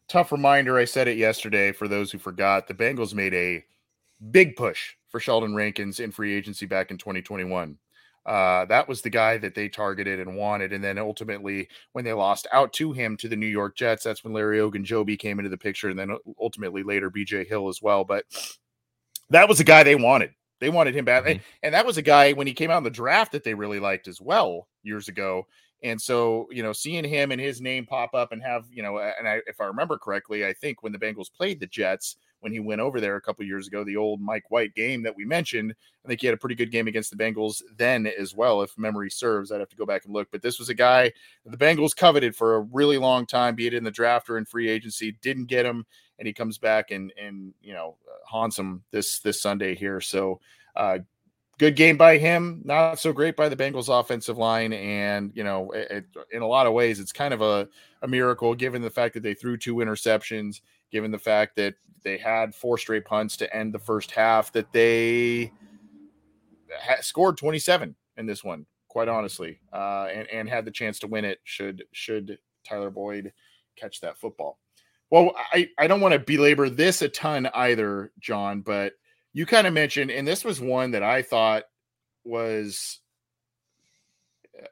Tough 0.09 0.31
reminder. 0.31 0.77
I 0.77 0.85
said 0.85 1.07
it 1.07 1.17
yesterday 1.17 1.71
for 1.71 1.87
those 1.87 2.11
who 2.11 2.17
forgot. 2.17 2.67
The 2.67 2.73
Bengals 2.73 3.13
made 3.13 3.33
a 3.33 3.63
big 4.31 4.55
push 4.55 4.95
for 5.07 5.19
Sheldon 5.19 5.55
Rankins 5.55 5.99
in 5.99 6.11
free 6.11 6.35
agency 6.35 6.65
back 6.65 6.91
in 6.91 6.97
2021 6.97 7.77
Uh, 8.25 8.65
that 8.65 8.87
was 8.87 9.01
the 9.01 9.09
guy 9.09 9.37
that 9.37 9.55
they 9.55 9.69
targeted 9.69 10.19
and 10.19 10.35
wanted. 10.35 10.73
And 10.73 10.83
then 10.83 10.97
ultimately, 10.97 11.67
when 11.93 12.05
they 12.05 12.13
lost 12.13 12.47
out 12.51 12.73
to 12.73 12.91
him 12.91 13.17
to 13.17 13.27
the 13.27 13.35
New 13.35 13.47
York 13.47 13.75
Jets, 13.75 14.03
that's 14.03 14.23
when 14.23 14.33
Larry 14.33 14.59
Ogunjobi 14.59 15.17
came 15.17 15.39
into 15.39 15.49
the 15.49 15.57
picture, 15.57 15.89
and 15.89 15.97
then 15.97 16.15
ultimately 16.39 16.83
later 16.83 17.09
BJ 17.09 17.47
Hill 17.47 17.69
as 17.69 17.81
well. 17.81 18.03
But 18.03 18.25
that 19.29 19.47
was 19.47 19.57
the 19.57 19.63
guy 19.63 19.83
they 19.83 19.95
wanted. 19.95 20.31
They 20.59 20.69
wanted 20.69 20.95
him 20.95 21.05
back. 21.05 21.23
Mm-hmm. 21.23 21.31
And, 21.31 21.41
and 21.63 21.73
that 21.73 21.85
was 21.85 21.97
a 21.97 22.01
guy 22.01 22.33
when 22.33 22.47
he 22.47 22.53
came 22.53 22.69
out 22.71 22.79
in 22.79 22.83
the 22.83 22.89
draft 22.89 23.31
that 23.31 23.43
they 23.43 23.53
really 23.53 23.79
liked 23.79 24.07
as 24.07 24.19
well 24.19 24.67
years 24.83 25.07
ago. 25.07 25.47
And 25.81 26.01
so, 26.01 26.47
you 26.51 26.61
know, 26.61 26.73
seeing 26.73 27.05
him 27.05 27.31
and 27.31 27.39
his 27.39 27.61
name 27.61 27.85
pop 27.85 28.13
up 28.13 28.31
and 28.31 28.43
have, 28.43 28.65
you 28.71 28.83
know, 28.83 28.99
and 28.99 29.27
I, 29.27 29.39
if 29.47 29.61
I 29.61 29.65
remember 29.65 29.97
correctly, 29.97 30.45
I 30.45 30.53
think 30.53 30.83
when 30.83 30.91
the 30.91 30.99
Bengals 30.99 31.31
played 31.31 31.59
the 31.59 31.67
Jets, 31.67 32.17
when 32.41 32.51
he 32.51 32.59
went 32.59 32.81
over 32.81 32.99
there 32.99 33.15
a 33.15 33.21
couple 33.21 33.45
years 33.45 33.67
ago, 33.67 33.83
the 33.83 33.95
old 33.95 34.21
Mike 34.21 34.49
White 34.49 34.73
game 34.75 35.03
that 35.03 35.15
we 35.15 35.25
mentioned, 35.25 35.73
I 36.03 36.07
think 36.07 36.21
he 36.21 36.27
had 36.27 36.33
a 36.33 36.37
pretty 36.37 36.55
good 36.55 36.71
game 36.71 36.87
against 36.87 37.11
the 37.11 37.17
Bengals 37.17 37.61
then 37.77 38.07
as 38.07 38.35
well, 38.35 38.61
if 38.61 38.77
memory 38.77 39.09
serves. 39.09 39.51
I'd 39.51 39.59
have 39.59 39.69
to 39.69 39.75
go 39.75 39.85
back 39.85 40.05
and 40.05 40.13
look. 40.13 40.29
But 40.31 40.41
this 40.41 40.59
was 40.59 40.69
a 40.69 40.73
guy 40.73 41.11
the 41.45 41.57
Bengals 41.57 41.95
coveted 41.95 42.35
for 42.35 42.55
a 42.55 42.61
really 42.61 42.97
long 42.97 43.25
time, 43.25 43.55
be 43.55 43.67
it 43.67 43.73
in 43.73 43.83
the 43.83 43.91
draft 43.91 44.29
or 44.29 44.37
in 44.37 44.45
free 44.45 44.69
agency, 44.69 45.17
didn't 45.21 45.45
get 45.45 45.65
him, 45.65 45.85
and 46.17 46.27
he 46.27 46.33
comes 46.33 46.57
back 46.57 46.91
and 46.91 47.13
and 47.21 47.53
you 47.61 47.73
know 47.73 47.95
haunts 48.25 48.57
him 48.57 48.83
this 48.91 49.19
this 49.19 49.41
Sunday 49.41 49.75
here. 49.75 50.01
So 50.01 50.39
uh, 50.75 50.99
good 51.59 51.75
game 51.75 51.97
by 51.97 52.17
him, 52.17 52.61
not 52.63 52.99
so 52.99 53.11
great 53.11 53.35
by 53.35 53.49
the 53.49 53.55
Bengals 53.55 53.89
offensive 53.89 54.37
line. 54.37 54.71
And, 54.73 55.31
you 55.35 55.43
know, 55.43 55.69
it, 55.71 55.91
it, 55.91 56.05
in 56.31 56.41
a 56.41 56.47
lot 56.47 56.65
of 56.65 56.73
ways, 56.73 56.99
it's 56.99 57.11
kind 57.11 57.33
of 57.33 57.41
a, 57.41 57.67
a 58.01 58.07
miracle 58.07 58.55
given 58.55 58.81
the 58.81 58.89
fact 58.89 59.13
that 59.13 59.23
they 59.23 59.33
threw 59.33 59.57
two 59.57 59.75
interceptions, 59.75 60.61
given 60.89 61.11
the 61.11 61.19
fact 61.19 61.57
that 61.57 61.75
they 62.03 62.17
had 62.17 62.55
four 62.55 62.77
straight 62.77 63.03
punts 63.05 63.35
to 63.37 63.55
end 63.55 63.73
the 63.73 63.79
first 63.79 64.11
half, 64.11 64.53
that 64.53 64.71
they 64.71 65.51
ha- 66.81 67.01
scored 67.01 67.37
27 67.37 67.93
in 68.15 68.25
this 68.25 68.41
one, 68.41 68.65
quite 68.87 69.09
honestly, 69.09 69.59
uh, 69.73 70.07
and, 70.13 70.29
and 70.29 70.49
had 70.49 70.63
the 70.63 70.71
chance 70.71 70.97
to 70.99 71.07
win 71.07 71.25
it 71.25 71.39
should, 71.43 71.83
should 71.91 72.39
Tyler 72.65 72.89
Boyd 72.89 73.33
catch 73.75 73.99
that 73.99 74.17
football. 74.17 74.59
Well, 75.11 75.33
I, 75.51 75.67
I 75.77 75.87
don't 75.87 76.01
want 76.01 76.13
to 76.13 76.19
belabor 76.19 76.69
this 76.69 77.01
a 77.01 77.09
ton 77.09 77.49
either, 77.53 78.13
John, 78.19 78.61
but– 78.61 78.93
you 79.33 79.45
kind 79.45 79.67
of 79.67 79.73
mentioned, 79.73 80.11
and 80.11 80.27
this 80.27 80.43
was 80.43 80.59
one 80.59 80.91
that 80.91 81.03
I 81.03 81.21
thought 81.21 81.63
was 82.23 82.99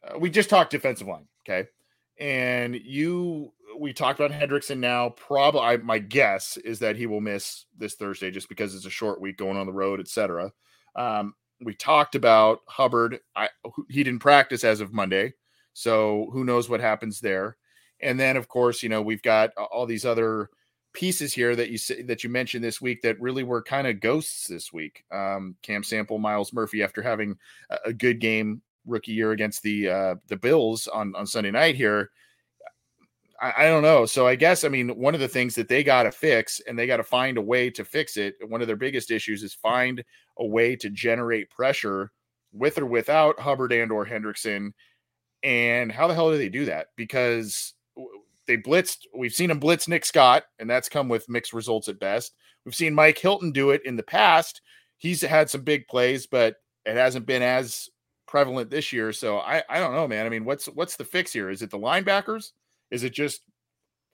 uh, 0.03 0.17
we 0.19 0.29
just 0.29 0.49
talked 0.49 0.71
defensive 0.71 1.07
line, 1.07 1.27
okay? 1.47 1.69
And 2.19 2.75
you 2.75 3.53
we 3.79 3.93
talked 3.93 4.19
about 4.19 4.31
Hendrickson 4.31 4.79
now. 4.79 5.09
Probably 5.09 5.61
I, 5.61 5.77
my 5.77 5.99
guess 5.99 6.57
is 6.57 6.79
that 6.79 6.95
he 6.95 7.05
will 7.05 7.21
miss 7.21 7.65
this 7.77 7.95
Thursday 7.95 8.31
just 8.31 8.49
because 8.49 8.73
it's 8.73 8.85
a 8.85 8.91
short 8.91 9.21
week 9.21 9.37
going 9.37 9.57
on 9.57 9.67
the 9.67 9.73
road, 9.73 9.99
etc. 9.99 10.51
Um, 10.95 11.35
we 11.61 11.75
talked 11.75 12.15
about 12.15 12.59
Hubbard. 12.67 13.19
I 13.35 13.49
he 13.89 14.03
didn't 14.03 14.19
practice 14.19 14.63
as 14.63 14.81
of 14.81 14.93
Monday, 14.93 15.33
so 15.73 16.29
who 16.31 16.43
knows 16.43 16.69
what 16.69 16.79
happens 16.79 17.19
there. 17.19 17.57
And 18.01 18.19
then, 18.19 18.37
of 18.37 18.47
course, 18.47 18.81
you 18.81 18.89
know 18.89 19.01
we've 19.01 19.21
got 19.21 19.51
all 19.55 19.85
these 19.85 20.05
other 20.05 20.49
pieces 20.97 21.31
here 21.31 21.55
that 21.55 21.69
you 21.69 21.77
that 22.05 22.23
you 22.23 22.29
mentioned 22.29 22.63
this 22.63 22.81
week 22.81 23.03
that 23.03 23.21
really 23.21 23.43
were 23.43 23.61
kind 23.61 23.85
of 23.85 23.99
ghosts 23.99 24.47
this 24.47 24.73
week. 24.73 25.03
Um, 25.11 25.55
Cam 25.61 25.83
Sample, 25.83 26.17
Myles 26.17 26.51
Murphy, 26.51 26.81
after 26.81 27.03
having 27.03 27.37
a, 27.85 27.93
good 27.93 28.19
game 28.19 28.63
rookie 28.83 29.11
year 29.11 29.31
against 29.31 29.61
the 29.61 29.89
uh, 29.89 30.15
the 30.27 30.35
Bills 30.35 30.87
on 30.87 31.15
on 31.15 31.27
Sunday 31.27 31.51
night 31.51 31.75
here. 31.75 32.09
I, 33.39 33.53
I 33.57 33.65
don't 33.67 33.83
know. 33.83 34.07
So 34.07 34.25
I 34.25 34.33
guess 34.33 34.63
I 34.63 34.69
mean 34.69 34.89
one 34.89 35.13
of 35.13 35.19
the 35.19 35.27
things 35.27 35.53
that 35.55 35.67
they 35.67 35.83
got 35.83 36.03
to 36.03 36.11
fix 36.11 36.59
and 36.67 36.77
they 36.77 36.87
got 36.87 36.97
to 36.97 37.03
find 37.03 37.37
a 37.37 37.41
way 37.43 37.69
to 37.69 37.85
fix 37.85 38.17
it. 38.17 38.33
One 38.47 38.61
of 38.61 38.67
their 38.67 38.75
biggest 38.75 39.11
issues 39.11 39.43
is 39.43 39.53
find 39.53 40.03
a 40.39 40.45
way 40.45 40.75
to 40.77 40.89
generate 40.89 41.51
pressure 41.51 42.11
with 42.51 42.79
or 42.79 42.87
without 42.87 43.39
Hubbard 43.39 43.71
and 43.71 43.91
or 43.91 44.03
Hendrickson. 44.03 44.71
And 45.43 45.91
how 45.91 46.07
the 46.07 46.15
hell 46.15 46.31
do 46.31 46.39
they 46.39 46.49
do 46.49 46.65
that? 46.65 46.87
Because 46.95 47.75
they 48.47 48.57
blitzed. 48.57 48.99
We've 49.15 49.33
seen 49.33 49.51
him 49.51 49.59
blitz 49.59 49.87
Nick 49.87 50.05
Scott, 50.05 50.43
and 50.59 50.69
that's 50.69 50.89
come 50.89 51.09
with 51.09 51.29
mixed 51.29 51.53
results 51.53 51.87
at 51.87 51.99
best. 51.99 52.33
We've 52.65 52.75
seen 52.75 52.95
Mike 52.95 53.17
Hilton 53.17 53.51
do 53.51 53.71
it 53.71 53.81
in 53.85 53.95
the 53.95 54.03
past. 54.03 54.61
He's 54.97 55.21
had 55.21 55.49
some 55.49 55.61
big 55.61 55.87
plays, 55.87 56.25
but 56.25 56.55
it 56.85 56.95
hasn't 56.95 57.25
been 57.25 57.41
as 57.41 57.89
prevalent 58.27 58.69
this 58.69 58.91
year. 58.91 59.13
So 59.13 59.37
I, 59.37 59.63
I 59.69 59.79
don't 59.79 59.93
know, 59.93 60.07
man. 60.07 60.25
I 60.25 60.29
mean, 60.29 60.45
what's 60.45 60.65
what's 60.67 60.95
the 60.95 61.05
fix 61.05 61.31
here? 61.31 61.49
Is 61.49 61.61
it 61.61 61.69
the 61.69 61.77
linebackers? 61.77 62.51
Is 62.91 63.03
it 63.03 63.13
just 63.13 63.41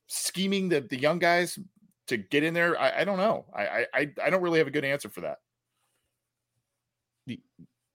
scheming 0.07 0.69
the, 0.69 0.81
the 0.81 0.99
young 0.99 1.19
guys 1.19 1.57
to 2.07 2.17
get 2.17 2.43
in 2.43 2.53
there? 2.53 2.79
I, 2.79 3.01
I 3.01 3.03
don't 3.03 3.17
know. 3.17 3.45
I, 3.55 3.85
I 3.93 4.11
I 4.23 4.29
don't 4.29 4.41
really 4.41 4.59
have 4.59 4.67
a 4.67 4.71
good 4.71 4.85
answer 4.85 5.09
for 5.09 5.21
that. 5.21 5.37
You, 7.25 7.37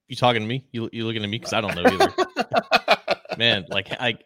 you 0.06 0.16
talking 0.16 0.42
to 0.42 0.48
me? 0.48 0.66
You 0.72 0.88
you 0.92 1.04
looking 1.04 1.22
at 1.22 1.28
me 1.28 1.38
because 1.38 1.52
I 1.52 1.60
don't 1.60 1.74
know 1.74 1.84
either. 1.84 3.08
man, 3.38 3.66
like 3.70 3.90
I 4.00 4.18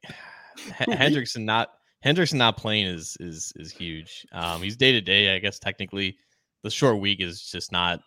Hendrickson 0.78 1.44
not 1.44 1.72
Hendrickson 2.04 2.34
not 2.34 2.56
playing 2.56 2.86
is 2.86 3.16
is 3.20 3.52
is 3.56 3.72
huge. 3.72 4.26
Um, 4.32 4.62
he's 4.62 4.76
day 4.76 4.92
to 4.92 5.00
day, 5.00 5.34
I 5.34 5.38
guess. 5.38 5.58
Technically, 5.58 6.16
the 6.62 6.70
short 6.70 6.98
week 6.98 7.20
is 7.20 7.42
just 7.42 7.72
not 7.72 8.00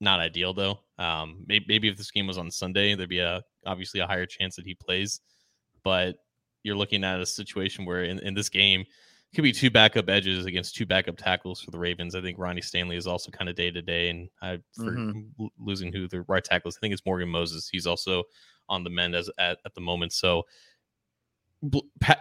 not 0.00 0.20
ideal 0.20 0.54
though. 0.54 0.80
Um, 0.98 1.44
maybe, 1.46 1.64
maybe 1.68 1.88
if 1.88 1.96
this 1.96 2.10
game 2.10 2.26
was 2.26 2.38
on 2.38 2.50
Sunday, 2.50 2.94
there'd 2.94 3.08
be 3.08 3.20
a 3.20 3.42
obviously 3.66 4.00
a 4.00 4.06
higher 4.06 4.26
chance 4.26 4.56
that 4.56 4.66
he 4.66 4.74
plays. 4.74 5.20
But 5.82 6.16
you're 6.62 6.76
looking 6.76 7.04
at 7.04 7.20
a 7.20 7.26
situation 7.26 7.84
where 7.84 8.04
in, 8.04 8.18
in 8.20 8.34
this 8.34 8.48
game 8.48 8.84
could 9.34 9.42
be 9.42 9.52
two 9.52 9.70
backup 9.70 10.08
edges 10.08 10.44
against 10.44 10.74
two 10.74 10.86
backup 10.86 11.16
tackles 11.16 11.60
for 11.60 11.70
the 11.70 11.78
Ravens. 11.78 12.14
I 12.14 12.20
think 12.20 12.38
Ronnie 12.38 12.60
Stanley 12.60 12.96
is 12.96 13.06
also 13.06 13.30
kind 13.30 13.48
of 13.48 13.56
day 13.56 13.70
to 13.70 13.82
day, 13.82 14.10
and 14.10 14.28
I 14.42 14.58
for 14.76 14.92
mm-hmm. 14.92 15.46
losing 15.58 15.92
who 15.92 16.08
the 16.08 16.22
right 16.22 16.42
tackle 16.42 16.68
is. 16.68 16.76
I 16.76 16.80
think 16.80 16.92
it's 16.92 17.06
Morgan 17.06 17.28
Moses. 17.28 17.68
He's 17.68 17.86
also 17.86 18.24
on 18.68 18.84
the 18.84 18.90
mend 18.90 19.14
as 19.14 19.30
at, 19.38 19.58
at 19.64 19.74
the 19.74 19.80
moment. 19.80 20.12
So 20.12 20.44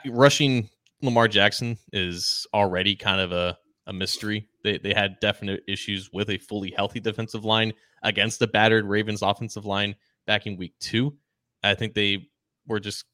rushing 0.06 0.70
Lamar 1.01 1.27
Jackson 1.27 1.77
is 1.93 2.45
already 2.53 2.95
kind 2.95 3.21
of 3.21 3.31
a, 3.31 3.57
a 3.88 3.93
mystery. 3.93 4.47
They, 4.63 4.77
they 4.77 4.93
had 4.93 5.19
definite 5.19 5.63
issues 5.67 6.09
with 6.12 6.29
a 6.29 6.38
fully 6.38 6.71
healthy 6.71 6.99
defensive 6.99 7.45
line 7.45 7.73
against 8.03 8.39
the 8.39 8.47
battered 8.47 8.85
Ravens 8.85 9.21
offensive 9.21 9.65
line 9.65 9.95
back 10.27 10.45
in 10.45 10.57
week 10.57 10.73
two. 10.79 11.17
I 11.63 11.75
think 11.75 11.93
they 11.93 12.29
were 12.67 12.79
just 12.79 13.05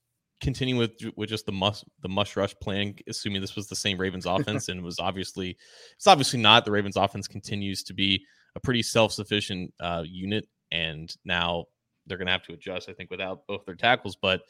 continuing 0.41 0.77
with 0.77 0.91
with 1.15 1.29
just 1.29 1.45
the 1.45 1.51
must 1.51 1.85
the 2.01 2.09
mush 2.09 2.35
rush 2.35 2.53
plan, 2.61 2.95
assuming 3.07 3.41
this 3.41 3.55
was 3.55 3.67
the 3.67 3.75
same 3.75 3.97
Ravens 3.97 4.25
offense, 4.27 4.69
and 4.69 4.79
it 4.79 4.83
was 4.83 4.99
obviously 4.99 5.57
it's 5.95 6.07
obviously 6.07 6.39
not. 6.39 6.65
The 6.65 6.71
Ravens 6.71 6.97
offense 6.97 7.27
continues 7.27 7.83
to 7.83 7.93
be 7.93 8.23
a 8.55 8.59
pretty 8.59 8.83
self 8.83 9.11
sufficient 9.11 9.73
uh, 9.79 10.03
unit, 10.05 10.47
and 10.71 11.13
now 11.23 11.65
they're 12.05 12.17
going 12.17 12.27
to 12.27 12.33
have 12.33 12.43
to 12.43 12.53
adjust. 12.53 12.89
I 12.89 12.93
think 12.93 13.09
without 13.09 13.47
both 13.47 13.65
their 13.65 13.75
tackles, 13.75 14.15
but 14.15 14.41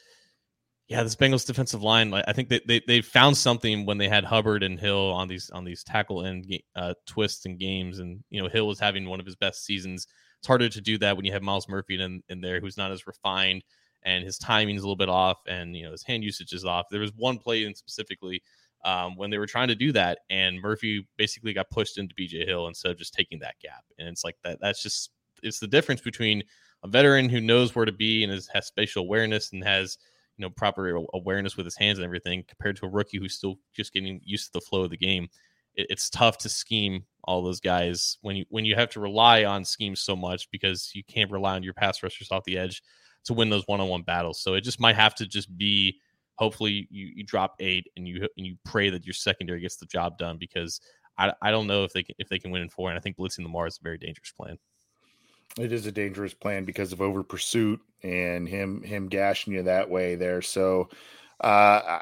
yeah, 0.88 1.02
this 1.02 1.16
Bengals 1.16 1.44
defensive 1.44 1.82
line, 1.82 2.14
I 2.14 2.32
think 2.32 2.48
they, 2.48 2.60
they 2.66 2.80
they 2.86 3.00
found 3.00 3.36
something 3.36 3.86
when 3.86 3.98
they 3.98 4.08
had 4.08 4.24
Hubbard 4.24 4.62
and 4.62 4.78
Hill 4.78 5.10
on 5.12 5.26
these 5.26 5.50
on 5.50 5.64
these 5.64 5.82
tackle 5.82 6.24
end 6.24 6.46
uh, 6.76 6.94
twists 7.06 7.44
and 7.44 7.58
games, 7.58 7.98
and 7.98 8.22
you 8.30 8.40
know 8.40 8.48
Hill 8.48 8.68
was 8.68 8.78
having 8.78 9.08
one 9.08 9.18
of 9.18 9.26
his 9.26 9.34
best 9.34 9.64
seasons. 9.64 10.06
It's 10.38 10.46
harder 10.46 10.68
to 10.68 10.80
do 10.80 10.96
that 10.98 11.16
when 11.16 11.24
you 11.24 11.32
have 11.32 11.42
Myles 11.42 11.68
Murphy 11.68 12.00
in 12.00 12.22
in 12.28 12.40
there, 12.40 12.60
who's 12.60 12.76
not 12.76 12.92
as 12.92 13.06
refined, 13.06 13.64
and 14.04 14.24
his 14.24 14.38
timing 14.38 14.76
is 14.76 14.82
a 14.82 14.86
little 14.86 14.96
bit 14.96 15.08
off, 15.08 15.38
and 15.48 15.74
you 15.76 15.84
know 15.84 15.90
his 15.90 16.04
hand 16.04 16.22
usage 16.22 16.52
is 16.52 16.64
off. 16.64 16.86
There 16.88 17.00
was 17.00 17.12
one 17.16 17.38
play 17.38 17.64
in 17.64 17.74
specifically 17.74 18.40
um, 18.84 19.16
when 19.16 19.30
they 19.30 19.38
were 19.38 19.46
trying 19.46 19.68
to 19.68 19.74
do 19.74 19.90
that, 19.90 20.20
and 20.30 20.60
Murphy 20.60 21.04
basically 21.16 21.52
got 21.52 21.68
pushed 21.68 21.98
into 21.98 22.14
BJ 22.14 22.46
Hill 22.46 22.68
instead 22.68 22.92
of 22.92 22.98
just 22.98 23.12
taking 23.12 23.40
that 23.40 23.58
gap, 23.60 23.82
and 23.98 24.06
it's 24.06 24.22
like 24.22 24.36
that. 24.44 24.58
That's 24.60 24.84
just 24.84 25.10
it's 25.42 25.58
the 25.58 25.66
difference 25.66 26.00
between 26.00 26.44
a 26.84 26.88
veteran 26.88 27.28
who 27.28 27.40
knows 27.40 27.74
where 27.74 27.86
to 27.86 27.92
be 27.92 28.22
and 28.22 28.32
has 28.32 28.66
spatial 28.66 29.02
awareness 29.02 29.52
and 29.52 29.64
has 29.64 29.98
you 30.36 30.42
know 30.44 30.50
proper 30.50 31.00
awareness 31.14 31.56
with 31.56 31.66
his 31.66 31.76
hands 31.76 31.98
and 31.98 32.04
everything 32.04 32.44
compared 32.46 32.76
to 32.76 32.86
a 32.86 32.88
rookie 32.88 33.18
who's 33.18 33.34
still 33.34 33.56
just 33.74 33.92
getting 33.92 34.20
used 34.24 34.46
to 34.46 34.52
the 34.52 34.60
flow 34.60 34.82
of 34.82 34.90
the 34.90 34.96
game 34.96 35.28
it, 35.76 35.86
it's 35.90 36.10
tough 36.10 36.38
to 36.38 36.48
scheme 36.48 37.04
all 37.24 37.42
those 37.42 37.60
guys 37.60 38.18
when 38.22 38.36
you 38.36 38.44
when 38.50 38.64
you 38.64 38.74
have 38.74 38.88
to 38.90 39.00
rely 39.00 39.44
on 39.44 39.64
schemes 39.64 40.00
so 40.00 40.16
much 40.16 40.50
because 40.50 40.90
you 40.94 41.02
can't 41.04 41.30
rely 41.30 41.54
on 41.54 41.62
your 41.62 41.74
pass 41.74 42.02
rushers 42.02 42.30
off 42.30 42.44
the 42.44 42.58
edge 42.58 42.82
to 43.24 43.34
win 43.34 43.50
those 43.50 43.64
one-on-one 43.66 44.02
battles. 44.02 44.40
So 44.40 44.54
it 44.54 44.62
just 44.62 44.80
might 44.80 44.96
have 44.96 45.14
to 45.16 45.26
just 45.26 45.56
be 45.58 45.98
hopefully 46.36 46.86
you, 46.90 47.10
you 47.16 47.24
drop 47.24 47.56
eight 47.60 47.88
and 47.96 48.06
you 48.06 48.28
and 48.36 48.46
you 48.46 48.56
pray 48.64 48.90
that 48.90 49.04
your 49.04 49.14
secondary 49.14 49.60
gets 49.60 49.76
the 49.76 49.86
job 49.86 50.18
done 50.18 50.38
because 50.38 50.80
I, 51.18 51.32
I 51.42 51.50
don't 51.50 51.66
know 51.66 51.84
if 51.84 51.92
they 51.92 52.02
can 52.02 52.14
if 52.18 52.28
they 52.28 52.38
can 52.38 52.50
win 52.50 52.62
in 52.62 52.70
four 52.70 52.88
and 52.88 52.98
I 52.98 53.00
think 53.00 53.16
blitzing 53.16 53.42
Lamar 53.42 53.66
is 53.66 53.78
a 53.78 53.82
very 53.82 53.98
dangerous 53.98 54.32
plan 54.32 54.58
it 55.58 55.72
is 55.72 55.86
a 55.86 55.92
dangerous 55.92 56.34
plan 56.34 56.64
because 56.64 56.92
of 56.92 57.00
over 57.00 57.22
pursuit 57.22 57.80
and 58.02 58.48
him 58.48 58.82
him 58.82 59.08
gashing 59.08 59.52
you 59.54 59.62
that 59.62 59.88
way 59.88 60.14
there. 60.14 60.42
So, 60.42 60.88
uh, 61.42 61.46
I, 61.46 62.00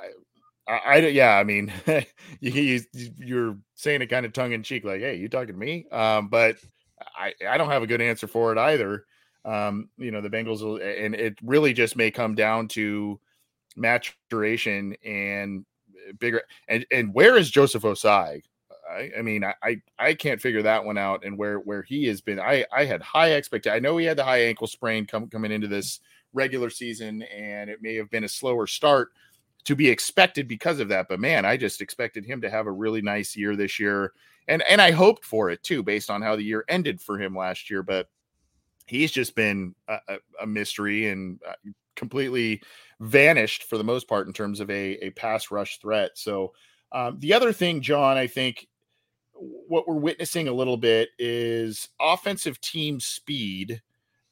I, 0.68 0.78
I 0.86 0.96
yeah, 0.96 1.36
I 1.38 1.44
mean, 1.44 1.72
you, 2.40 2.80
you 3.18 3.50
are 3.50 3.56
saying 3.74 4.02
it 4.02 4.06
kind 4.08 4.26
of 4.26 4.32
tongue 4.32 4.52
in 4.52 4.62
cheek, 4.62 4.84
like, 4.84 5.00
"Hey, 5.00 5.16
you 5.16 5.28
talking 5.28 5.54
to 5.54 5.60
me?" 5.60 5.86
Um, 5.92 6.28
but 6.28 6.56
I 7.16 7.32
I 7.48 7.58
don't 7.58 7.70
have 7.70 7.82
a 7.82 7.86
good 7.86 8.00
answer 8.00 8.26
for 8.26 8.52
it 8.52 8.58
either. 8.58 9.04
Um, 9.44 9.90
you 9.98 10.10
know, 10.10 10.20
the 10.20 10.30
Bengals 10.30 10.62
will, 10.62 10.76
and 10.76 11.14
it 11.14 11.38
really 11.42 11.72
just 11.74 11.96
may 11.96 12.10
come 12.10 12.34
down 12.34 12.68
to 12.68 13.20
maturation 13.76 14.96
and 15.04 15.64
bigger. 16.18 16.42
And 16.68 16.86
and 16.90 17.14
where 17.14 17.36
is 17.36 17.50
Joseph 17.50 17.82
Ossai? 17.84 18.42
I, 18.94 19.10
I 19.18 19.22
mean, 19.22 19.44
I, 19.44 19.80
I 19.98 20.14
can't 20.14 20.40
figure 20.40 20.62
that 20.62 20.84
one 20.84 20.98
out 20.98 21.24
and 21.24 21.36
where 21.36 21.58
where 21.58 21.82
he 21.82 22.06
has 22.06 22.20
been. 22.20 22.40
I 22.40 22.64
I 22.72 22.84
had 22.84 23.02
high 23.02 23.32
expectation. 23.32 23.76
I 23.76 23.80
know 23.80 23.96
he 23.96 24.06
had 24.06 24.16
the 24.16 24.24
high 24.24 24.42
ankle 24.42 24.66
sprain 24.66 25.06
come, 25.06 25.28
coming 25.28 25.52
into 25.52 25.68
this 25.68 26.00
regular 26.32 26.70
season, 26.70 27.22
and 27.22 27.70
it 27.70 27.82
may 27.82 27.94
have 27.96 28.10
been 28.10 28.24
a 28.24 28.28
slower 28.28 28.66
start 28.66 29.12
to 29.64 29.74
be 29.74 29.88
expected 29.88 30.46
because 30.46 30.80
of 30.80 30.88
that. 30.88 31.06
But 31.08 31.20
man, 31.20 31.44
I 31.44 31.56
just 31.56 31.80
expected 31.80 32.24
him 32.24 32.40
to 32.42 32.50
have 32.50 32.66
a 32.66 32.72
really 32.72 33.02
nice 33.02 33.36
year 33.36 33.56
this 33.56 33.80
year, 33.80 34.12
and 34.48 34.62
and 34.62 34.80
I 34.80 34.90
hoped 34.90 35.24
for 35.24 35.50
it 35.50 35.62
too, 35.62 35.82
based 35.82 36.10
on 36.10 36.22
how 36.22 36.36
the 36.36 36.44
year 36.44 36.64
ended 36.68 37.00
for 37.00 37.18
him 37.18 37.36
last 37.36 37.70
year. 37.70 37.82
But 37.82 38.08
he's 38.86 39.10
just 39.10 39.34
been 39.34 39.74
a, 39.88 40.18
a 40.40 40.46
mystery 40.46 41.08
and 41.08 41.40
uh, 41.48 41.70
completely 41.96 42.62
vanished 43.00 43.64
for 43.64 43.78
the 43.78 43.84
most 43.84 44.08
part 44.08 44.26
in 44.26 44.32
terms 44.32 44.60
of 44.60 44.70
a, 44.70 45.04
a 45.04 45.10
pass 45.10 45.50
rush 45.50 45.78
threat. 45.78 46.12
So 46.14 46.52
um, 46.92 47.18
the 47.18 47.32
other 47.32 47.52
thing, 47.52 47.80
John, 47.80 48.16
I 48.16 48.26
think 48.26 48.66
what 49.34 49.88
we're 49.88 49.94
witnessing 49.94 50.48
a 50.48 50.52
little 50.52 50.76
bit 50.76 51.10
is 51.18 51.88
offensive 52.00 52.60
team 52.60 53.00
speed 53.00 53.82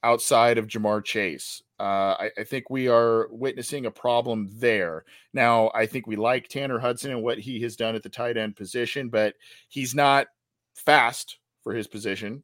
outside 0.04 0.58
of 0.58 0.66
Ja'Marr 0.66 1.04
Chase. 1.04 1.62
Uh, 1.78 2.16
I, 2.18 2.30
I, 2.38 2.44
think 2.44 2.70
we 2.70 2.88
are 2.88 3.28
witnessing 3.30 3.86
a 3.86 3.90
problem 3.90 4.48
there. 4.52 5.04
Now, 5.32 5.70
I 5.74 5.86
think 5.86 6.06
we 6.06 6.16
like 6.16 6.48
Tanner 6.48 6.78
Hudson 6.78 7.10
and 7.10 7.22
what 7.22 7.38
he 7.38 7.60
has 7.62 7.76
done 7.76 7.94
at 7.94 8.02
the 8.02 8.08
tight 8.08 8.36
end 8.36 8.56
position, 8.56 9.08
but 9.08 9.34
he's 9.68 9.94
not 9.94 10.28
fast 10.74 11.38
for 11.62 11.72
his 11.72 11.86
position. 11.86 12.42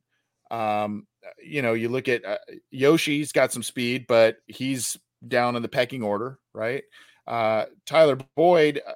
Um, 0.50 1.06
you 1.42 1.62
know, 1.62 1.74
you 1.74 1.88
look 1.88 2.08
at 2.08 2.24
uh, 2.24 2.38
Yoshi's 2.70 3.32
got 3.32 3.52
some 3.52 3.62
speed, 3.62 4.06
but 4.08 4.38
he's 4.46 4.96
down 5.26 5.56
in 5.56 5.62
the 5.62 5.68
pecking 5.68 6.02
order, 6.02 6.38
right? 6.52 6.84
Uh, 7.26 7.66
Tyler 7.86 8.18
Boyd, 8.36 8.80
uh, 8.86 8.92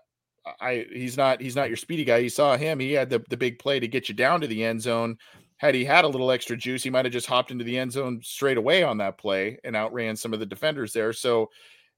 I 0.61 0.86
he's 0.93 1.16
not 1.16 1.40
he's 1.40 1.57
not 1.57 1.68
your 1.68 1.76
speedy 1.76 2.05
guy. 2.05 2.18
You 2.18 2.28
saw 2.28 2.57
him; 2.57 2.80
he 2.80 2.93
had 2.93 3.11
the 3.11 3.24
the 3.28 3.36
big 3.36 3.59
play 3.59 3.80
to 3.80 3.88
get 3.88 4.09
you 4.09 4.14
down 4.14 4.40
to 4.40 4.47
the 4.47 4.64
end 4.64 4.82
zone. 4.82 5.18
Had 5.57 5.74
he 5.74 5.84
had 5.84 6.05
a 6.05 6.09
little 6.09 6.32
extra 6.32 6.57
juice, 6.57 6.82
he 6.82 6.90
might 6.90 7.05
have 7.05 7.12
just 7.12 7.28
hopped 7.28 7.53
into 7.53 7.64
the 7.64 7.78
end 7.78 7.93
zone 7.93 8.20
straight 8.22 8.57
away 8.57 8.82
on 8.82 8.99
that 8.99 9.18
play 9.18 9.59
and 9.62 9.76
outran 9.76 10.16
some 10.16 10.32
of 10.32 10.40
the 10.40 10.47
defenders 10.47 10.93
there. 10.93 11.12
So 11.12 11.51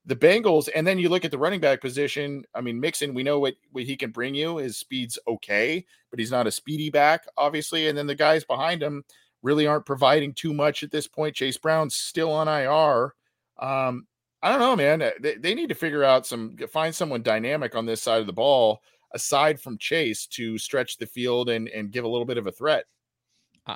the 0.07 0.16
Bengals, 0.16 0.68
and 0.74 0.86
then 0.86 0.99
you 0.99 1.09
look 1.09 1.24
at 1.24 1.30
the 1.30 1.38
running 1.38 1.61
back 1.61 1.80
position. 1.80 2.45
I 2.55 2.61
mean, 2.61 2.78
Mixon, 2.78 3.14
we 3.14 3.22
know 3.22 3.38
what, 3.38 3.55
what 3.72 3.84
he 3.84 3.97
can 3.97 4.11
bring 4.11 4.34
you. 4.34 4.59
His 4.59 4.76
speed's 4.76 5.18
okay, 5.26 5.84
but 6.11 6.18
he's 6.18 6.30
not 6.30 6.47
a 6.47 6.53
speedy 6.53 6.90
back, 6.90 7.26
obviously. 7.38 7.88
And 7.88 7.97
then 7.97 8.07
the 8.07 8.14
guys 8.14 8.45
behind 8.45 8.82
him 8.82 9.03
really 9.42 9.66
aren't 9.66 9.86
providing 9.86 10.34
too 10.34 10.53
much 10.53 10.82
at 10.82 10.90
this 10.90 11.07
point. 11.07 11.36
Chase 11.36 11.57
Brown's 11.57 11.95
still 11.95 12.32
on 12.32 12.49
IR. 12.49 13.14
Um, 13.59 14.07
I 14.45 14.51
don't 14.51 14.61
know, 14.61 14.76
man. 14.76 15.11
They, 15.20 15.36
they 15.36 15.55
need 15.55 15.70
to 15.70 15.74
figure 15.74 16.05
out 16.05 16.26
some, 16.26 16.59
find 16.70 16.95
someone 16.95 17.22
dynamic 17.22 17.74
on 17.74 17.86
this 17.86 18.03
side 18.03 18.20
of 18.20 18.26
the 18.26 18.32
ball 18.32 18.82
aside 19.14 19.59
from 19.59 19.78
Chase 19.78 20.26
to 20.26 20.59
stretch 20.59 20.99
the 20.99 21.07
field 21.07 21.49
and, 21.49 21.66
and 21.68 21.90
give 21.90 22.05
a 22.05 22.09
little 22.09 22.26
bit 22.26 22.36
of 22.36 22.47
a 22.47 22.53
threat. 22.53 22.84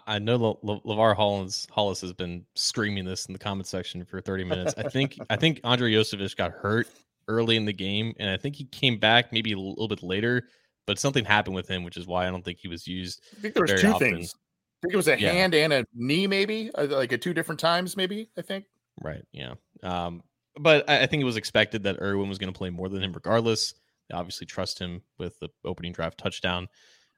I 0.07 0.19
know 0.19 0.37
Le- 0.37 0.73
Le- 0.75 0.81
LaVar 0.83 1.17
Hollins 1.17 1.67
Hollis 1.71 2.03
has 2.03 2.13
been 2.13 2.45
screaming 2.55 3.07
this 3.07 3.25
in 3.25 3.33
the 3.33 3.39
comment 3.39 3.67
section 3.67 4.05
for 4.05 4.21
30 4.21 4.45
minutes. 4.45 4.75
I 4.77 4.83
think 4.91 5.19
I 5.31 5.37
think 5.41 5.63
Andrei 5.65 5.91
Iosivas 5.91 6.37
got 6.37 6.53
hurt 6.53 6.89
early 7.29 7.57
in 7.57 7.65
the 7.65 7.73
game, 7.73 8.13
and 8.19 8.29
I 8.29 8.37
think 8.37 8.55
he 8.55 8.65
came 8.65 8.99
back 8.99 9.33
maybe 9.33 9.53
a 9.53 9.59
little 9.59 9.89
bit 9.89 10.03
later, 10.03 10.49
but 10.87 10.99
something 10.99 11.25
happened 11.25 11.55
with 11.55 11.69
him, 11.69 11.85
which 11.85 11.97
is 11.97 12.07
why 12.07 12.27
I 12.27 12.31
don't 12.31 12.45
think 12.45 12.59
he 12.59 12.69
was 12.69 12.87
used. 12.87 13.23
I 13.39 13.41
think 13.41 13.55
there 13.55 13.63
was 13.63 13.81
two 13.81 13.89
often. 13.89 14.17
things. 14.17 14.35
I 14.35 14.79
think 14.83 14.93
it 14.93 14.99
was 14.99 15.09
a 15.09 15.19
yeah. 15.19 15.33
hand 15.33 15.55
and 15.55 15.73
a 15.73 15.85
knee, 15.95 16.27
maybe 16.27 16.71
uh, 16.75 16.87
like 16.91 17.15
at 17.15 17.23
two 17.23 17.33
different 17.33 17.59
times, 17.59 17.97
maybe. 17.97 18.29
I 18.37 18.43
think. 18.43 18.67
Right. 19.03 19.25
Yeah. 19.33 19.55
Um, 19.83 20.23
but 20.59 20.89
I, 20.89 21.07
think 21.07 21.21
it 21.21 21.27
was 21.27 21.37
expected 21.37 21.83
that 21.85 22.01
Irwin 22.01 22.29
was 22.29 22.39
going 22.39 22.53
to 22.53 22.57
play 22.59 22.71
more 22.71 22.89
than 22.89 23.03
him, 23.03 23.13
regardless. 23.13 23.75
They 24.09 24.17
obviously 24.17 24.47
trust 24.47 24.79
him 24.79 25.03
with 25.19 25.39
the 25.41 25.49
opening 25.65 25.93
drive 25.93 26.17
touchdown. 26.17 26.69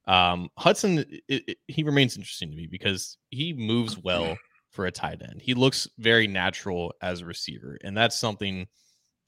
Um, 0.06 0.48
Hudson, 0.58 1.04
it, 1.28 1.44
it, 1.46 1.58
he 1.68 1.82
remains 1.82 2.16
interesting 2.16 2.50
to 2.50 2.56
me 2.56 2.66
because 2.66 3.16
he 3.30 3.52
moves 3.52 3.98
well 3.98 4.36
for 4.70 4.86
a 4.86 4.92
tight 4.92 5.22
end. 5.22 5.40
He 5.42 5.54
looks 5.54 5.88
very 5.98 6.26
natural 6.26 6.94
as 7.02 7.20
a 7.20 7.26
receiver, 7.26 7.78
and 7.84 7.96
that's 7.96 8.18
something 8.18 8.66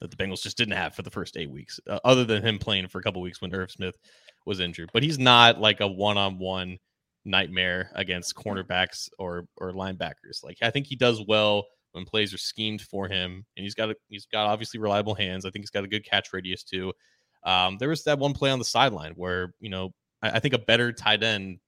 that 0.01 0.11
the 0.11 0.17
Bengals 0.17 0.41
just 0.41 0.57
didn't 0.57 0.75
have 0.75 0.93
for 0.93 1.01
the 1.01 1.11
first 1.11 1.37
eight 1.37 1.49
weeks, 1.49 1.79
uh, 1.89 1.99
other 2.03 2.25
than 2.25 2.43
him 2.43 2.59
playing 2.59 2.87
for 2.87 2.99
a 2.99 3.03
couple 3.03 3.21
weeks 3.21 3.41
when 3.41 3.53
Irv 3.53 3.71
Smith 3.71 3.95
was 4.45 4.59
injured. 4.59 4.89
But 4.93 5.03
he's 5.03 5.19
not 5.19 5.59
like 5.59 5.79
a 5.79 5.87
one-on-one 5.87 6.77
nightmare 7.25 7.89
against 7.95 8.35
cornerbacks 8.35 9.09
or 9.17 9.47
or 9.57 9.71
linebackers. 9.71 10.43
Like 10.43 10.57
I 10.61 10.71
think 10.71 10.87
he 10.87 10.95
does 10.95 11.21
well 11.25 11.65
when 11.93 12.05
plays 12.05 12.33
are 12.33 12.37
schemed 12.37 12.81
for 12.81 13.07
him, 13.07 13.45
and 13.55 13.63
he's 13.63 13.75
got 13.75 13.89
a, 13.89 13.95
he's 14.09 14.25
got 14.25 14.47
obviously 14.47 14.79
reliable 14.79 15.15
hands. 15.15 15.45
I 15.45 15.49
think 15.49 15.63
he's 15.63 15.69
got 15.69 15.83
a 15.83 15.87
good 15.87 16.05
catch 16.05 16.33
radius 16.33 16.63
too. 16.63 16.93
Um, 17.43 17.77
there 17.77 17.89
was 17.89 18.03
that 18.03 18.19
one 18.19 18.33
play 18.33 18.51
on 18.51 18.59
the 18.59 18.65
sideline 18.65 19.13
where 19.15 19.53
you 19.59 19.69
know 19.69 19.93
I, 20.21 20.31
I, 20.31 20.39
think 20.39 20.53
a 20.53 20.59
better 20.59 20.91
tight 20.91 21.23
end 21.23 21.59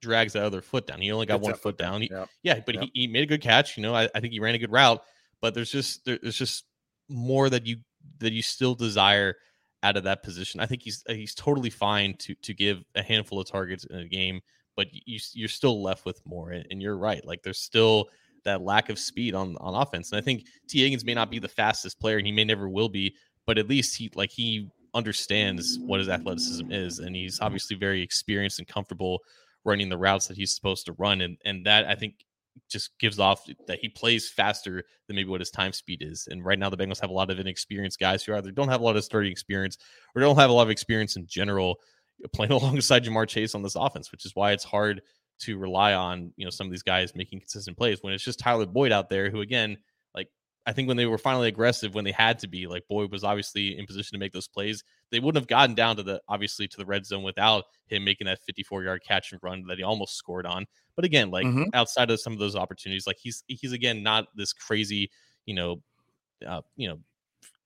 drags 0.00 0.32
that 0.32 0.42
other 0.42 0.62
foot 0.62 0.86
down. 0.86 1.00
He 1.00 1.12
only 1.12 1.26
got 1.26 1.36
it's 1.36 1.44
one 1.44 1.54
foot 1.54 1.78
down. 1.78 2.02
He, 2.02 2.10
Yeah, 2.42 2.60
but 2.64 2.74
He, 2.76 2.90
he 2.94 3.06
made 3.06 3.22
a 3.22 3.26
good 3.26 3.42
catch. 3.42 3.76
You 3.76 3.82
know, 3.82 3.94
I, 3.94 4.08
I 4.14 4.20
think 4.20 4.32
he 4.32 4.40
ran 4.40 4.54
a 4.54 4.58
good 4.58 4.72
route, 4.72 5.02
but 5.40 5.54
there's 5.54 5.70
just 5.70 6.04
there, 6.04 6.18
there's 6.20 6.36
just 6.36 6.64
more 7.08 7.48
that 7.50 7.66
you 7.66 7.78
that 8.18 8.32
you 8.32 8.42
still 8.42 8.74
desire 8.74 9.36
out 9.82 9.96
of 9.96 10.04
that 10.04 10.22
position. 10.22 10.60
I 10.60 10.66
think 10.66 10.82
he's 10.82 11.02
he's 11.08 11.34
totally 11.34 11.70
fine 11.70 12.14
to 12.18 12.34
to 12.42 12.54
give 12.54 12.82
a 12.94 13.02
handful 13.02 13.40
of 13.40 13.48
targets 13.48 13.84
in 13.84 13.98
a 13.98 14.08
game, 14.08 14.40
but 14.76 14.88
you 14.92 15.18
you're 15.32 15.48
still 15.48 15.82
left 15.82 16.04
with 16.04 16.20
more. 16.26 16.50
And, 16.50 16.66
and 16.70 16.82
you're 16.82 16.96
right, 16.96 17.24
like 17.24 17.42
there's 17.42 17.60
still 17.60 18.08
that 18.44 18.62
lack 18.62 18.88
of 18.88 18.98
speed 18.98 19.34
on 19.34 19.56
on 19.58 19.74
offense. 19.74 20.12
And 20.12 20.20
I 20.20 20.22
think 20.22 20.46
Tee 20.68 20.82
Higgins 20.82 21.04
may 21.04 21.14
not 21.14 21.30
be 21.30 21.38
the 21.38 21.48
fastest 21.48 22.00
player, 22.00 22.18
and 22.18 22.26
he 22.26 22.32
may 22.32 22.44
never 22.44 22.68
will 22.68 22.88
be, 22.88 23.14
but 23.46 23.58
at 23.58 23.68
least 23.68 23.96
he 23.96 24.10
like 24.14 24.30
he 24.30 24.70
understands 24.94 25.78
what 25.80 26.00
his 26.00 26.08
athleticism 26.08 26.70
is, 26.72 26.98
and 26.98 27.14
he's 27.14 27.40
obviously 27.40 27.76
very 27.76 28.02
experienced 28.02 28.58
and 28.58 28.68
comfortable 28.68 29.20
running 29.64 29.88
the 29.88 29.98
routes 29.98 30.26
that 30.26 30.36
he's 30.36 30.54
supposed 30.54 30.86
to 30.86 30.92
run. 30.94 31.20
And 31.20 31.36
and 31.44 31.64
that 31.66 31.86
I 31.86 31.94
think 31.94 32.14
just 32.68 32.98
gives 32.98 33.18
off 33.18 33.46
that 33.66 33.78
he 33.78 33.88
plays 33.88 34.28
faster 34.28 34.84
than 35.06 35.16
maybe 35.16 35.28
what 35.28 35.40
his 35.40 35.50
time 35.50 35.72
speed 35.72 36.02
is. 36.02 36.28
And 36.30 36.44
right 36.44 36.58
now, 36.58 36.70
the 36.70 36.76
Bengals 36.76 37.00
have 37.00 37.10
a 37.10 37.14
lot 37.14 37.30
of 37.30 37.38
inexperienced 37.38 37.98
guys 37.98 38.22
who 38.22 38.34
either 38.34 38.50
don't 38.50 38.68
have 38.68 38.80
a 38.80 38.84
lot 38.84 38.96
of 38.96 39.04
starting 39.04 39.30
experience 39.32 39.78
or 40.14 40.20
don't 40.20 40.36
have 40.36 40.50
a 40.50 40.52
lot 40.52 40.62
of 40.62 40.70
experience 40.70 41.16
in 41.16 41.26
general 41.26 41.76
playing 42.32 42.52
alongside 42.52 43.04
Ja'Marr 43.04 43.28
Chase 43.28 43.54
on 43.54 43.62
this 43.62 43.76
offense, 43.76 44.12
which 44.12 44.24
is 44.24 44.34
why 44.34 44.52
it's 44.52 44.64
hard 44.64 45.02
to 45.40 45.58
rely 45.58 45.94
on 45.94 46.32
you 46.36 46.44
know 46.44 46.50
some 46.50 46.66
of 46.66 46.70
these 46.70 46.82
guys 46.82 47.14
making 47.14 47.40
consistent 47.40 47.76
plays 47.76 48.02
when 48.02 48.12
it's 48.12 48.24
just 48.24 48.38
Tyler 48.38 48.66
Boyd 48.66 48.92
out 48.92 49.08
there 49.08 49.30
who 49.30 49.40
again 49.40 49.76
like 50.14 50.28
I 50.66 50.72
think 50.72 50.88
when 50.88 50.96
they 50.96 51.06
were 51.06 51.18
finally 51.18 51.48
aggressive 51.48 51.94
when 51.94 52.04
they 52.04 52.12
had 52.12 52.38
to 52.40 52.48
be 52.48 52.66
like 52.66 52.84
Boyd 52.88 53.10
was 53.10 53.24
obviously 53.24 53.78
in 53.78 53.86
position 53.86 54.14
to 54.14 54.18
make 54.18 54.32
those 54.32 54.48
plays 54.48 54.84
they 55.10 55.18
wouldn't 55.18 55.40
have 55.40 55.48
gotten 55.48 55.74
down 55.74 55.96
to 55.96 56.02
the 56.02 56.20
obviously 56.28 56.68
to 56.68 56.76
the 56.76 56.86
red 56.86 57.04
zone 57.04 57.22
without 57.22 57.64
him 57.86 58.04
making 58.04 58.26
that 58.26 58.40
54 58.46 58.84
yard 58.84 59.02
catch 59.06 59.32
and 59.32 59.40
run 59.42 59.64
that 59.68 59.78
he 59.78 59.84
almost 59.84 60.16
scored 60.16 60.46
on 60.46 60.66
but 60.96 61.04
again 61.04 61.30
like 61.30 61.46
mm-hmm. 61.46 61.64
outside 61.74 62.10
of 62.10 62.20
some 62.20 62.32
of 62.32 62.38
those 62.38 62.56
opportunities 62.56 63.06
like 63.06 63.18
he's 63.18 63.42
he's 63.46 63.72
again 63.72 64.02
not 64.02 64.26
this 64.36 64.52
crazy 64.52 65.10
you 65.46 65.54
know 65.54 65.82
uh, 66.46 66.62
you 66.76 66.88
know 66.88 66.98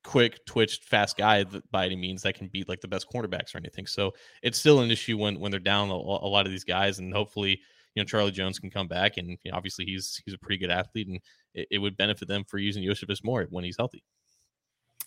quick 0.04 0.44
twitched 0.44 0.84
fast 0.84 1.16
guy 1.16 1.44
by 1.72 1.86
any 1.86 1.96
means 1.96 2.22
that 2.22 2.34
can 2.34 2.48
beat 2.48 2.68
like 2.68 2.80
the 2.80 2.88
best 2.88 3.06
cornerbacks 3.12 3.54
or 3.54 3.58
anything. 3.58 3.86
So 3.86 4.12
it's 4.42 4.58
still 4.58 4.80
an 4.80 4.90
issue 4.90 5.18
when 5.18 5.40
when 5.40 5.50
they're 5.50 5.58
down 5.58 5.90
a, 5.90 5.94
a 5.94 6.28
lot 6.28 6.46
of 6.46 6.52
these 6.52 6.64
guys 6.64 6.98
and 6.98 7.12
hopefully 7.12 7.60
you 7.94 8.02
know 8.02 8.04
Charlie 8.04 8.30
Jones 8.30 8.58
can 8.58 8.70
come 8.70 8.86
back 8.86 9.16
and 9.16 9.30
you 9.42 9.50
know, 9.50 9.56
obviously 9.56 9.84
he's 9.86 10.20
he's 10.24 10.34
a 10.34 10.38
pretty 10.38 10.58
good 10.58 10.70
athlete 10.70 11.08
and 11.08 11.20
it, 11.54 11.68
it 11.72 11.78
would 11.78 11.96
benefit 11.96 12.28
them 12.28 12.44
for 12.44 12.58
using 12.58 12.84
Iosivas 12.84 13.24
more 13.24 13.46
when 13.50 13.64
he's 13.64 13.76
healthy. 13.78 14.04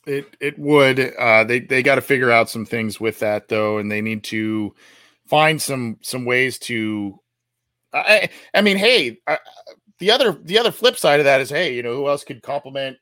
It 0.06 0.36
it 0.42 0.58
would 0.58 1.00
uh 1.00 1.44
they 1.44 1.60
they 1.60 1.84
got 1.84 1.96
to 1.96 2.02
figure 2.02 2.32
out 2.32 2.50
some 2.50 2.66
things 2.66 3.00
with 3.00 3.20
that 3.20 3.48
though 3.48 3.78
and 3.78 3.92
they 3.92 4.02
need 4.02 4.24
to 4.26 4.74
find 5.28 5.62
some 5.62 5.98
some 6.02 6.26
ways 6.26 6.58
to 6.60 7.20
I, 7.94 8.30
I 8.54 8.62
mean, 8.62 8.78
hey, 8.78 9.20
uh, 9.28 9.38
the 10.00 10.12
other 10.12 10.34
the 10.44 10.60
other 10.60 10.72
flip 10.72 10.98
side 10.98 11.20
of 11.20 11.24
that 11.24 11.42
is, 11.42 11.50
hey, 11.50 11.74
you 11.74 11.84
know, 11.84 11.96
who 11.96 12.08
else 12.08 12.24
could 12.24 12.44
complement 12.44 12.98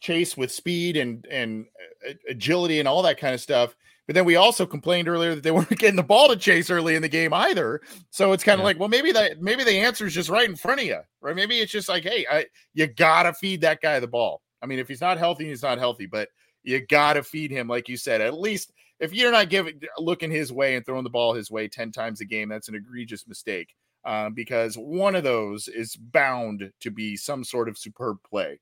chase 0.00 0.36
with 0.36 0.50
speed 0.50 0.96
and 0.96 1.26
and 1.30 1.66
uh, 2.08 2.12
agility 2.28 2.78
and 2.78 2.88
all 2.88 3.02
that 3.02 3.18
kind 3.18 3.34
of 3.34 3.40
stuff. 3.40 3.76
But 4.06 4.14
then 4.14 4.24
we 4.24 4.34
also 4.34 4.66
complained 4.66 5.08
earlier 5.08 5.34
that 5.34 5.44
they 5.44 5.50
weren't 5.52 5.68
getting 5.70 5.96
the 5.96 6.02
ball 6.02 6.28
to 6.28 6.36
chase 6.36 6.70
early 6.70 6.96
in 6.96 7.02
the 7.02 7.08
game 7.08 7.32
either. 7.32 7.80
So 8.10 8.32
it's 8.32 8.42
kind 8.42 8.58
of 8.58 8.62
yeah. 8.62 8.64
like, 8.64 8.78
well, 8.80 8.88
maybe 8.88 9.12
that 9.12 9.40
maybe 9.40 9.62
the 9.62 9.78
answer 9.78 10.06
is 10.06 10.14
just 10.14 10.30
right 10.30 10.48
in 10.48 10.56
front 10.56 10.80
of 10.80 10.86
you, 10.86 10.98
right? 11.20 11.36
Maybe 11.36 11.60
it's 11.60 11.72
just 11.72 11.88
like, 11.88 12.02
hey, 12.02 12.26
I, 12.30 12.46
you 12.74 12.86
gotta 12.88 13.32
feed 13.34 13.60
that 13.60 13.80
guy 13.80 14.00
the 14.00 14.08
ball. 14.08 14.42
I 14.62 14.66
mean, 14.66 14.78
if 14.78 14.88
he's 14.88 15.00
not 15.00 15.18
healthy, 15.18 15.46
he's 15.46 15.62
not 15.62 15.78
healthy, 15.78 16.06
but 16.06 16.28
you 16.62 16.84
gotta 16.86 17.22
feed 17.22 17.50
him, 17.50 17.68
like 17.68 17.88
you 17.88 17.96
said. 17.96 18.20
At 18.20 18.34
least 18.34 18.72
if 18.98 19.14
you're 19.14 19.32
not 19.32 19.48
giving 19.48 19.80
looking 19.98 20.30
his 20.30 20.52
way 20.52 20.76
and 20.76 20.84
throwing 20.84 21.04
the 21.04 21.10
ball 21.10 21.34
his 21.34 21.50
way 21.50 21.68
ten 21.68 21.92
times 21.92 22.20
a 22.20 22.24
game, 22.24 22.48
that's 22.48 22.68
an 22.68 22.74
egregious 22.74 23.28
mistake. 23.28 23.74
Uh, 24.04 24.30
because 24.30 24.76
one 24.76 25.14
of 25.14 25.24
those 25.24 25.68
is 25.68 25.94
bound 25.94 26.72
to 26.80 26.90
be 26.90 27.16
some 27.16 27.44
sort 27.44 27.68
of 27.68 27.76
superb 27.76 28.16
play 28.28 28.58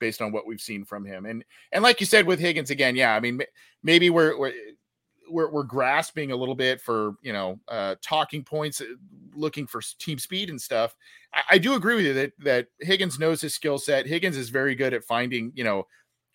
based 0.00 0.20
on 0.20 0.32
what 0.32 0.46
we've 0.46 0.60
seen 0.60 0.84
from 0.84 1.04
him. 1.04 1.26
And 1.26 1.44
and 1.72 1.82
like 1.82 2.00
you 2.00 2.06
said 2.06 2.26
with 2.26 2.40
Higgins 2.40 2.70
again, 2.70 2.96
yeah, 2.96 3.14
I 3.14 3.20
mean 3.20 3.40
maybe 3.82 4.10
we're 4.10 4.36
we're 4.38 4.52
we're, 5.30 5.50
we're 5.50 5.62
grasping 5.62 6.32
a 6.32 6.36
little 6.36 6.54
bit 6.54 6.80
for 6.80 7.14
you 7.22 7.32
know 7.32 7.58
uh, 7.68 7.94
talking 8.02 8.42
points, 8.42 8.80
uh, 8.80 8.84
looking 9.34 9.66
for 9.66 9.80
team 9.98 10.18
speed 10.18 10.50
and 10.50 10.60
stuff. 10.60 10.94
I, 11.32 11.42
I 11.52 11.58
do 11.58 11.74
agree 11.74 11.94
with 11.94 12.06
you 12.06 12.14
that 12.14 12.32
that 12.40 12.66
Higgins 12.80 13.18
knows 13.18 13.40
his 13.40 13.54
skill 13.54 13.78
set. 13.78 14.06
Higgins 14.06 14.36
is 14.36 14.50
very 14.50 14.74
good 14.74 14.94
at 14.94 15.04
finding 15.04 15.52
you 15.54 15.64
know 15.64 15.86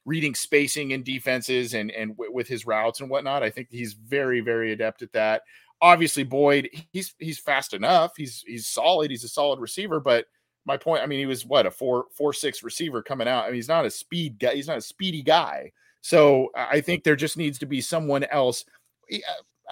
reading 0.05 0.35
spacing 0.35 0.91
in 0.91 1.03
defenses 1.03 1.73
and 1.73 1.91
and 1.91 2.11
w- 2.11 2.31
with 2.33 2.47
his 2.47 2.65
routes 2.65 3.01
and 3.01 3.09
whatnot. 3.09 3.43
I 3.43 3.49
think 3.49 3.67
he's 3.69 3.93
very 3.93 4.39
very 4.39 4.71
adept 4.71 5.01
at 5.01 5.11
that. 5.13 5.41
Obviously, 5.81 6.23
Boyd 6.23 6.69
he's 6.91 7.13
he's 7.19 7.39
fast 7.39 7.73
enough. 7.73 8.13
He's 8.15 8.43
he's 8.47 8.67
solid. 8.67 9.11
He's 9.11 9.23
a 9.23 9.29
solid 9.29 9.59
receiver, 9.59 9.99
but 9.99 10.25
my 10.65 10.77
point. 10.77 11.03
I 11.03 11.05
mean, 11.05 11.19
he 11.19 11.25
was 11.25 11.45
what 11.45 11.65
a 11.65 11.71
four 11.71 12.05
four 12.11 12.33
six 12.33 12.63
receiver 12.63 13.01
coming 13.01 13.27
out. 13.27 13.43
I 13.43 13.47
mean, 13.47 13.55
he's 13.55 13.67
not 13.67 13.85
a 13.85 13.89
speed 13.89 14.39
guy. 14.39 14.55
He's 14.55 14.67
not 14.67 14.77
a 14.77 14.81
speedy 14.81 15.21
guy. 15.21 15.71
So 16.01 16.49
I 16.55 16.81
think 16.81 17.03
there 17.03 17.15
just 17.15 17.37
needs 17.37 17.57
to 17.59 17.65
be 17.65 17.81
someone 17.81 18.25
else. 18.25 18.65
Uh, 19.11 19.17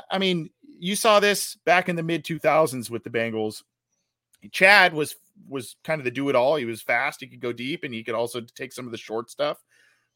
I 0.09 0.17
mean, 0.17 0.49
you 0.79 0.95
saw 0.95 1.19
this 1.19 1.55
back 1.65 1.89
in 1.89 1.95
the 1.95 2.03
mid 2.03 2.23
2000s 2.23 2.89
with 2.89 3.03
the 3.03 3.09
Bengals. 3.09 3.63
Chad 4.51 4.93
was 4.93 5.15
was 5.47 5.75
kind 5.83 5.99
of 5.99 6.05
the 6.05 6.11
do 6.11 6.29
it 6.29 6.35
all. 6.35 6.55
He 6.55 6.65
was 6.65 6.81
fast. 6.81 7.19
He 7.19 7.27
could 7.27 7.39
go 7.39 7.53
deep, 7.53 7.83
and 7.83 7.93
he 7.93 8.03
could 8.03 8.15
also 8.15 8.41
take 8.41 8.73
some 8.73 8.85
of 8.85 8.91
the 8.91 8.97
short 8.97 9.29
stuff. 9.29 9.57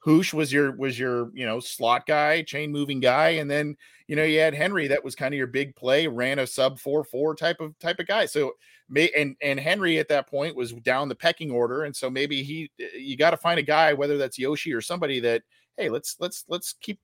Housh 0.05 0.33
was 0.33 0.53
your 0.53 0.71
was 0.73 0.97
your 0.97 1.31
you 1.33 1.45
know 1.45 1.59
slot 1.59 2.05
guy, 2.05 2.41
chain 2.43 2.71
moving 2.71 2.99
guy, 2.99 3.29
and 3.29 3.49
then 3.49 3.75
you 4.07 4.15
know 4.15 4.23
you 4.23 4.39
had 4.39 4.53
Henry 4.53 4.87
that 4.87 5.03
was 5.03 5.15
kind 5.15 5.33
of 5.33 5.37
your 5.37 5.47
big 5.47 5.75
play, 5.75 6.07
ran 6.07 6.39
a 6.39 6.47
sub 6.47 6.79
four 6.79 7.03
four 7.03 7.35
type 7.35 7.59
of 7.59 7.77
type 7.79 7.99
of 7.99 8.07
guy. 8.07 8.25
So 8.25 8.53
may 8.89 9.09
and 9.17 9.35
and 9.41 9.59
Henry 9.59 9.97
at 9.99 10.07
that 10.09 10.29
point 10.29 10.55
was 10.55 10.73
down 10.73 11.09
the 11.09 11.15
pecking 11.15 11.51
order, 11.51 11.83
and 11.83 11.95
so 11.95 12.09
maybe 12.09 12.43
he 12.43 12.71
you 12.77 13.17
got 13.17 13.31
to 13.31 13.37
find 13.37 13.59
a 13.59 13.63
guy, 13.63 13.93
whether 13.93 14.17
that's 14.17 14.37
Yoshi 14.37 14.73
or 14.73 14.81
somebody 14.81 15.19
that 15.21 15.41
hey 15.77 15.89
let's 15.89 16.15
let's 16.19 16.45
let's 16.47 16.73
keep 16.73 16.99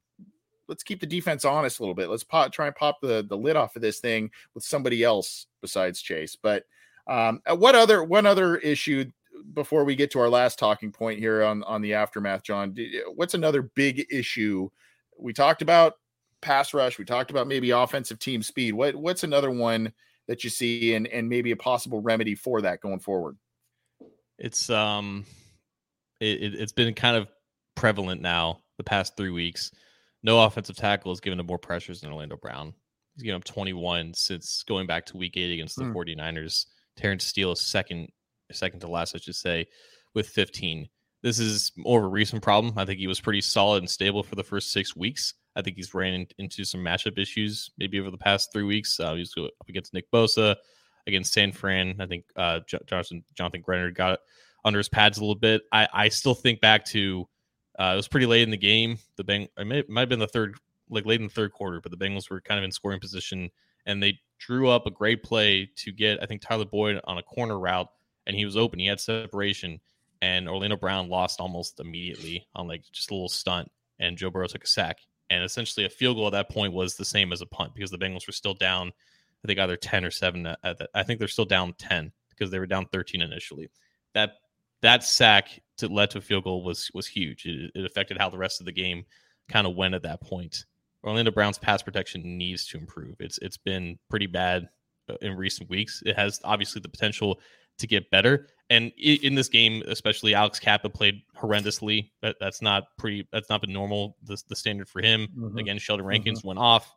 let's 0.67 0.83
keep 0.83 0.99
the 0.99 1.05
defense 1.05 1.45
honest 1.45 1.79
a 1.79 1.81
little 1.81 1.95
bit. 1.95 2.09
Let's 2.09 2.23
pop, 2.23 2.51
try 2.51 2.67
and 2.67 2.75
pop 2.75 2.99
the 3.01 3.25
the 3.27 3.37
lid 3.37 3.55
off 3.55 3.75
of 3.75 3.81
this 3.81 3.99
thing 3.99 4.29
with 4.53 4.63
somebody 4.63 5.03
else 5.03 5.47
besides 5.61 6.01
Chase. 6.01 6.37
But 6.41 6.63
um, 7.07 7.41
uh, 7.45 7.55
what 7.55 7.75
other 7.75 8.03
one 8.03 8.25
other 8.25 8.57
issue 8.57 9.05
before 9.53 9.83
we 9.83 9.95
get 9.95 10.11
to 10.11 10.19
our 10.19 10.29
last 10.29 10.59
talking 10.59 10.91
point 10.91 11.19
here 11.19 11.43
on 11.43 11.63
on 11.63 11.81
the 11.81 11.93
aftermath, 11.93 12.43
John? 12.43 12.75
What's 13.15 13.33
another 13.33 13.61
big 13.61 14.05
issue? 14.11 14.69
We 15.17 15.33
talked 15.33 15.61
about 15.61 15.95
pass 16.41 16.73
rush. 16.73 16.99
We 16.99 17.05
talked 17.05 17.31
about 17.31 17.47
maybe 17.47 17.71
offensive 17.71 18.19
team 18.19 18.43
speed. 18.43 18.73
What 18.73 18.95
what's 18.95 19.23
another 19.23 19.51
one 19.51 19.93
that 20.27 20.43
you 20.43 20.49
see 20.49 20.95
and 20.95 21.07
and 21.07 21.27
maybe 21.27 21.51
a 21.51 21.57
possible 21.57 22.01
remedy 22.01 22.35
for 22.35 22.61
that 22.61 22.81
going 22.81 22.99
forward? 22.99 23.37
It's 24.37 24.69
um, 24.69 25.25
it, 26.19 26.55
it's 26.55 26.71
been 26.71 26.93
kind 26.93 27.17
of 27.17 27.27
prevalent 27.75 28.21
now 28.21 28.59
the 28.77 28.83
past 28.83 29.17
three 29.17 29.31
weeks. 29.31 29.71
No 30.23 30.43
offensive 30.43 30.75
tackle 30.75 31.11
has 31.11 31.19
given 31.19 31.39
up 31.39 31.45
more 31.45 31.57
pressures 31.57 32.01
than 32.01 32.11
Orlando 32.11 32.37
Brown. 32.37 32.73
He's 33.15 33.23
given 33.23 33.37
up 33.37 33.43
21 33.43 34.13
since 34.13 34.63
going 34.63 34.87
back 34.87 35.05
to 35.07 35.17
week 35.17 35.37
eight 35.37 35.53
against 35.53 35.75
the 35.75 35.83
mm. 35.83 35.93
49ers. 35.93 36.65
Terence 36.95 37.25
Steele 37.25 37.51
is 37.51 37.61
second 37.61 38.09
second 38.53 38.79
to 38.81 38.87
last, 38.87 39.15
I 39.15 39.19
should 39.19 39.35
say, 39.35 39.67
with 40.13 40.27
15. 40.27 40.87
This 41.21 41.39
is 41.39 41.71
more 41.77 41.99
of 41.99 42.05
a 42.05 42.09
recent 42.09 42.41
problem. 42.41 42.73
I 42.77 42.85
think 42.85 42.99
he 42.99 43.07
was 43.07 43.21
pretty 43.21 43.41
solid 43.41 43.79
and 43.79 43.89
stable 43.89 44.23
for 44.23 44.35
the 44.35 44.43
first 44.43 44.71
six 44.71 44.95
weeks. 44.95 45.35
I 45.55 45.61
think 45.61 45.75
he's 45.75 45.93
ran 45.93 46.25
into 46.37 46.65
some 46.65 46.81
matchup 46.81 47.17
issues 47.17 47.71
maybe 47.77 47.99
over 47.99 48.11
the 48.11 48.17
past 48.17 48.51
three 48.51 48.63
weeks. 48.63 48.99
Uh, 48.99 49.15
up 49.37 49.69
against 49.69 49.93
Nick 49.93 50.11
Bosa, 50.11 50.55
against 51.07 51.33
San 51.33 51.51
Fran. 51.51 51.95
I 51.99 52.07
think 52.07 52.25
uh, 52.35 52.59
Jonathan 52.87 53.23
Jonathan 53.35 53.61
Greenard 53.61 53.95
got 53.95 54.19
under 54.65 54.79
his 54.79 54.89
pads 54.89 55.17
a 55.17 55.21
little 55.21 55.35
bit. 55.35 55.61
I, 55.71 55.87
I 55.93 56.09
still 56.09 56.33
think 56.33 56.61
back 56.61 56.85
to 56.87 57.27
uh, 57.79 57.91
it 57.93 57.97
was 57.97 58.07
pretty 58.07 58.25
late 58.25 58.43
in 58.43 58.51
the 58.51 58.57
game. 58.57 58.97
The 59.17 59.23
Bang 59.23 59.47
it 59.57 59.67
may, 59.67 59.79
it 59.79 59.89
might 59.89 60.01
have 60.01 60.09
been 60.09 60.19
the 60.19 60.27
third, 60.27 60.55
like 60.89 61.05
late 61.05 61.19
in 61.19 61.27
the 61.27 61.33
third 61.33 61.51
quarter, 61.51 61.81
but 61.81 61.91
the 61.91 61.97
Bengals 61.97 62.29
were 62.29 62.41
kind 62.41 62.57
of 62.57 62.63
in 62.63 62.71
scoring 62.71 62.99
position 62.99 63.49
and 63.85 64.01
they 64.01 64.19
drew 64.39 64.69
up 64.69 64.85
a 64.85 64.91
great 64.91 65.23
play 65.23 65.69
to 65.77 65.91
get 65.91 66.21
I 66.21 66.25
think 66.25 66.41
Tyler 66.41 66.65
Boyd 66.65 66.99
on 67.05 67.17
a 67.17 67.23
corner 67.23 67.59
route 67.59 67.87
and 68.25 68.35
he 68.35 68.45
was 68.45 68.57
open. 68.57 68.79
He 68.79 68.87
had 68.87 68.99
separation, 68.99 69.79
and 70.21 70.47
Orlando 70.47 70.77
Brown 70.77 71.09
lost 71.09 71.39
almost 71.39 71.79
immediately 71.79 72.47
on 72.55 72.67
like 72.67 72.83
just 72.91 73.11
a 73.11 73.13
little 73.13 73.29
stunt, 73.29 73.69
and 73.99 74.17
Joe 74.17 74.29
Burrow 74.29 74.47
took 74.47 74.63
a 74.63 74.67
sack. 74.67 74.97
And 75.29 75.43
essentially, 75.43 75.85
a 75.85 75.89
field 75.89 76.17
goal 76.17 76.27
at 76.27 76.33
that 76.33 76.49
point 76.49 76.73
was 76.73 76.95
the 76.95 77.05
same 77.05 77.31
as 77.31 77.41
a 77.41 77.45
punt 77.45 77.73
because 77.73 77.91
the 77.91 77.97
Bengals 77.97 78.27
were 78.27 78.33
still 78.33 78.53
down. 78.53 78.91
I 79.43 79.47
think 79.47 79.59
either 79.59 79.77
ten 79.77 80.05
or 80.05 80.11
seven. 80.11 80.45
At 80.45 80.77
that, 80.77 80.89
I 80.93 81.03
think 81.03 81.19
they're 81.19 81.27
still 81.27 81.45
down 81.45 81.73
ten 81.77 82.11
because 82.29 82.51
they 82.51 82.59
were 82.59 82.67
down 82.67 82.85
thirteen 82.91 83.21
initially. 83.21 83.69
That 84.13 84.33
that 84.81 85.03
sack 85.03 85.61
to 85.77 85.87
led 85.87 86.11
to 86.11 86.19
a 86.19 86.21
field 86.21 86.43
goal 86.43 86.63
was 86.63 86.91
was 86.93 87.07
huge. 87.07 87.45
It, 87.45 87.71
it 87.73 87.85
affected 87.85 88.17
how 88.17 88.29
the 88.29 88.37
rest 88.37 88.59
of 88.59 88.65
the 88.65 88.71
game 88.71 89.05
kind 89.49 89.65
of 89.65 89.75
went 89.75 89.95
at 89.95 90.03
that 90.03 90.21
point. 90.21 90.65
Orlando 91.03 91.31
Brown's 91.31 91.57
pass 91.57 91.81
protection 91.81 92.37
needs 92.37 92.67
to 92.67 92.77
improve. 92.77 93.15
It's 93.19 93.39
it's 93.41 93.57
been 93.57 93.97
pretty 94.09 94.27
bad 94.27 94.69
uh, 95.09 95.15
in 95.21 95.35
recent 95.35 95.69
weeks. 95.69 96.01
It 96.05 96.15
has 96.15 96.39
obviously 96.43 96.81
the 96.81 96.89
potential 96.89 97.39
to 97.79 97.87
get 97.87 98.09
better. 98.09 98.47
And 98.69 98.91
in 98.97 99.35
this 99.35 99.49
game, 99.49 99.83
especially 99.87 100.33
Alex 100.33 100.59
Cappa 100.59 100.89
played 100.89 101.21
horrendously. 101.37 102.09
That, 102.21 102.37
that's 102.39 102.61
not 102.61 102.85
pretty. 102.97 103.27
That's 103.31 103.49
not 103.49 103.61
been 103.61 103.73
normal. 103.73 104.17
The, 104.23 104.41
the 104.47 104.55
standard 104.55 104.89
for 104.89 105.01
him. 105.01 105.27
Mm-hmm. 105.37 105.57
Again, 105.57 105.77
Sheldon 105.77 106.05
Rankins 106.05 106.39
mm-hmm. 106.39 106.49
went 106.49 106.59
off. 106.59 106.93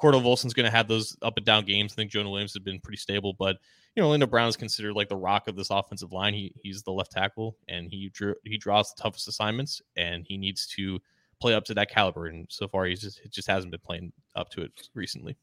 Cordell 0.00 0.22
Volson's 0.22 0.54
going 0.54 0.64
to 0.64 0.74
have 0.74 0.88
those 0.88 1.16
up 1.20 1.36
and 1.36 1.44
down 1.44 1.64
games. 1.66 1.92
I 1.92 1.96
think 1.96 2.10
Jonah 2.10 2.30
Williams 2.30 2.54
has 2.54 2.62
been 2.62 2.80
pretty 2.80 2.96
stable, 2.96 3.34
but 3.38 3.58
you 3.94 4.00
know, 4.00 4.06
Orlando 4.06 4.26
Brown 4.26 4.48
is 4.48 4.56
considered 4.56 4.94
like 4.94 5.08
the 5.08 5.16
rock 5.16 5.46
of 5.46 5.56
this 5.56 5.68
offensive 5.70 6.12
line. 6.12 6.32
He 6.32 6.54
he's 6.62 6.82
the 6.82 6.92
left 6.92 7.12
tackle, 7.12 7.56
and 7.68 7.88
he 7.90 8.08
drew, 8.08 8.34
he 8.44 8.56
draws 8.56 8.94
the 8.94 9.02
toughest 9.02 9.28
assignments, 9.28 9.82
and 9.96 10.24
he 10.26 10.38
needs 10.38 10.66
to 10.68 11.00
play 11.40 11.54
up 11.54 11.64
to 11.64 11.74
that 11.74 11.90
caliber. 11.90 12.26
And 12.26 12.46
so 12.48 12.68
far, 12.68 12.86
he's 12.86 13.00
just 13.00 13.20
it 13.20 13.30
just 13.32 13.48
hasn't 13.48 13.72
been 13.72 13.80
playing 13.84 14.12
up 14.36 14.48
to 14.50 14.62
it 14.62 14.72
recently. 14.94 15.36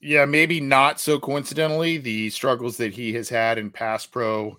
Yeah, 0.00 0.24
maybe 0.24 0.60
not 0.60 1.00
so 1.00 1.18
coincidentally, 1.18 1.98
the 1.98 2.30
struggles 2.30 2.76
that 2.76 2.92
he 2.92 3.12
has 3.14 3.28
had 3.28 3.58
in 3.58 3.70
pass 3.70 4.06
pro, 4.06 4.56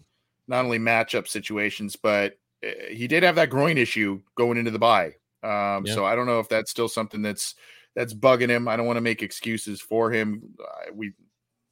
not 0.47 0.65
only 0.65 0.79
matchup 0.79 1.27
situations, 1.27 1.95
but 1.95 2.37
eh, 2.61 2.73
he 2.91 3.07
did 3.07 3.23
have 3.23 3.35
that 3.35 3.49
groin 3.49 3.77
issue 3.77 4.21
going 4.35 4.57
into 4.57 4.71
the 4.71 4.79
bye. 4.79 5.15
Um, 5.41 5.85
yeah. 5.85 5.93
So 5.93 6.05
I 6.05 6.15
don't 6.15 6.25
know 6.25 6.39
if 6.39 6.49
that's 6.49 6.71
still 6.71 6.89
something 6.89 7.21
that's 7.21 7.55
that's 7.95 8.13
bugging 8.13 8.49
him. 8.49 8.67
I 8.67 8.75
don't 8.75 8.85
want 8.85 8.97
to 8.97 9.01
make 9.01 9.23
excuses 9.23 9.79
for 9.79 10.11
him. 10.11 10.43
Uh, 10.61 10.91
we, 10.93 11.13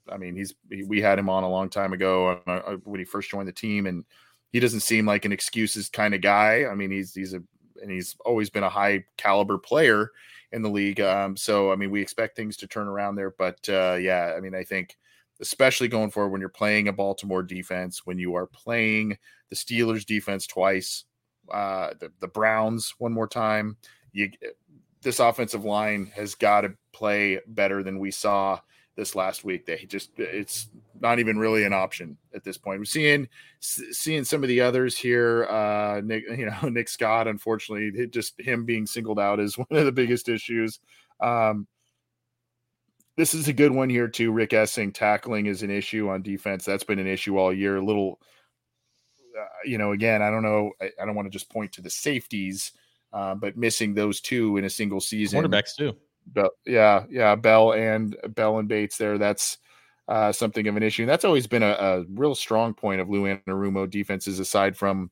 I 0.09 0.17
mean, 0.17 0.35
he's 0.35 0.55
he, 0.69 0.83
we 0.83 1.01
had 1.01 1.19
him 1.19 1.29
on 1.29 1.43
a 1.43 1.49
long 1.49 1.69
time 1.69 1.91
ago 1.91 2.41
uh, 2.47 2.51
uh, 2.51 2.77
when 2.85 2.99
he 2.99 3.05
first 3.05 3.29
joined 3.29 3.49
the 3.49 3.53
team, 3.53 3.85
and 3.85 4.05
he 4.53 4.61
doesn't 4.61 4.79
seem 4.79 5.05
like 5.05 5.25
an 5.25 5.33
excuses 5.33 5.89
kind 5.89 6.13
of 6.13 6.21
guy. 6.21 6.65
I 6.65 6.73
mean, 6.73 6.91
he's 6.91 7.13
he's 7.13 7.33
a 7.33 7.43
and 7.81 7.91
he's 7.91 8.15
always 8.25 8.49
been 8.49 8.63
a 8.63 8.69
high 8.69 9.03
caliber 9.17 9.57
player 9.57 10.11
in 10.51 10.61
the 10.61 10.69
league. 10.69 11.01
Um, 11.01 11.35
so 11.35 11.71
I 11.71 11.75
mean, 11.75 11.91
we 11.91 12.01
expect 12.01 12.35
things 12.35 12.57
to 12.57 12.67
turn 12.67 12.87
around 12.87 13.15
there. 13.15 13.31
But 13.31 13.67
uh, 13.69 13.97
yeah, 13.99 14.33
I 14.35 14.39
mean, 14.39 14.55
I 14.55 14.63
think 14.63 14.97
especially 15.39 15.87
going 15.87 16.09
forward 16.09 16.31
when 16.31 16.41
you're 16.41 16.49
playing 16.49 16.87
a 16.87 16.93
Baltimore 16.93 17.43
defense, 17.43 18.05
when 18.05 18.17
you 18.17 18.35
are 18.35 18.47
playing 18.47 19.17
the 19.49 19.55
Steelers 19.55 20.05
defense 20.05 20.47
twice, 20.47 21.05
uh, 21.51 21.91
the, 21.99 22.11
the 22.19 22.27
Browns 22.27 22.95
one 22.97 23.13
more 23.13 23.27
time, 23.27 23.77
you 24.11 24.31
this 25.01 25.19
offensive 25.19 25.63
line 25.63 26.11
has 26.15 26.35
got 26.35 26.61
to 26.61 26.73
play 26.91 27.39
better 27.47 27.83
than 27.83 27.99
we 27.99 28.11
saw 28.11 28.59
this 28.95 29.15
last 29.15 29.43
week. 29.43 29.65
They 29.65 29.85
just 29.87 30.11
it's 30.17 30.67
not 31.01 31.19
even 31.19 31.37
really 31.37 31.63
an 31.63 31.73
option 31.73 32.17
at 32.33 32.43
this 32.43 32.57
point. 32.57 32.79
We're 32.79 32.85
seeing 32.85 33.27
seeing 33.59 34.23
some 34.23 34.43
of 34.43 34.49
the 34.49 34.61
others 34.61 34.97
here. 34.97 35.45
Uh, 35.45 36.01
Nick, 36.03 36.23
you 36.37 36.45
know, 36.45 36.69
Nick 36.69 36.89
Scott, 36.89 37.27
unfortunately, 37.27 38.07
just 38.07 38.39
him 38.39 38.65
being 38.65 38.85
singled 38.85 39.19
out 39.19 39.39
is 39.39 39.57
one 39.57 39.67
of 39.71 39.85
the 39.85 39.91
biggest 39.91 40.29
issues. 40.29 40.79
Um, 41.19 41.67
this 43.15 43.33
is 43.33 43.47
a 43.47 43.53
good 43.53 43.71
one 43.71 43.89
here 43.89 44.07
too. 44.07 44.31
Rick 44.31 44.51
Essing 44.51 44.93
tackling 44.93 45.47
is 45.47 45.63
an 45.63 45.71
issue 45.71 46.09
on 46.09 46.21
defense. 46.21 46.65
That's 46.65 46.83
been 46.83 46.99
an 46.99 47.07
issue 47.07 47.37
all 47.37 47.51
year. 47.51 47.77
A 47.77 47.83
little, 47.83 48.19
uh, 49.37 49.45
you 49.65 49.79
know, 49.79 49.91
again, 49.91 50.21
I 50.21 50.29
don't 50.29 50.43
know. 50.43 50.71
I, 50.79 50.91
I 51.01 51.05
don't 51.05 51.15
want 51.15 51.25
to 51.25 51.31
just 51.31 51.49
point 51.49 51.71
to 51.73 51.81
the 51.81 51.89
safeties, 51.89 52.73
uh, 53.11 53.33
but 53.33 53.57
missing 53.57 53.95
those 53.95 54.21
two 54.21 54.57
in 54.57 54.65
a 54.65 54.69
single 54.69 55.01
season. 55.01 55.43
Quarterbacks 55.43 55.75
too. 55.75 55.95
Bell, 56.27 56.51
yeah, 56.65 57.05
yeah, 57.09 57.35
Bell 57.35 57.73
and 57.73 58.15
Bell 58.29 58.59
and 58.59 58.67
Bates 58.67 58.97
there. 58.97 59.17
That's 59.17 59.57
uh, 60.07 60.31
something 60.31 60.67
of 60.67 60.77
an 60.77 60.83
issue. 60.83 61.03
And 61.03 61.09
that's 61.09 61.25
always 61.25 61.47
been 61.47 61.63
a, 61.63 61.71
a 61.71 62.03
real 62.09 62.35
strong 62.35 62.73
point 62.73 63.01
of 63.01 63.09
Lou 63.09 63.23
Anarumo 63.23 63.89
defenses, 63.89 64.39
aside 64.39 64.77
from 64.77 65.11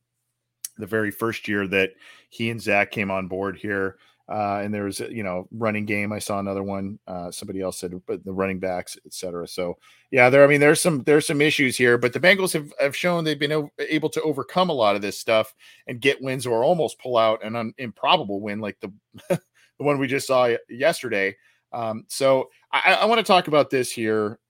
the 0.78 0.86
very 0.86 1.10
first 1.10 1.48
year 1.48 1.66
that 1.68 1.90
he 2.30 2.50
and 2.50 2.60
Zach 2.60 2.90
came 2.90 3.10
on 3.10 3.28
board 3.28 3.56
here. 3.56 3.96
Uh, 4.28 4.60
and 4.62 4.74
there 4.74 4.84
was, 4.84 4.98
you 4.98 5.22
know, 5.22 5.46
running 5.52 5.84
game. 5.84 6.12
I 6.12 6.18
saw 6.18 6.40
another 6.40 6.64
one. 6.64 6.98
Uh, 7.06 7.30
somebody 7.30 7.60
else 7.60 7.78
said, 7.78 7.94
but 8.06 8.24
the 8.24 8.32
running 8.32 8.58
backs, 8.58 8.98
etc. 9.06 9.46
So, 9.46 9.78
yeah, 10.10 10.28
there. 10.30 10.42
I 10.42 10.48
mean, 10.48 10.60
there's 10.60 10.80
some 10.80 11.04
there's 11.04 11.28
some 11.28 11.40
issues 11.40 11.76
here, 11.76 11.96
but 11.96 12.12
the 12.12 12.18
Bengals 12.18 12.52
have, 12.52 12.72
have 12.80 12.96
shown 12.96 13.22
they've 13.22 13.38
been 13.38 13.70
able 13.78 14.08
to 14.10 14.22
overcome 14.22 14.68
a 14.68 14.72
lot 14.74 14.96
of 14.96 15.02
this 15.02 15.16
stuff 15.16 15.54
and 15.86 16.00
get 16.00 16.20
wins 16.20 16.44
or 16.44 16.64
almost 16.64 16.98
pull 16.98 17.16
out 17.16 17.44
an 17.44 17.54
un, 17.54 17.72
improbable 17.78 18.40
win 18.40 18.60
like 18.60 18.76
the 18.80 18.92
the 19.28 19.84
one 19.84 19.98
we 19.98 20.08
just 20.08 20.26
saw 20.26 20.52
yesterday. 20.68 21.36
Um, 21.72 22.04
so 22.08 22.50
I, 22.72 22.98
I 23.02 23.04
want 23.04 23.18
to 23.18 23.24
talk 23.24 23.46
about 23.46 23.70
this 23.70 23.92
here, 23.92 24.40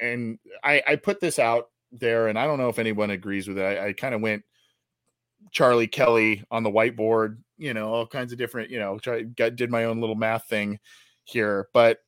and 0.00 0.38
I, 0.62 0.82
I, 0.86 0.96
put 0.96 1.20
this 1.20 1.38
out 1.38 1.70
there, 1.92 2.28
and 2.28 2.38
I 2.38 2.46
don't 2.46 2.58
know 2.58 2.68
if 2.68 2.78
anyone 2.78 3.10
agrees 3.10 3.46
with 3.46 3.58
it. 3.58 3.62
I, 3.62 3.88
I 3.88 3.92
kind 3.92 4.14
of 4.14 4.20
went 4.20 4.42
Charlie 5.50 5.86
Kelly 5.86 6.44
on 6.50 6.62
the 6.62 6.70
whiteboard, 6.70 7.38
you 7.58 7.74
know, 7.74 7.92
all 7.92 8.06
kinds 8.06 8.32
of 8.32 8.38
different, 8.38 8.70
you 8.70 8.78
know, 8.78 8.98
try, 8.98 9.22
got, 9.22 9.56
did 9.56 9.70
my 9.70 9.84
own 9.84 10.00
little 10.00 10.16
math 10.16 10.48
thing 10.48 10.78
here, 11.24 11.68
but 11.72 11.98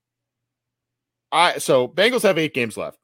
I 1.32 1.58
so 1.58 1.88
Bengals 1.88 2.22
have 2.22 2.38
eight 2.38 2.54
games 2.54 2.76
left. 2.76 2.98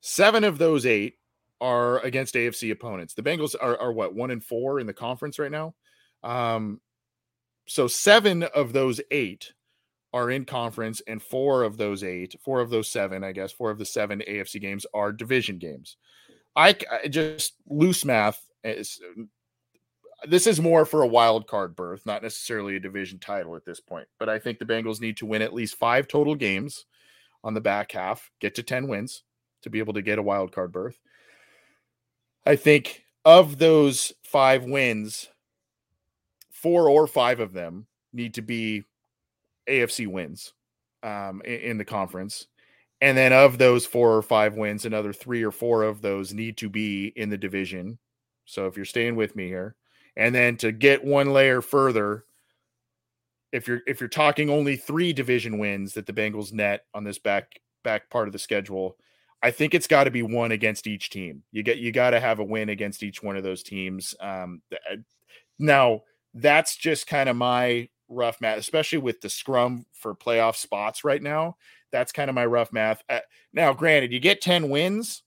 Seven 0.00 0.44
of 0.44 0.58
those 0.58 0.86
eight 0.86 1.14
are 1.60 1.98
against 2.00 2.34
AFC 2.34 2.72
opponents. 2.72 3.14
The 3.14 3.22
Bengals 3.22 3.54
are, 3.60 3.78
are 3.78 3.92
what 3.92 4.14
one 4.14 4.30
and 4.30 4.42
four 4.42 4.80
in 4.80 4.86
the 4.86 4.94
conference 4.94 5.38
right 5.38 5.50
now. 5.50 5.74
Um, 6.22 6.80
so 7.66 7.86
seven 7.86 8.42
of 8.42 8.72
those 8.72 9.00
eight 9.10 9.52
are 10.12 10.30
in 10.30 10.44
conference, 10.44 11.00
and 11.06 11.22
four 11.22 11.62
of 11.62 11.76
those 11.76 12.02
eight, 12.02 12.34
four 12.44 12.60
of 12.60 12.70
those 12.70 12.90
seven, 12.90 13.22
I 13.22 13.32
guess, 13.32 13.52
four 13.52 13.70
of 13.70 13.78
the 13.78 13.84
seven 13.84 14.22
AFC 14.28 14.60
games 14.60 14.86
are 14.92 15.12
division 15.12 15.58
games. 15.58 15.96
I, 16.56 16.76
I 16.90 17.08
just 17.08 17.54
loose 17.68 18.04
math 18.04 18.44
is 18.64 19.00
this 20.28 20.46
is 20.46 20.60
more 20.60 20.84
for 20.84 21.02
a 21.02 21.06
wild 21.08 21.46
card 21.46 21.74
berth, 21.74 22.04
not 22.04 22.22
necessarily 22.22 22.76
a 22.76 22.80
division 22.80 23.18
title 23.18 23.56
at 23.56 23.64
this 23.64 23.80
point. 23.80 24.06
But 24.18 24.28
I 24.28 24.38
think 24.38 24.58
the 24.58 24.66
Bengals 24.66 25.00
need 25.00 25.16
to 25.18 25.26
win 25.26 25.42
at 25.42 25.54
least 25.54 25.76
five 25.76 26.08
total 26.08 26.34
games 26.34 26.84
on 27.42 27.54
the 27.54 27.60
back 27.60 27.92
half, 27.92 28.30
get 28.40 28.54
to 28.56 28.62
10 28.62 28.88
wins 28.88 29.22
to 29.62 29.70
be 29.70 29.78
able 29.78 29.94
to 29.94 30.02
get 30.02 30.18
a 30.18 30.22
wild 30.22 30.52
card 30.52 30.72
berth. 30.72 30.98
I 32.44 32.56
think 32.56 33.04
of 33.24 33.58
those 33.58 34.12
five 34.22 34.64
wins, 34.64 35.28
four 36.50 36.88
or 36.88 37.06
five 37.06 37.40
of 37.40 37.52
them 37.52 37.86
need 38.12 38.34
to 38.34 38.42
be 38.42 38.84
AFC 39.70 40.06
wins 40.06 40.52
um, 41.02 41.42
in, 41.44 41.60
in 41.60 41.78
the 41.78 41.84
conference. 41.84 42.46
And 43.00 43.16
then 43.16 43.32
of 43.32 43.56
those 43.56 43.86
four 43.86 44.14
or 44.14 44.22
five 44.22 44.56
wins, 44.56 44.84
another 44.84 45.12
three 45.12 45.42
or 45.42 45.50
four 45.50 45.84
of 45.84 46.02
those 46.02 46.34
need 46.34 46.58
to 46.58 46.68
be 46.68 47.06
in 47.16 47.30
the 47.30 47.38
division. 47.38 47.98
So 48.44 48.66
if 48.66 48.76
you're 48.76 48.84
staying 48.84 49.16
with 49.16 49.34
me 49.34 49.46
here, 49.46 49.74
and 50.16 50.34
then 50.34 50.56
to 50.58 50.72
get 50.72 51.04
one 51.04 51.32
layer 51.32 51.62
further, 51.62 52.24
if 53.52 53.66
you're 53.66 53.80
if 53.86 54.00
you're 54.00 54.08
talking 54.08 54.50
only 54.50 54.76
three 54.76 55.12
division 55.12 55.58
wins 55.58 55.94
that 55.94 56.06
the 56.06 56.12
Bengals 56.12 56.52
net 56.52 56.84
on 56.94 57.04
this 57.04 57.18
back 57.18 57.60
back 57.82 58.10
part 58.10 58.28
of 58.28 58.32
the 58.32 58.38
schedule, 58.38 58.96
I 59.42 59.50
think 59.50 59.74
it's 59.74 59.86
got 59.86 60.04
to 60.04 60.10
be 60.10 60.22
one 60.22 60.52
against 60.52 60.86
each 60.86 61.10
team. 61.10 61.42
You 61.52 61.62
get 61.62 61.78
you 61.78 61.92
got 61.92 62.10
to 62.10 62.20
have 62.20 62.38
a 62.38 62.44
win 62.44 62.68
against 62.68 63.02
each 63.02 63.22
one 63.22 63.36
of 63.36 63.42
those 63.42 63.62
teams. 63.62 64.14
Um, 64.20 64.62
uh, 64.72 64.96
now 65.58 66.02
that's 66.34 66.76
just 66.76 67.06
kind 67.06 67.28
of 67.28 67.36
my 67.36 67.88
rough 68.10 68.40
math, 68.40 68.58
especially 68.58 68.98
with 68.98 69.20
the 69.20 69.30
scrum 69.30 69.86
for 69.92 70.14
playoff 70.14 70.56
spots 70.56 71.04
right 71.04 71.22
now. 71.22 71.56
That's 71.92 72.12
kind 72.12 72.28
of 72.28 72.34
my 72.34 72.46
rough 72.46 72.72
math. 72.72 73.02
Uh, 73.08 73.20
now, 73.52 73.72
granted, 73.72 74.12
you 74.12 74.20
get 74.20 74.40
ten 74.40 74.68
wins, 74.68 75.22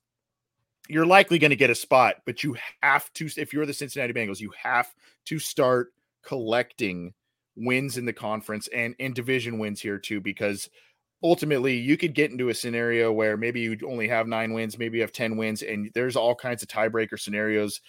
you're 0.88 1.06
likely 1.06 1.38
going 1.38 1.50
to 1.50 1.56
get 1.56 1.70
a 1.70 1.74
spot, 1.74 2.16
but 2.26 2.44
you 2.44 2.56
have 2.82 3.12
to, 3.14 3.28
if 3.36 3.52
you're 3.52 3.66
the 3.66 3.72
Cincinnati 3.72 4.12
Bengals, 4.12 4.40
you 4.40 4.52
have 4.62 4.92
to 5.26 5.38
start 5.38 5.92
collecting 6.22 7.14
wins 7.56 7.96
in 7.96 8.04
the 8.04 8.12
conference 8.12 8.68
and 8.68 8.94
in 8.98 9.14
division 9.14 9.58
wins 9.58 9.80
here 9.80 9.98
too, 9.98 10.20
because 10.20 10.68
ultimately 11.22 11.76
you 11.76 11.96
could 11.96 12.14
get 12.14 12.30
into 12.30 12.50
a 12.50 12.54
scenario 12.54 13.10
where 13.10 13.36
maybe 13.36 13.60
you 13.60 13.78
only 13.86 14.08
have 14.08 14.26
nine 14.26 14.52
wins, 14.52 14.78
maybe 14.78 14.98
you 14.98 15.02
have 15.02 15.12
10 15.12 15.36
wins, 15.36 15.62
and 15.62 15.90
there's 15.94 16.16
all 16.16 16.34
kinds 16.34 16.62
of 16.62 16.68
tiebreaker 16.68 17.18
scenarios. 17.18 17.80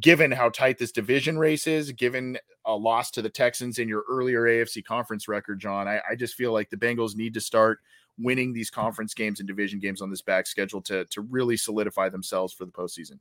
Given 0.00 0.30
how 0.32 0.48
tight 0.48 0.78
this 0.78 0.92
division 0.92 1.38
race 1.38 1.66
is, 1.66 1.92
given 1.92 2.38
a 2.64 2.74
loss 2.74 3.10
to 3.12 3.22
the 3.22 3.28
Texans 3.28 3.78
in 3.78 3.88
your 3.88 4.04
earlier 4.08 4.42
AFC 4.42 4.82
conference 4.84 5.28
record, 5.28 5.60
John, 5.60 5.86
I, 5.86 6.00
I 6.10 6.14
just 6.14 6.34
feel 6.34 6.52
like 6.52 6.70
the 6.70 6.76
Bengals 6.78 7.14
need 7.14 7.34
to 7.34 7.40
start 7.40 7.78
winning 8.18 8.52
these 8.52 8.70
conference 8.70 9.14
games 9.14 9.40
and 9.40 9.46
division 9.46 9.78
games 9.78 10.00
on 10.00 10.10
this 10.10 10.22
back 10.22 10.46
schedule 10.46 10.80
to 10.82 11.04
to 11.06 11.20
really 11.22 11.56
solidify 11.56 12.08
themselves 12.08 12.52
for 12.52 12.64
the 12.64 12.72
postseason. 12.72 13.18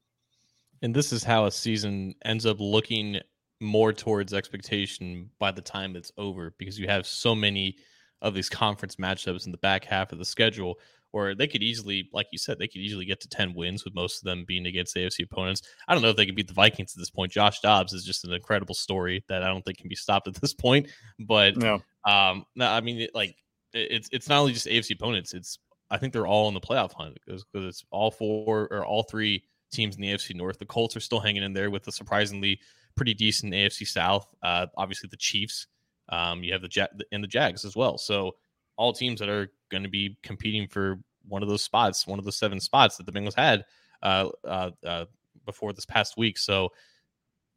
And 0.81 0.95
this 0.95 1.11
is 1.13 1.23
how 1.23 1.45
a 1.45 1.51
season 1.51 2.15
ends 2.25 2.45
up 2.45 2.57
looking 2.59 3.19
more 3.59 3.93
towards 3.93 4.33
expectation 4.33 5.29
by 5.39 5.51
the 5.51 5.61
time 5.61 5.95
it's 5.95 6.11
over 6.17 6.55
because 6.57 6.79
you 6.79 6.87
have 6.87 7.05
so 7.05 7.35
many 7.35 7.77
of 8.21 8.33
these 8.33 8.49
conference 8.49 8.95
matchups 8.95 9.45
in 9.45 9.51
the 9.51 9.57
back 9.59 9.85
half 9.85 10.11
of 10.11 10.17
the 10.17 10.25
schedule 10.25 10.79
where 11.11 11.35
they 11.35 11.47
could 11.47 11.61
easily, 11.61 12.09
like 12.13 12.27
you 12.31 12.37
said, 12.37 12.57
they 12.57 12.67
could 12.67 12.81
easily 12.81 13.05
get 13.05 13.19
to 13.21 13.29
10 13.29 13.53
wins 13.53 13.83
with 13.83 13.93
most 13.93 14.21
of 14.21 14.23
them 14.23 14.45
being 14.47 14.65
against 14.65 14.95
AFC 14.95 15.23
opponents. 15.23 15.61
I 15.87 15.93
don't 15.93 16.01
know 16.01 16.09
if 16.09 16.15
they 16.15 16.25
can 16.25 16.35
beat 16.35 16.47
the 16.47 16.53
Vikings 16.53 16.93
at 16.95 16.99
this 16.99 17.09
point. 17.09 17.31
Josh 17.31 17.59
Dobbs 17.59 17.93
is 17.93 18.05
just 18.05 18.23
an 18.23 18.33
incredible 18.33 18.75
story 18.75 19.23
that 19.29 19.43
I 19.43 19.47
don't 19.47 19.63
think 19.63 19.77
can 19.77 19.89
be 19.89 19.95
stopped 19.95 20.27
at 20.27 20.35
this 20.35 20.53
point. 20.53 20.87
But 21.19 21.57
no, 21.57 21.81
um, 22.05 22.45
no, 22.55 22.67
I 22.67 22.81
mean, 22.81 23.07
like 23.13 23.35
it's 23.73 24.09
it's 24.11 24.27
not 24.27 24.39
only 24.39 24.53
just 24.53 24.67
AFC 24.67 24.95
opponents. 24.95 25.33
It's 25.33 25.59
I 25.89 25.97
think 25.97 26.13
they're 26.13 26.27
all 26.27 26.47
in 26.47 26.53
the 26.53 26.61
playoff 26.61 26.93
hunt 26.93 27.17
because 27.25 27.45
it's 27.53 27.83
all 27.91 28.11
four 28.11 28.67
or 28.71 28.85
all 28.85 29.03
three 29.03 29.43
teams 29.71 29.95
in 29.95 30.01
the 30.01 30.09
AFC 30.09 30.35
North. 30.35 30.59
The 30.59 30.65
Colts 30.65 30.95
are 30.95 31.01
still 31.01 31.19
hanging 31.19 31.43
in 31.43 31.53
there 31.53 31.69
with 31.69 31.87
a 31.87 31.91
surprisingly 31.91 32.59
pretty 32.95 33.13
decent 33.13 33.53
AFC 33.53 33.87
South. 33.87 34.27
Uh, 34.41 34.67
obviously, 34.77 35.09
the 35.09 35.17
Chiefs. 35.17 35.67
Um, 36.09 36.43
you 36.43 36.51
have 36.51 36.61
the 36.61 36.67
Jag 36.67 36.89
and 37.11 37.23
the 37.23 37.27
Jags 37.27 37.63
as 37.63 37.75
well. 37.75 37.97
So 37.97 38.35
all 38.77 38.93
teams 38.93 39.19
that 39.19 39.29
are 39.29 39.51
going 39.69 39.83
to 39.83 39.89
be 39.89 40.17
competing 40.23 40.67
for 40.67 40.99
one 41.27 41.43
of 41.43 41.49
those 41.49 41.63
spots, 41.63 42.07
one 42.07 42.19
of 42.19 42.25
the 42.25 42.31
seven 42.31 42.59
spots 42.59 42.97
that 42.97 43.05
the 43.05 43.11
Bengals 43.11 43.35
had 43.35 43.63
uh, 44.01 44.29
uh, 44.45 44.71
uh, 44.85 45.05
before 45.45 45.73
this 45.73 45.85
past 45.85 46.17
week. 46.17 46.37
So 46.37 46.69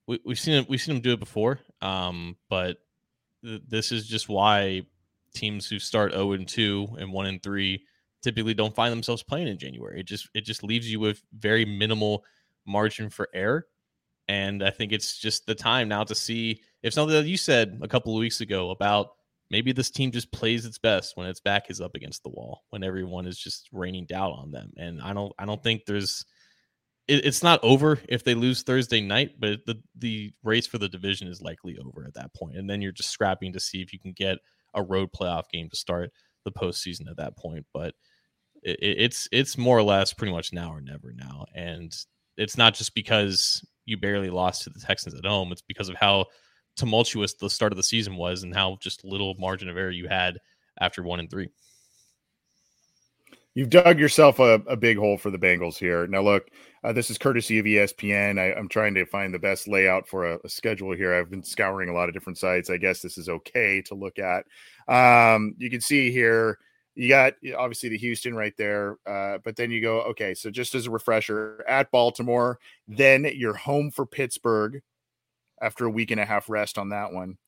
we, 0.07 0.21
have 0.29 0.39
seen 0.39 0.67
we've 0.69 0.81
seen 0.81 0.95
them 0.95 1.03
do 1.03 1.13
it 1.13 1.21
before, 1.21 1.61
um, 1.81 2.37
but 2.49 2.79
th- 3.43 3.63
this 3.67 3.93
is 3.93 4.07
just 4.07 4.29
why 4.29 4.83
teams 5.35 5.67
who 5.67 5.79
start 5.79 6.13
0 6.13 6.33
and 6.33 6.47
2 6.47 6.97
and 6.99 7.13
1 7.13 7.27
and 7.27 7.43
3 7.43 7.83
typically 8.23 8.55
don't 8.55 8.75
find 8.75 8.93
themselves 8.93 9.23
playing 9.23 9.49
in 9.49 9.59
January. 9.59 10.01
It 10.01 10.07
just 10.07 10.29
it 10.35 10.43
just 10.43 10.63
leaves 10.63 10.91
you 10.91 11.01
with 11.01 11.23
very 11.39 11.65
minimal 11.65 12.25
margin 12.67 13.11
for 13.11 13.29
error. 13.35 13.67
And 14.27 14.63
I 14.63 14.71
think 14.71 14.93
it's 14.93 15.19
just 15.19 15.47
the 15.47 15.55
time 15.55 15.89
now 15.89 16.05
to 16.05 16.15
see 16.15 16.63
if 16.83 16.95
something 16.95 17.15
that 17.15 17.27
you 17.27 17.37
said 17.37 17.79
a 17.83 17.89
couple 17.89 18.15
of 18.15 18.21
weeks 18.21 18.41
ago 18.41 18.71
about 18.71 19.11
maybe 19.55 19.71
this 19.71 19.89
team 19.89 20.11
just 20.11 20.33
plays 20.33 20.67
its 20.67 20.79
best 20.79 21.17
when 21.17 21.29
its 21.29 21.39
back 21.39 21.71
is 21.71 21.81
up 21.81 21.95
against 21.95 22.25
the 22.25 22.29
wall, 22.29 22.65
when 22.71 22.83
everyone 22.83 23.25
is 23.25 23.39
just 23.39 23.69
raining 23.71 24.05
down 24.05 24.33
on 24.33 24.51
them. 24.51 24.73
And 24.77 25.01
I 25.01 25.13
don't 25.13 25.33
I 25.39 25.47
don't 25.47 25.63
think 25.63 25.85
there's 25.87 26.25
it, 27.07 27.25
it's 27.25 27.41
not 27.45 27.63
over 27.63 28.01
if 28.09 28.25
they 28.25 28.35
lose 28.35 28.65
Thursday 28.65 29.01
night, 29.01 29.37
but 29.39 29.61
the 29.65 29.81
the 29.97 30.33
race 30.43 30.67
for 30.67 30.79
the 30.79 30.89
division 30.89 31.29
is 31.29 31.41
likely 31.41 31.79
over 31.79 32.05
at 32.05 32.15
that 32.15 32.35
point. 32.35 32.57
And 32.57 32.69
then 32.69 32.83
you're 32.83 32.91
just 32.91 33.11
scrapping 33.11 33.53
to 33.53 33.61
see 33.61 33.81
if 33.81 33.93
you 33.93 34.01
can 34.01 34.11
get 34.11 34.39
a 34.75 34.83
road 34.83 35.11
playoff 35.13 35.45
game 35.53 35.71
to 35.71 35.77
start 35.77 36.11
the 36.45 36.51
postseason 36.51 37.09
at 37.09 37.19
that 37.19 37.37
point. 37.39 37.65
But 37.73 37.95
it, 38.65 38.79
it's 38.81 39.29
it's 39.31 39.57
more 39.57 39.79
or 39.79 39.85
less 39.85 40.13
pretty 40.13 40.33
much 40.33 40.53
now 40.53 40.73
or 40.73 40.81
never 40.81 41.13
now, 41.15 41.47
and 41.55 41.95
it's 42.37 42.59
not 42.59 42.75
just 42.75 42.93
because 42.93 43.65
you 43.87 43.99
barely 43.99 44.31
lost 44.31 44.63
to 44.63 44.71
the 44.71 44.81
Texans 44.81 45.15
at 45.15 45.25
home. 45.25 45.53
It's 45.53 45.63
because 45.63 45.89
of 45.89 45.95
how 45.95 46.27
tumultuous 46.77 47.35
the 47.35 47.51
start 47.51 47.73
of 47.73 47.77
the 47.77 47.83
season 47.83 48.17
was 48.17 48.43
and 48.43 48.55
how 48.55 48.77
just 48.81 49.05
little 49.05 49.35
margin 49.39 49.69
of 49.69 49.77
error 49.77 49.91
you 49.91 50.09
had 50.09 50.39
after 50.81 51.03
one 51.03 51.21
and 51.21 51.31
three. 51.31 51.49
You've 53.55 53.71
dug 53.71 54.01
yourself 54.01 54.41
a, 54.41 54.55
a 54.67 54.77
big 54.77 54.99
hole 54.99 55.17
for 55.17 55.31
the 55.31 55.39
Bengals 55.39 55.77
here. 55.77 56.09
Now, 56.09 56.23
look, 56.23 56.49
uh, 56.83 56.93
this 56.93 57.09
is 57.09 57.19
courtesy 57.19 57.61
of 57.61 57.67
ESPN. 57.67 58.39
I, 58.39 58.59
am 58.59 58.69
trying 58.69 58.95
to 58.95 59.07
find 59.07 59.33
the 59.33 59.39
best 59.39 59.69
layout 59.69 60.09
for 60.09 60.33
a, 60.33 60.39
a, 60.43 60.49
schedule 60.49 60.93
here. 60.93 61.15
I've 61.15 61.31
been 61.31 61.45
scouring 61.45 61.89
a 61.89 61.93
lot 61.93 62.09
of 62.09 62.15
different 62.15 62.39
sites. 62.39 62.69
I 62.69 62.79
guess 62.79 63.01
this 63.01 63.17
is 63.17 63.29
okay 63.29 63.81
to 63.83 63.95
look 63.95 64.19
at. 64.19 64.45
Um, 64.89 65.55
you 65.57 65.71
can 65.71 65.81
see 65.81 66.11
here, 66.11 66.59
you 66.97 67.09
got 67.09 67.35
obviously 67.57 67.91
the 67.91 67.99
Houston 67.99 68.35
right 68.35 68.55
there, 68.59 68.99
uh, 69.07 69.39
but 69.45 69.55
then 69.55 69.71
you 69.71 69.81
go, 69.81 70.01
okay, 70.03 70.35
so 70.35 70.51
just 70.51 70.75
as 70.75 70.87
a 70.87 70.91
refresher, 70.91 71.65
at 71.69 71.93
Baltimore, 71.93 72.59
then 72.89 73.31
you're 73.35 73.55
home 73.55 73.93
for 73.93 74.05
Pittsburgh 74.05 74.83
after 75.65 75.87
a 75.87 75.91
week 75.91 76.11
and 76.11 76.21
a 76.21 76.25
half 76.25 76.49
rest 76.49 76.79
on 76.79 76.91
that 76.91 77.13
one. 77.13 77.39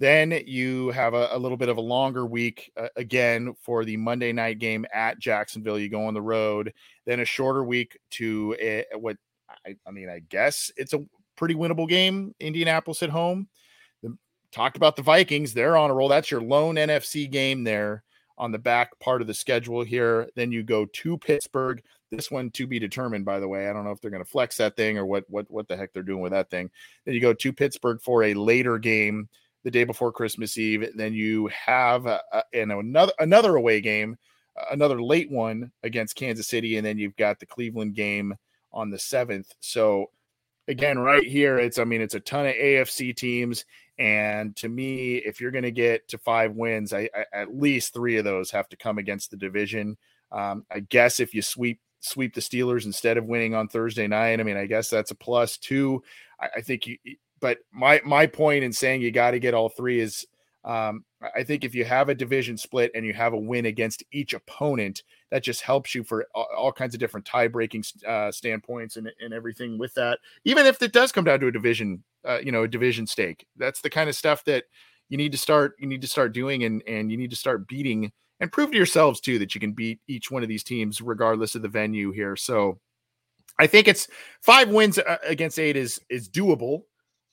Then 0.00 0.42
you 0.46 0.90
have 0.90 1.14
a, 1.14 1.28
a 1.30 1.38
little 1.38 1.58
bit 1.58 1.68
of 1.68 1.76
a 1.76 1.82
longer 1.82 2.24
week 2.24 2.72
uh, 2.76 2.88
again 2.96 3.54
for 3.60 3.84
the 3.84 3.98
Monday 3.98 4.32
night 4.32 4.58
game 4.58 4.86
at 4.92 5.18
Jacksonville. 5.18 5.78
You 5.78 5.90
go 5.90 6.06
on 6.06 6.14
the 6.14 6.22
road, 6.22 6.72
then 7.04 7.20
a 7.20 7.24
shorter 7.24 7.62
week 7.62 7.98
to 8.12 8.56
what 8.94 9.16
I, 9.66 9.76
I, 9.86 9.90
mean, 9.90 10.08
I 10.08 10.20
guess 10.30 10.70
it's 10.76 10.94
a 10.94 11.04
pretty 11.36 11.54
winnable 11.54 11.88
game. 11.88 12.34
Indianapolis 12.40 13.02
at 13.02 13.10
home. 13.10 13.48
The, 14.02 14.16
talked 14.52 14.78
about 14.78 14.96
the 14.96 15.02
Vikings; 15.02 15.52
they're 15.52 15.76
on 15.76 15.90
a 15.90 15.94
roll. 15.94 16.08
That's 16.08 16.30
your 16.30 16.40
lone 16.40 16.76
NFC 16.76 17.30
game 17.30 17.64
there 17.64 18.02
on 18.38 18.52
the 18.52 18.58
back 18.58 18.98
part 19.00 19.20
of 19.20 19.26
the 19.26 19.34
schedule 19.34 19.84
here. 19.84 20.28
Then 20.34 20.50
you 20.50 20.62
go 20.62 20.86
to 20.86 21.18
Pittsburgh. 21.18 21.82
This 22.10 22.30
one 22.30 22.50
to 22.50 22.66
be 22.66 22.78
determined, 22.78 23.24
by 23.24 23.38
the 23.38 23.48
way. 23.48 23.68
I 23.68 23.72
don't 23.72 23.84
know 23.84 23.92
if 23.92 24.00
they're 24.00 24.10
going 24.10 24.24
to 24.24 24.30
flex 24.30 24.56
that 24.56 24.76
thing 24.76 24.98
or 24.98 25.06
what 25.06 25.24
what 25.28 25.50
what 25.50 25.68
the 25.68 25.76
heck 25.76 25.92
they're 25.92 26.02
doing 26.02 26.20
with 26.20 26.32
that 26.32 26.50
thing. 26.50 26.70
Then 27.04 27.14
you 27.14 27.20
go 27.20 27.32
to 27.32 27.52
Pittsburgh 27.52 28.00
for 28.02 28.24
a 28.24 28.34
later 28.34 28.78
game 28.78 29.28
the 29.64 29.70
day 29.70 29.84
before 29.84 30.12
Christmas 30.12 30.58
Eve. 30.58 30.88
Then 30.94 31.12
you 31.14 31.48
have 31.48 32.06
uh, 32.06 32.20
and 32.52 32.72
another 32.72 33.12
another 33.18 33.56
away 33.56 33.80
game, 33.80 34.16
another 34.70 35.00
late 35.00 35.30
one 35.30 35.70
against 35.82 36.16
Kansas 36.16 36.48
City, 36.48 36.76
and 36.76 36.86
then 36.86 36.98
you've 36.98 37.16
got 37.16 37.38
the 37.38 37.46
Cleveland 37.46 37.94
game 37.94 38.34
on 38.72 38.90
the 38.90 38.98
seventh. 38.98 39.52
So 39.60 40.10
again, 40.68 40.98
right 40.98 41.24
here, 41.24 41.58
it's 41.58 41.78
I 41.78 41.84
mean 41.84 42.00
it's 42.00 42.14
a 42.14 42.20
ton 42.20 42.46
of 42.46 42.54
AFC 42.54 43.14
teams, 43.14 43.64
and 43.98 44.56
to 44.56 44.68
me, 44.68 45.16
if 45.16 45.40
you're 45.40 45.50
going 45.50 45.64
to 45.64 45.70
get 45.70 46.08
to 46.08 46.18
five 46.18 46.54
wins, 46.54 46.92
I, 46.92 47.08
I, 47.14 47.24
at 47.32 47.56
least 47.56 47.92
three 47.92 48.16
of 48.16 48.24
those 48.24 48.50
have 48.50 48.68
to 48.70 48.76
come 48.76 48.98
against 48.98 49.30
the 49.30 49.36
division. 49.36 49.96
Um, 50.32 50.64
I 50.70 50.80
guess 50.80 51.20
if 51.20 51.34
you 51.34 51.42
sweep 51.42 51.80
sweep 52.00 52.34
the 52.34 52.40
Steelers 52.40 52.86
instead 52.86 53.16
of 53.16 53.26
winning 53.26 53.54
on 53.54 53.68
Thursday 53.68 54.06
night, 54.06 54.40
I 54.40 54.42
mean 54.42 54.56
I 54.56 54.66
guess 54.66 54.90
that's 54.90 55.10
a 55.10 55.16
plus 55.16 55.56
two. 55.56 56.02
I, 56.40 56.48
I 56.56 56.60
think 56.60 56.86
you 56.86 56.96
but 57.40 57.58
my 57.72 58.00
my 58.04 58.26
point 58.26 58.64
in 58.64 58.72
saying 58.72 59.02
you 59.02 59.10
got 59.10 59.32
to 59.32 59.38
get 59.38 59.54
all 59.54 59.68
three 59.68 60.00
is 60.00 60.26
um, 60.64 61.04
I 61.34 61.42
think 61.42 61.64
if 61.64 61.74
you 61.74 61.84
have 61.84 62.08
a 62.08 62.14
division 62.14 62.56
split 62.56 62.90
and 62.94 63.04
you 63.04 63.14
have 63.14 63.32
a 63.32 63.38
win 63.38 63.66
against 63.66 64.04
each 64.12 64.34
opponent, 64.34 65.02
that 65.30 65.42
just 65.42 65.62
helps 65.62 65.94
you 65.94 66.04
for 66.04 66.26
all, 66.34 66.72
kinds 66.72 66.94
of 66.94 67.00
different 67.00 67.24
tie 67.24 67.48
breaking 67.48 67.84
uh, 68.06 68.30
standpoints 68.30 68.96
and, 68.96 69.10
and 69.20 69.32
everything 69.32 69.78
with 69.78 69.94
that. 69.94 70.18
Even 70.44 70.66
if 70.66 70.82
it 70.82 70.92
does 70.92 71.12
come 71.12 71.24
down 71.24 71.40
to 71.40 71.46
a 71.46 71.52
division, 71.52 72.02
uh, 72.28 72.38
you 72.42 72.52
know, 72.52 72.64
a 72.64 72.68
division 72.68 73.06
stake, 73.06 73.46
that's 73.56 73.80
the 73.80 73.90
kind 73.90 74.10
of 74.10 74.16
stuff 74.16 74.44
that 74.44 74.64
you 75.08 75.16
need 75.16 75.32
to 75.32 75.38
start. 75.38 75.76
You 75.78 75.86
need 75.86 76.02
to 76.02 76.08
start 76.08 76.34
doing, 76.34 76.64
and 76.64 76.82
and 76.86 77.10
you 77.10 77.16
need 77.16 77.30
to 77.30 77.36
start 77.36 77.66
beating 77.66 78.12
and 78.40 78.50
prove 78.50 78.70
to 78.70 78.76
yourselves 78.76 79.20
too 79.20 79.38
that 79.38 79.54
you 79.54 79.60
can 79.60 79.72
beat 79.72 80.00
each 80.08 80.30
one 80.30 80.42
of 80.42 80.48
these 80.48 80.64
teams 80.64 81.00
regardless 81.00 81.54
of 81.54 81.62
the 81.62 81.68
venue 81.68 82.10
here. 82.10 82.36
So 82.36 82.78
I 83.58 83.66
think 83.66 83.88
it's 83.88 84.08
five 84.40 84.70
wins 84.70 84.98
uh, 84.98 85.18
against 85.24 85.58
eight 85.58 85.76
is 85.76 86.00
is 86.08 86.28
doable, 86.28 86.82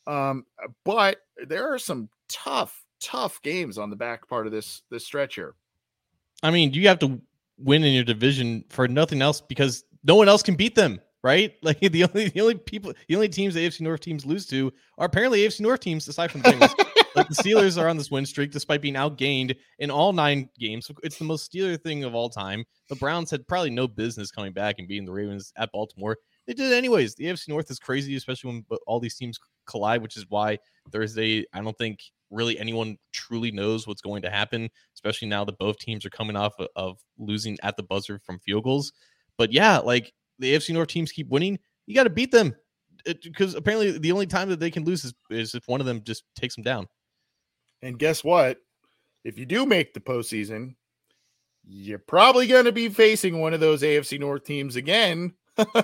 um, 0.06 0.46
but 0.84 1.18
there 1.48 1.74
are 1.74 1.80
some 1.80 2.10
tough 2.30 2.84
tough 3.00 3.42
games 3.42 3.78
on 3.78 3.90
the 3.90 3.96
back 3.96 4.28
part 4.28 4.46
of 4.46 4.52
this 4.52 4.84
this 4.92 5.06
stretch 5.06 5.36
here. 5.36 5.56
I 6.44 6.52
mean, 6.52 6.74
you 6.74 6.88
have 6.88 7.00
to 7.00 7.22
win 7.58 7.84
in 7.84 7.94
your 7.94 8.04
division 8.04 8.64
for 8.70 8.88
nothing 8.88 9.22
else 9.22 9.42
because 9.42 9.86
no 10.04 10.16
one 10.16 10.30
else 10.30 10.44
can 10.44 10.56
beat 10.56 10.76
them, 10.76 11.00
right? 11.24 11.54
Like 11.64 11.80
the 11.80 12.04
only 12.04 12.30
the 12.30 12.42
only 12.42 12.56
people 12.56 12.94
the 13.08 13.16
only 13.16 13.30
teams 13.30 13.54
the 13.54 13.66
AFC 13.66 13.82
North 13.82 14.02
teams 14.02 14.26
lose 14.26 14.46
to 14.48 14.72
are 14.98 15.06
apparently 15.06 15.42
AFC 15.42 15.62
North 15.62 15.80
teams 15.80 16.08
aside 16.08 16.32
from 16.32 16.42
the 16.42 16.50
Bengals. 16.50 16.87
like 17.18 17.28
the 17.28 17.36
Steelers 17.36 17.82
are 17.82 17.90
on 17.90 17.98
this 17.98 18.12
win 18.12 18.26
streak 18.26 18.52
despite 18.52 18.82
being 18.82 18.94
outgained 18.94 19.56
in 19.80 19.92
all 19.92 20.14
nine 20.14 20.50
games. 20.60 20.90
It's 21.04 21.18
the 21.18 21.26
most 21.26 21.52
Steeler 21.52 21.82
thing 21.82 22.04
of 22.04 22.16
all 22.16 22.30
time. 22.30 22.64
The 22.90 22.96
Browns 22.96 23.32
had 23.32 23.48
probably 23.48 23.72
no 23.72 23.88
business 23.88 24.32
coming 24.32 24.54
back 24.54 24.76
and 24.78 24.88
beating 24.88 25.06
the 25.06 25.12
Ravens 25.12 25.52
at 25.58 25.72
Baltimore. 25.72 26.18
They 26.46 26.54
did 26.54 26.72
it 26.72 26.76
anyways. 26.76 27.16
The 27.16 27.26
AFC 27.26 27.50
North 27.50 27.70
is 27.70 27.80
crazy, 27.80 28.16
especially 28.16 28.52
when 28.52 28.80
all 28.86 29.00
these 29.00 29.16
teams 29.16 29.38
collide, 29.66 30.02
which 30.02 30.16
is 30.16 30.26
why 30.30 30.60
Thursday, 30.92 31.46
I 31.54 31.62
don't 31.62 31.78
think 31.78 32.00
really 32.30 32.58
anyone 32.60 32.98
truly 33.12 33.52
knows 33.52 33.88
what's 33.88 34.02
going 34.02 34.22
to 34.22 34.30
happen, 34.30 34.70
especially 34.96 35.28
now 35.28 35.44
that 35.46 35.58
both 35.58 35.78
teams 35.78 36.06
are 36.06 36.10
coming 36.10 36.36
off 36.36 36.54
of 36.76 37.00
losing 37.18 37.58
at 37.64 37.76
the 37.78 37.84
buzzer 37.84 38.20
from 38.20 38.40
field 38.40 38.64
goals. 38.64 38.94
But 39.38 39.52
yeah, 39.52 39.80
like 39.80 40.14
the 40.40 40.54
AFC 40.54 40.74
North 40.74 40.90
teams 40.90 41.12
keep 41.12 41.30
winning, 41.30 41.60
you 41.86 41.96
got 41.96 42.04
to 42.04 42.10
beat 42.10 42.32
them 42.32 42.56
because 43.06 43.56
apparently 43.56 43.98
the 43.98 44.12
only 44.12 44.26
time 44.26 44.50
that 44.50 44.60
they 44.60 44.72
can 44.72 44.84
lose 44.84 45.06
is, 45.06 45.14
is 45.30 45.56
if 45.56 45.68
one 45.68 45.80
of 45.80 45.86
them 45.86 46.02
just 46.04 46.24
takes 46.36 46.56
them 46.56 46.64
down. 46.64 46.88
And 47.82 48.00
guess 48.00 48.24
what? 48.24 48.60
If 49.24 49.38
you 49.38 49.46
do 49.46 49.66
make 49.66 49.94
the 49.94 50.00
postseason, 50.00 50.76
you're 51.64 52.00
probably 52.00 52.48
going 52.48 52.66
to 52.66 52.72
be 52.72 52.90
facing 52.90 53.40
one 53.40 53.54
of 53.54 53.60
those 53.60 53.82
AFC 53.82 54.20
North 54.20 54.44
teams 54.44 54.76
again. 54.76 55.34
uh, 55.58 55.84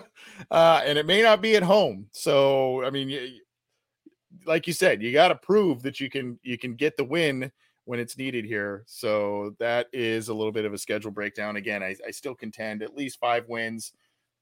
and 0.85 0.97
it 0.97 1.05
may 1.05 1.21
not 1.21 1.41
be 1.41 1.55
at 1.55 1.63
home. 1.63 2.07
So, 2.11 2.83
I 2.85 2.89
mean, 2.89 3.09
you, 3.09 3.39
like 4.45 4.67
you 4.67 4.73
said, 4.73 5.01
you 5.01 5.11
got 5.11 5.29
to 5.29 5.35
prove 5.35 5.81
that 5.83 5.99
you 5.99 6.09
can 6.09 6.39
you 6.43 6.57
can 6.57 6.75
get 6.75 6.95
the 6.97 7.03
win 7.03 7.51
when 7.85 7.99
it's 7.99 8.17
needed 8.17 8.45
here. 8.45 8.83
So 8.85 9.55
that 9.59 9.87
is 9.91 10.29
a 10.29 10.33
little 10.33 10.51
bit 10.51 10.65
of 10.65 10.73
a 10.73 10.77
schedule 10.77 11.11
breakdown. 11.11 11.57
Again, 11.57 11.83
I, 11.83 11.95
I 12.07 12.11
still 12.11 12.35
contend 12.35 12.81
at 12.81 12.95
least 12.95 13.19
five 13.19 13.47
wins, 13.49 13.91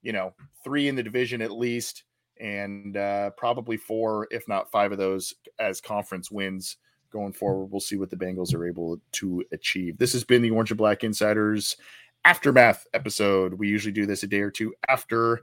you 0.01 0.13
know, 0.13 0.33
three 0.63 0.87
in 0.87 0.95
the 0.95 1.03
division 1.03 1.41
at 1.41 1.51
least, 1.51 2.03
and 2.39 2.97
uh, 2.97 3.31
probably 3.31 3.77
four, 3.77 4.27
if 4.29 4.47
not 4.47 4.71
five 4.71 4.91
of 4.91 4.97
those 4.97 5.33
as 5.59 5.81
conference 5.81 6.29
wins 6.29 6.77
going 7.11 7.33
forward. 7.33 7.65
We'll 7.65 7.79
see 7.79 7.97
what 7.97 8.09
the 8.09 8.15
Bengals 8.15 8.53
are 8.53 8.65
able 8.65 8.99
to 9.13 9.43
achieve. 9.51 9.97
This 9.97 10.13
has 10.13 10.23
been 10.23 10.41
the 10.41 10.51
Orange 10.51 10.71
and 10.71 10.77
Black 10.77 11.03
Insiders 11.03 11.77
aftermath 12.23 12.85
episode. 12.93 13.53
We 13.53 13.67
usually 13.67 13.91
do 13.91 14.05
this 14.05 14.23
a 14.23 14.27
day 14.27 14.41
or 14.41 14.51
two 14.51 14.73
after 14.87 15.41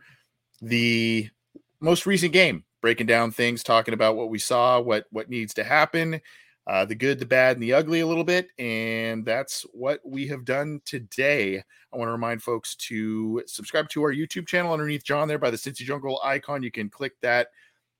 the 0.61 1.29
most 1.81 2.07
recent 2.07 2.33
game, 2.33 2.64
breaking 2.81 3.07
down 3.07 3.31
things, 3.31 3.62
talking 3.62 3.95
about 3.95 4.16
what 4.16 4.31
we 4.31 4.39
saw, 4.39 4.81
what 4.81 5.07
what 5.11 5.29
needs 5.29 5.55
to 5.55 5.64
happen, 5.64 6.21
uh, 6.66 6.85
the 6.85 6.95
good, 6.95 7.19
the 7.19 7.27
bad, 7.27 7.57
and 7.57 7.62
the 7.62 7.73
ugly 7.73 8.01
a 8.01 8.07
little 8.07 8.25
bit. 8.25 8.49
And 8.59 9.25
that's 9.25 9.62
what 9.73 10.01
we 10.05 10.27
have 10.29 10.45
done 10.45 10.81
today. 10.85 11.59
I 11.93 11.97
want 11.97 12.09
to 12.09 12.12
remind 12.12 12.43
folks 12.43 12.75
to 12.77 13.43
subscribe 13.47 13.89
to 13.91 14.03
our 14.03 14.12
YouTube 14.12 14.47
channel 14.47 14.73
underneath 14.73 15.05
John 15.05 15.29
there 15.29 15.39
by 15.39 15.51
the 15.51 15.57
Cincy 15.57 15.85
Jungle 15.85 16.21
icon. 16.23 16.62
You 16.62 16.71
can 16.71 16.91
click 16.91 17.14
that 17.23 17.49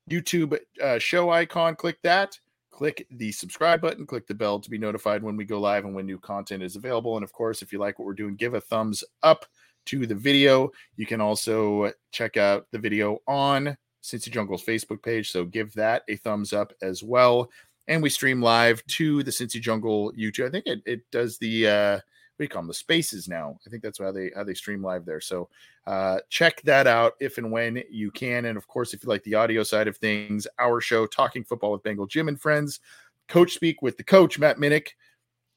YouTube 0.09 0.57
uh, 0.81 0.99
show 0.99 1.29
icon, 1.29 1.75
click 1.75 1.99
that 2.03 2.37
click 2.79 3.05
the 3.11 3.29
subscribe 3.33 3.81
button, 3.81 4.05
click 4.05 4.25
the 4.25 4.33
bell 4.33 4.57
to 4.57 4.69
be 4.69 4.77
notified 4.77 5.21
when 5.21 5.35
we 5.35 5.43
go 5.43 5.59
live 5.59 5.83
and 5.83 5.93
when 5.93 6.05
new 6.05 6.17
content 6.17 6.63
is 6.63 6.77
available. 6.77 7.17
And 7.17 7.25
of 7.25 7.33
course, 7.33 7.61
if 7.61 7.73
you 7.73 7.77
like 7.77 7.99
what 7.99 8.05
we're 8.05 8.13
doing, 8.13 8.37
give 8.37 8.53
a 8.53 8.61
thumbs 8.61 9.03
up 9.21 9.45
to 9.87 10.07
the 10.07 10.15
video. 10.15 10.71
You 10.95 11.05
can 11.05 11.19
also 11.19 11.91
check 12.13 12.37
out 12.37 12.67
the 12.71 12.79
video 12.79 13.17
on 13.27 13.75
Cincy 14.01 14.31
Jungle's 14.31 14.63
Facebook 14.63 15.03
page. 15.03 15.29
So 15.29 15.43
give 15.43 15.73
that 15.73 16.03
a 16.07 16.15
thumbs 16.15 16.53
up 16.53 16.71
as 16.81 17.03
well. 17.03 17.49
And 17.89 18.01
we 18.01 18.09
stream 18.09 18.41
live 18.41 18.81
to 18.85 19.23
the 19.23 19.31
Cincy 19.31 19.59
Jungle 19.59 20.13
YouTube. 20.13 20.47
I 20.47 20.49
think 20.49 20.65
it, 20.65 20.81
it 20.85 21.01
does 21.11 21.37
the 21.37 21.67
uh 21.67 21.99
we 22.39 22.47
call 22.47 22.61
them 22.61 22.67
the 22.67 22.73
spaces 22.73 23.27
now. 23.27 23.59
I 23.65 23.69
think 23.69 23.83
that's 23.83 23.99
how 23.99 24.11
they 24.11 24.31
how 24.35 24.43
they 24.43 24.53
stream 24.53 24.81
live 24.81 25.05
there. 25.05 25.21
So 25.21 25.49
uh, 25.85 26.19
check 26.29 26.61
that 26.63 26.87
out 26.87 27.13
if 27.19 27.37
and 27.37 27.51
when 27.51 27.83
you 27.89 28.11
can. 28.11 28.45
And 28.45 28.57
of 28.57 28.67
course, 28.67 28.93
if 28.93 29.03
you 29.03 29.09
like 29.09 29.23
the 29.23 29.35
audio 29.35 29.63
side 29.63 29.87
of 29.87 29.97
things, 29.97 30.47
our 30.57 30.81
show, 30.81 31.05
Talking 31.05 31.43
Football 31.43 31.71
with 31.73 31.83
Bengal 31.83 32.07
Jim 32.07 32.27
and 32.27 32.39
Friends, 32.39 32.79
Coach 33.27 33.53
Speak 33.53 33.81
with 33.81 33.97
the 33.97 34.03
coach, 34.03 34.39
Matt 34.39 34.57
Minnick, 34.57 34.89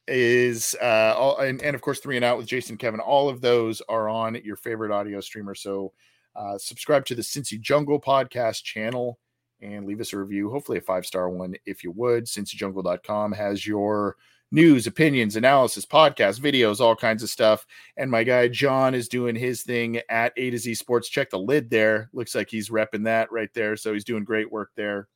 is 0.08 0.74
uh 0.82 1.14
all 1.16 1.38
and, 1.38 1.62
and 1.62 1.76
of 1.76 1.80
course 1.80 2.00
three 2.00 2.16
and 2.16 2.24
out 2.24 2.36
with 2.36 2.46
Jason 2.46 2.76
Kevin. 2.76 3.00
All 3.00 3.28
of 3.28 3.40
those 3.40 3.80
are 3.88 4.08
on 4.08 4.34
your 4.44 4.56
favorite 4.56 4.90
audio 4.90 5.20
streamer. 5.20 5.54
So 5.54 5.92
uh 6.34 6.58
subscribe 6.58 7.06
to 7.06 7.14
the 7.14 7.22
Cincy 7.22 7.60
Jungle 7.60 8.00
podcast 8.00 8.64
channel 8.64 9.20
and 9.62 9.86
leave 9.86 10.00
us 10.00 10.12
a 10.12 10.18
review, 10.18 10.50
hopefully 10.50 10.78
a 10.78 10.82
five-star 10.82 11.30
one 11.30 11.54
if 11.64 11.84
you 11.84 11.92
would. 11.92 12.24
CincyJungle.com 12.24 13.32
has 13.32 13.66
your 13.66 14.16
news, 14.52 14.86
opinions, 14.86 15.34
analysis, 15.34 15.84
podcasts, 15.84 16.38
videos, 16.38 16.80
all 16.80 16.94
kinds 16.94 17.22
of 17.22 17.30
stuff. 17.30 17.66
And 17.96 18.10
my 18.10 18.22
guy 18.22 18.46
John 18.48 18.94
is 18.94 19.08
doing 19.08 19.34
his 19.34 19.62
thing 19.62 20.00
at 20.08 20.32
A 20.36 20.50
to 20.50 20.58
Z 20.58 20.74
Sports. 20.74 21.08
Check 21.08 21.30
the 21.30 21.38
lid 21.38 21.70
there. 21.70 22.10
Looks 22.12 22.34
like 22.34 22.50
he's 22.50 22.68
repping 22.68 23.04
that 23.04 23.32
right 23.32 23.52
there. 23.54 23.76
So 23.76 23.92
he's 23.92 24.04
doing 24.04 24.24
great 24.24 24.52
work 24.52 24.70
there. 24.76 25.08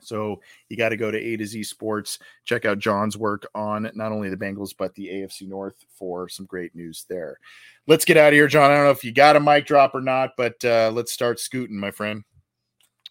So 0.00 0.40
you 0.68 0.76
got 0.76 0.90
to 0.90 0.96
go 0.96 1.10
to 1.10 1.18
A 1.18 1.36
to 1.36 1.46
Z 1.46 1.64
Sports. 1.64 2.18
Check 2.44 2.64
out 2.64 2.78
John's 2.78 3.16
work 3.16 3.48
on 3.54 3.90
not 3.94 4.12
only 4.12 4.28
the 4.28 4.36
Bengals, 4.36 4.74
but 4.76 4.94
the 4.94 5.08
AFC 5.08 5.48
North 5.48 5.84
for 5.96 6.28
some 6.28 6.46
great 6.46 6.74
news 6.76 7.04
there. 7.08 7.38
Let's 7.86 8.04
get 8.04 8.16
out 8.16 8.28
of 8.28 8.34
here, 8.34 8.48
John. 8.48 8.70
I 8.70 8.74
don't 8.74 8.84
know 8.84 8.90
if 8.90 9.02
you 9.02 9.12
got 9.12 9.36
a 9.36 9.40
mic 9.40 9.66
drop 9.66 9.94
or 9.94 10.00
not, 10.00 10.30
but 10.36 10.62
uh, 10.64 10.92
let's 10.94 11.12
start 11.12 11.40
scooting, 11.40 11.78
my 11.78 11.90
friend. 11.90 12.22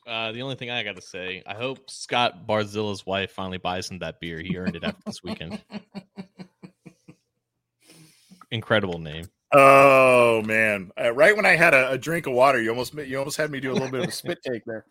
Uh, 0.07 0.31
the 0.31 0.41
only 0.41 0.55
thing 0.55 0.69
I 0.69 0.83
got 0.83 0.95
to 0.95 1.01
say, 1.01 1.43
I 1.45 1.53
hope 1.53 1.89
Scott 1.89 2.47
Barzilla's 2.47 3.05
wife 3.05 3.31
finally 3.31 3.57
buys 3.57 3.91
him 3.91 3.99
that 3.99 4.21
beer. 4.21 4.39
He 4.39 4.57
earned 4.57 4.77
it 4.77 4.85
after 4.85 5.01
this 5.05 5.21
weekend. 5.21 5.61
Incredible 8.51 8.99
name. 8.99 9.25
Oh 9.53 10.41
man! 10.43 10.91
Uh, 10.99 11.13
right 11.13 11.35
when 11.35 11.45
I 11.45 11.55
had 11.55 11.73
a, 11.73 11.91
a, 11.91 11.97
drink 11.97 12.27
of 12.27 12.33
water, 12.33 12.61
you 12.61 12.69
almost 12.69 12.93
you 12.93 13.17
almost 13.17 13.37
had 13.37 13.51
me 13.51 13.59
do 13.59 13.71
a 13.71 13.73
little 13.73 13.89
bit 13.89 14.01
of 14.01 14.09
a 14.09 14.11
spit 14.11 14.39
take 14.45 14.63
there. 14.65 14.85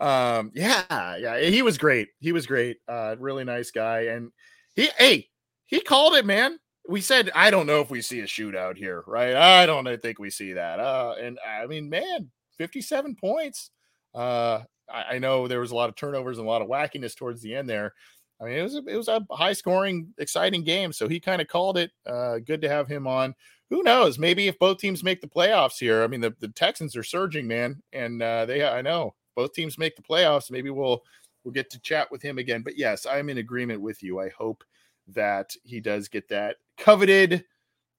Um, 0.00 0.50
yeah, 0.54 1.16
yeah, 1.16 1.40
he 1.40 1.62
was 1.62 1.78
great. 1.78 2.08
He 2.20 2.32
was 2.32 2.46
great. 2.46 2.78
Uh, 2.88 3.16
really 3.18 3.44
nice 3.44 3.70
guy, 3.70 4.02
and 4.02 4.30
he 4.76 4.88
hey 4.98 5.28
he 5.66 5.80
called 5.80 6.14
it, 6.14 6.26
man. 6.26 6.58
We 6.86 7.00
said 7.00 7.30
I 7.34 7.50
don't 7.50 7.66
know 7.66 7.80
if 7.80 7.90
we 7.90 8.02
see 8.02 8.20
a 8.20 8.24
shootout 8.24 8.76
here, 8.76 9.04
right? 9.06 9.34
I 9.34 9.64
don't 9.64 9.86
think 10.02 10.18
we 10.18 10.30
see 10.30 10.54
that. 10.54 10.80
Uh, 10.80 11.14
and 11.18 11.38
I 11.46 11.66
mean, 11.66 11.88
man, 11.88 12.30
fifty-seven 12.58 13.16
points 13.16 13.70
uh, 14.14 14.62
I, 14.92 15.14
I, 15.14 15.18
know 15.18 15.48
there 15.48 15.60
was 15.60 15.70
a 15.70 15.74
lot 15.74 15.88
of 15.88 15.96
turnovers 15.96 16.38
and 16.38 16.46
a 16.46 16.50
lot 16.50 16.62
of 16.62 16.68
wackiness 16.68 17.16
towards 17.16 17.42
the 17.42 17.54
end 17.54 17.68
there. 17.68 17.94
I 18.40 18.44
mean, 18.44 18.58
it 18.58 18.62
was 18.62 18.74
a, 18.74 18.82
it 18.86 18.96
was 18.96 19.08
a 19.08 19.26
high 19.30 19.52
scoring, 19.52 20.12
exciting 20.18 20.64
game. 20.64 20.92
So 20.92 21.08
he 21.08 21.20
kind 21.20 21.40
of 21.40 21.48
called 21.48 21.78
it. 21.78 21.90
Uh, 22.06 22.38
good 22.38 22.60
to 22.62 22.68
have 22.68 22.88
him 22.88 23.06
on. 23.06 23.34
Who 23.70 23.82
knows? 23.82 24.18
Maybe 24.18 24.48
if 24.48 24.58
both 24.58 24.78
teams 24.78 25.02
make 25.02 25.20
the 25.20 25.26
playoffs 25.26 25.78
here, 25.78 26.02
I 26.02 26.06
mean, 26.06 26.20
the, 26.20 26.34
the 26.40 26.48
Texans 26.48 26.96
are 26.96 27.02
surging, 27.02 27.46
man, 27.46 27.82
and 27.92 28.22
uh, 28.22 28.44
they 28.46 28.64
I 28.64 28.82
know 28.82 29.14
both 29.34 29.52
teams 29.52 29.78
make 29.78 29.96
the 29.96 30.02
playoffs. 30.02 30.50
Maybe 30.50 30.70
we'll 30.70 31.02
we'll 31.42 31.52
get 31.52 31.70
to 31.70 31.80
chat 31.80 32.10
with 32.10 32.22
him 32.22 32.38
again. 32.38 32.62
But 32.62 32.76
yes, 32.76 33.06
I'm 33.06 33.28
in 33.28 33.38
agreement 33.38 33.80
with 33.80 34.02
you. 34.02 34.20
I 34.20 34.28
hope 34.30 34.64
that 35.08 35.54
he 35.64 35.80
does 35.80 36.08
get 36.08 36.28
that 36.28 36.56
coveted 36.78 37.44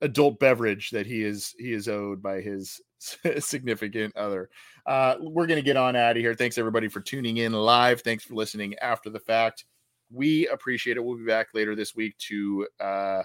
adult 0.02 0.40
beverage 0.40 0.90
that 0.92 1.06
he 1.06 1.24
is 1.24 1.56
he 1.58 1.74
is 1.74 1.88
owed 1.88 2.22
by 2.22 2.42
his 2.42 2.82
significant 3.40 4.16
other. 4.16 4.50
Uh, 4.86 5.16
we're 5.20 5.48
going 5.48 5.60
to 5.60 5.66
get 5.66 5.78
on 5.78 5.96
out 5.96 6.18
of 6.18 6.22
here. 6.22 6.36
Thanks 6.36 6.58
everybody 6.58 6.88
for 6.88 7.02
tuning 7.02 7.38
in 7.38 7.54
live. 7.54 8.02
Thanks 8.02 8.24
for 8.24 8.36
listening 8.36 8.76
after 8.76 9.10
the 9.10 9.20
fact. 9.20 9.66
We 10.12 10.48
appreciate 10.48 10.98
it. 10.98 11.04
We'll 11.04 11.18
be 11.18 11.26
back 11.26 11.48
later 11.54 11.76
this 11.76 11.96
week 11.96 12.18
to 12.30 12.68
uh 12.80 13.24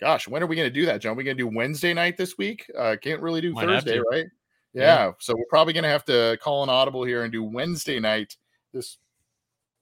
gosh, 0.00 0.28
when 0.28 0.42
are 0.42 0.46
we 0.46 0.56
going 0.56 0.68
to 0.68 0.74
do 0.74 0.86
that, 0.86 1.00
John? 1.00 1.16
we 1.16 1.24
going 1.24 1.36
to 1.36 1.42
do 1.42 1.48
Wednesday 1.48 1.94
night 1.94 2.16
this 2.16 2.36
week? 2.36 2.66
Uh 2.76 2.96
can't 3.00 3.22
really 3.22 3.40
do 3.40 3.52
Might 3.52 3.66
Thursday, 3.66 4.00
right? 4.10 4.26
Yeah. 4.74 4.82
yeah. 4.82 5.12
So 5.20 5.34
we're 5.34 5.44
probably 5.48 5.72
going 5.72 5.84
to 5.84 5.90
have 5.90 6.04
to 6.06 6.36
call 6.42 6.62
an 6.62 6.68
audible 6.68 7.04
here 7.04 7.22
and 7.22 7.32
do 7.32 7.42
Wednesday 7.42 8.00
night 8.00 8.36
this 8.72 8.98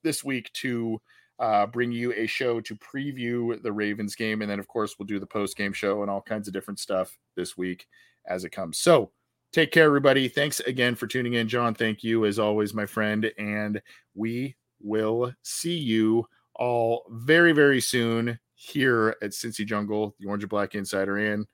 this 0.02 0.22
week 0.22 0.52
to 0.52 1.00
uh, 1.38 1.66
bring 1.66 1.90
you 1.90 2.12
a 2.12 2.26
show 2.26 2.60
to 2.60 2.76
preview 2.76 3.60
the 3.62 3.72
Ravens 3.72 4.14
game. 4.14 4.42
And 4.42 4.50
then, 4.50 4.60
of 4.60 4.68
course, 4.68 4.96
we'll 4.98 5.06
do 5.06 5.18
the 5.18 5.26
post 5.26 5.56
game 5.56 5.72
show 5.72 6.02
and 6.02 6.10
all 6.10 6.22
kinds 6.22 6.46
of 6.46 6.54
different 6.54 6.78
stuff 6.78 7.18
this 7.36 7.56
week 7.56 7.86
as 8.26 8.44
it 8.44 8.50
comes. 8.50 8.78
So, 8.78 9.10
take 9.54 9.70
care, 9.70 9.84
everybody. 9.84 10.26
Thanks 10.26 10.58
again 10.60 10.96
for 10.96 11.06
tuning 11.06 11.34
in. 11.34 11.48
John, 11.48 11.74
thank 11.74 12.02
you 12.02 12.26
as 12.26 12.40
always, 12.40 12.74
my 12.74 12.86
friend. 12.86 13.30
And 13.38 13.80
we 14.14 14.56
will 14.80 15.32
see 15.42 15.76
you 15.76 16.26
all 16.56 17.04
very, 17.08 17.52
very 17.52 17.80
soon 17.80 18.38
here 18.56 19.16
at 19.22 19.30
Cincy 19.30 19.64
Jungle, 19.64 20.16
the 20.18 20.26
Orange 20.26 20.42
and 20.42 20.50
Black 20.50 20.74
Insider, 20.74 21.18
and 21.18 21.46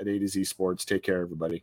at 0.00 0.08
A 0.08 0.18
to 0.18 0.26
Z 0.26 0.44
Sports. 0.44 0.84
Take 0.84 1.04
care, 1.04 1.22
everybody. 1.22 1.62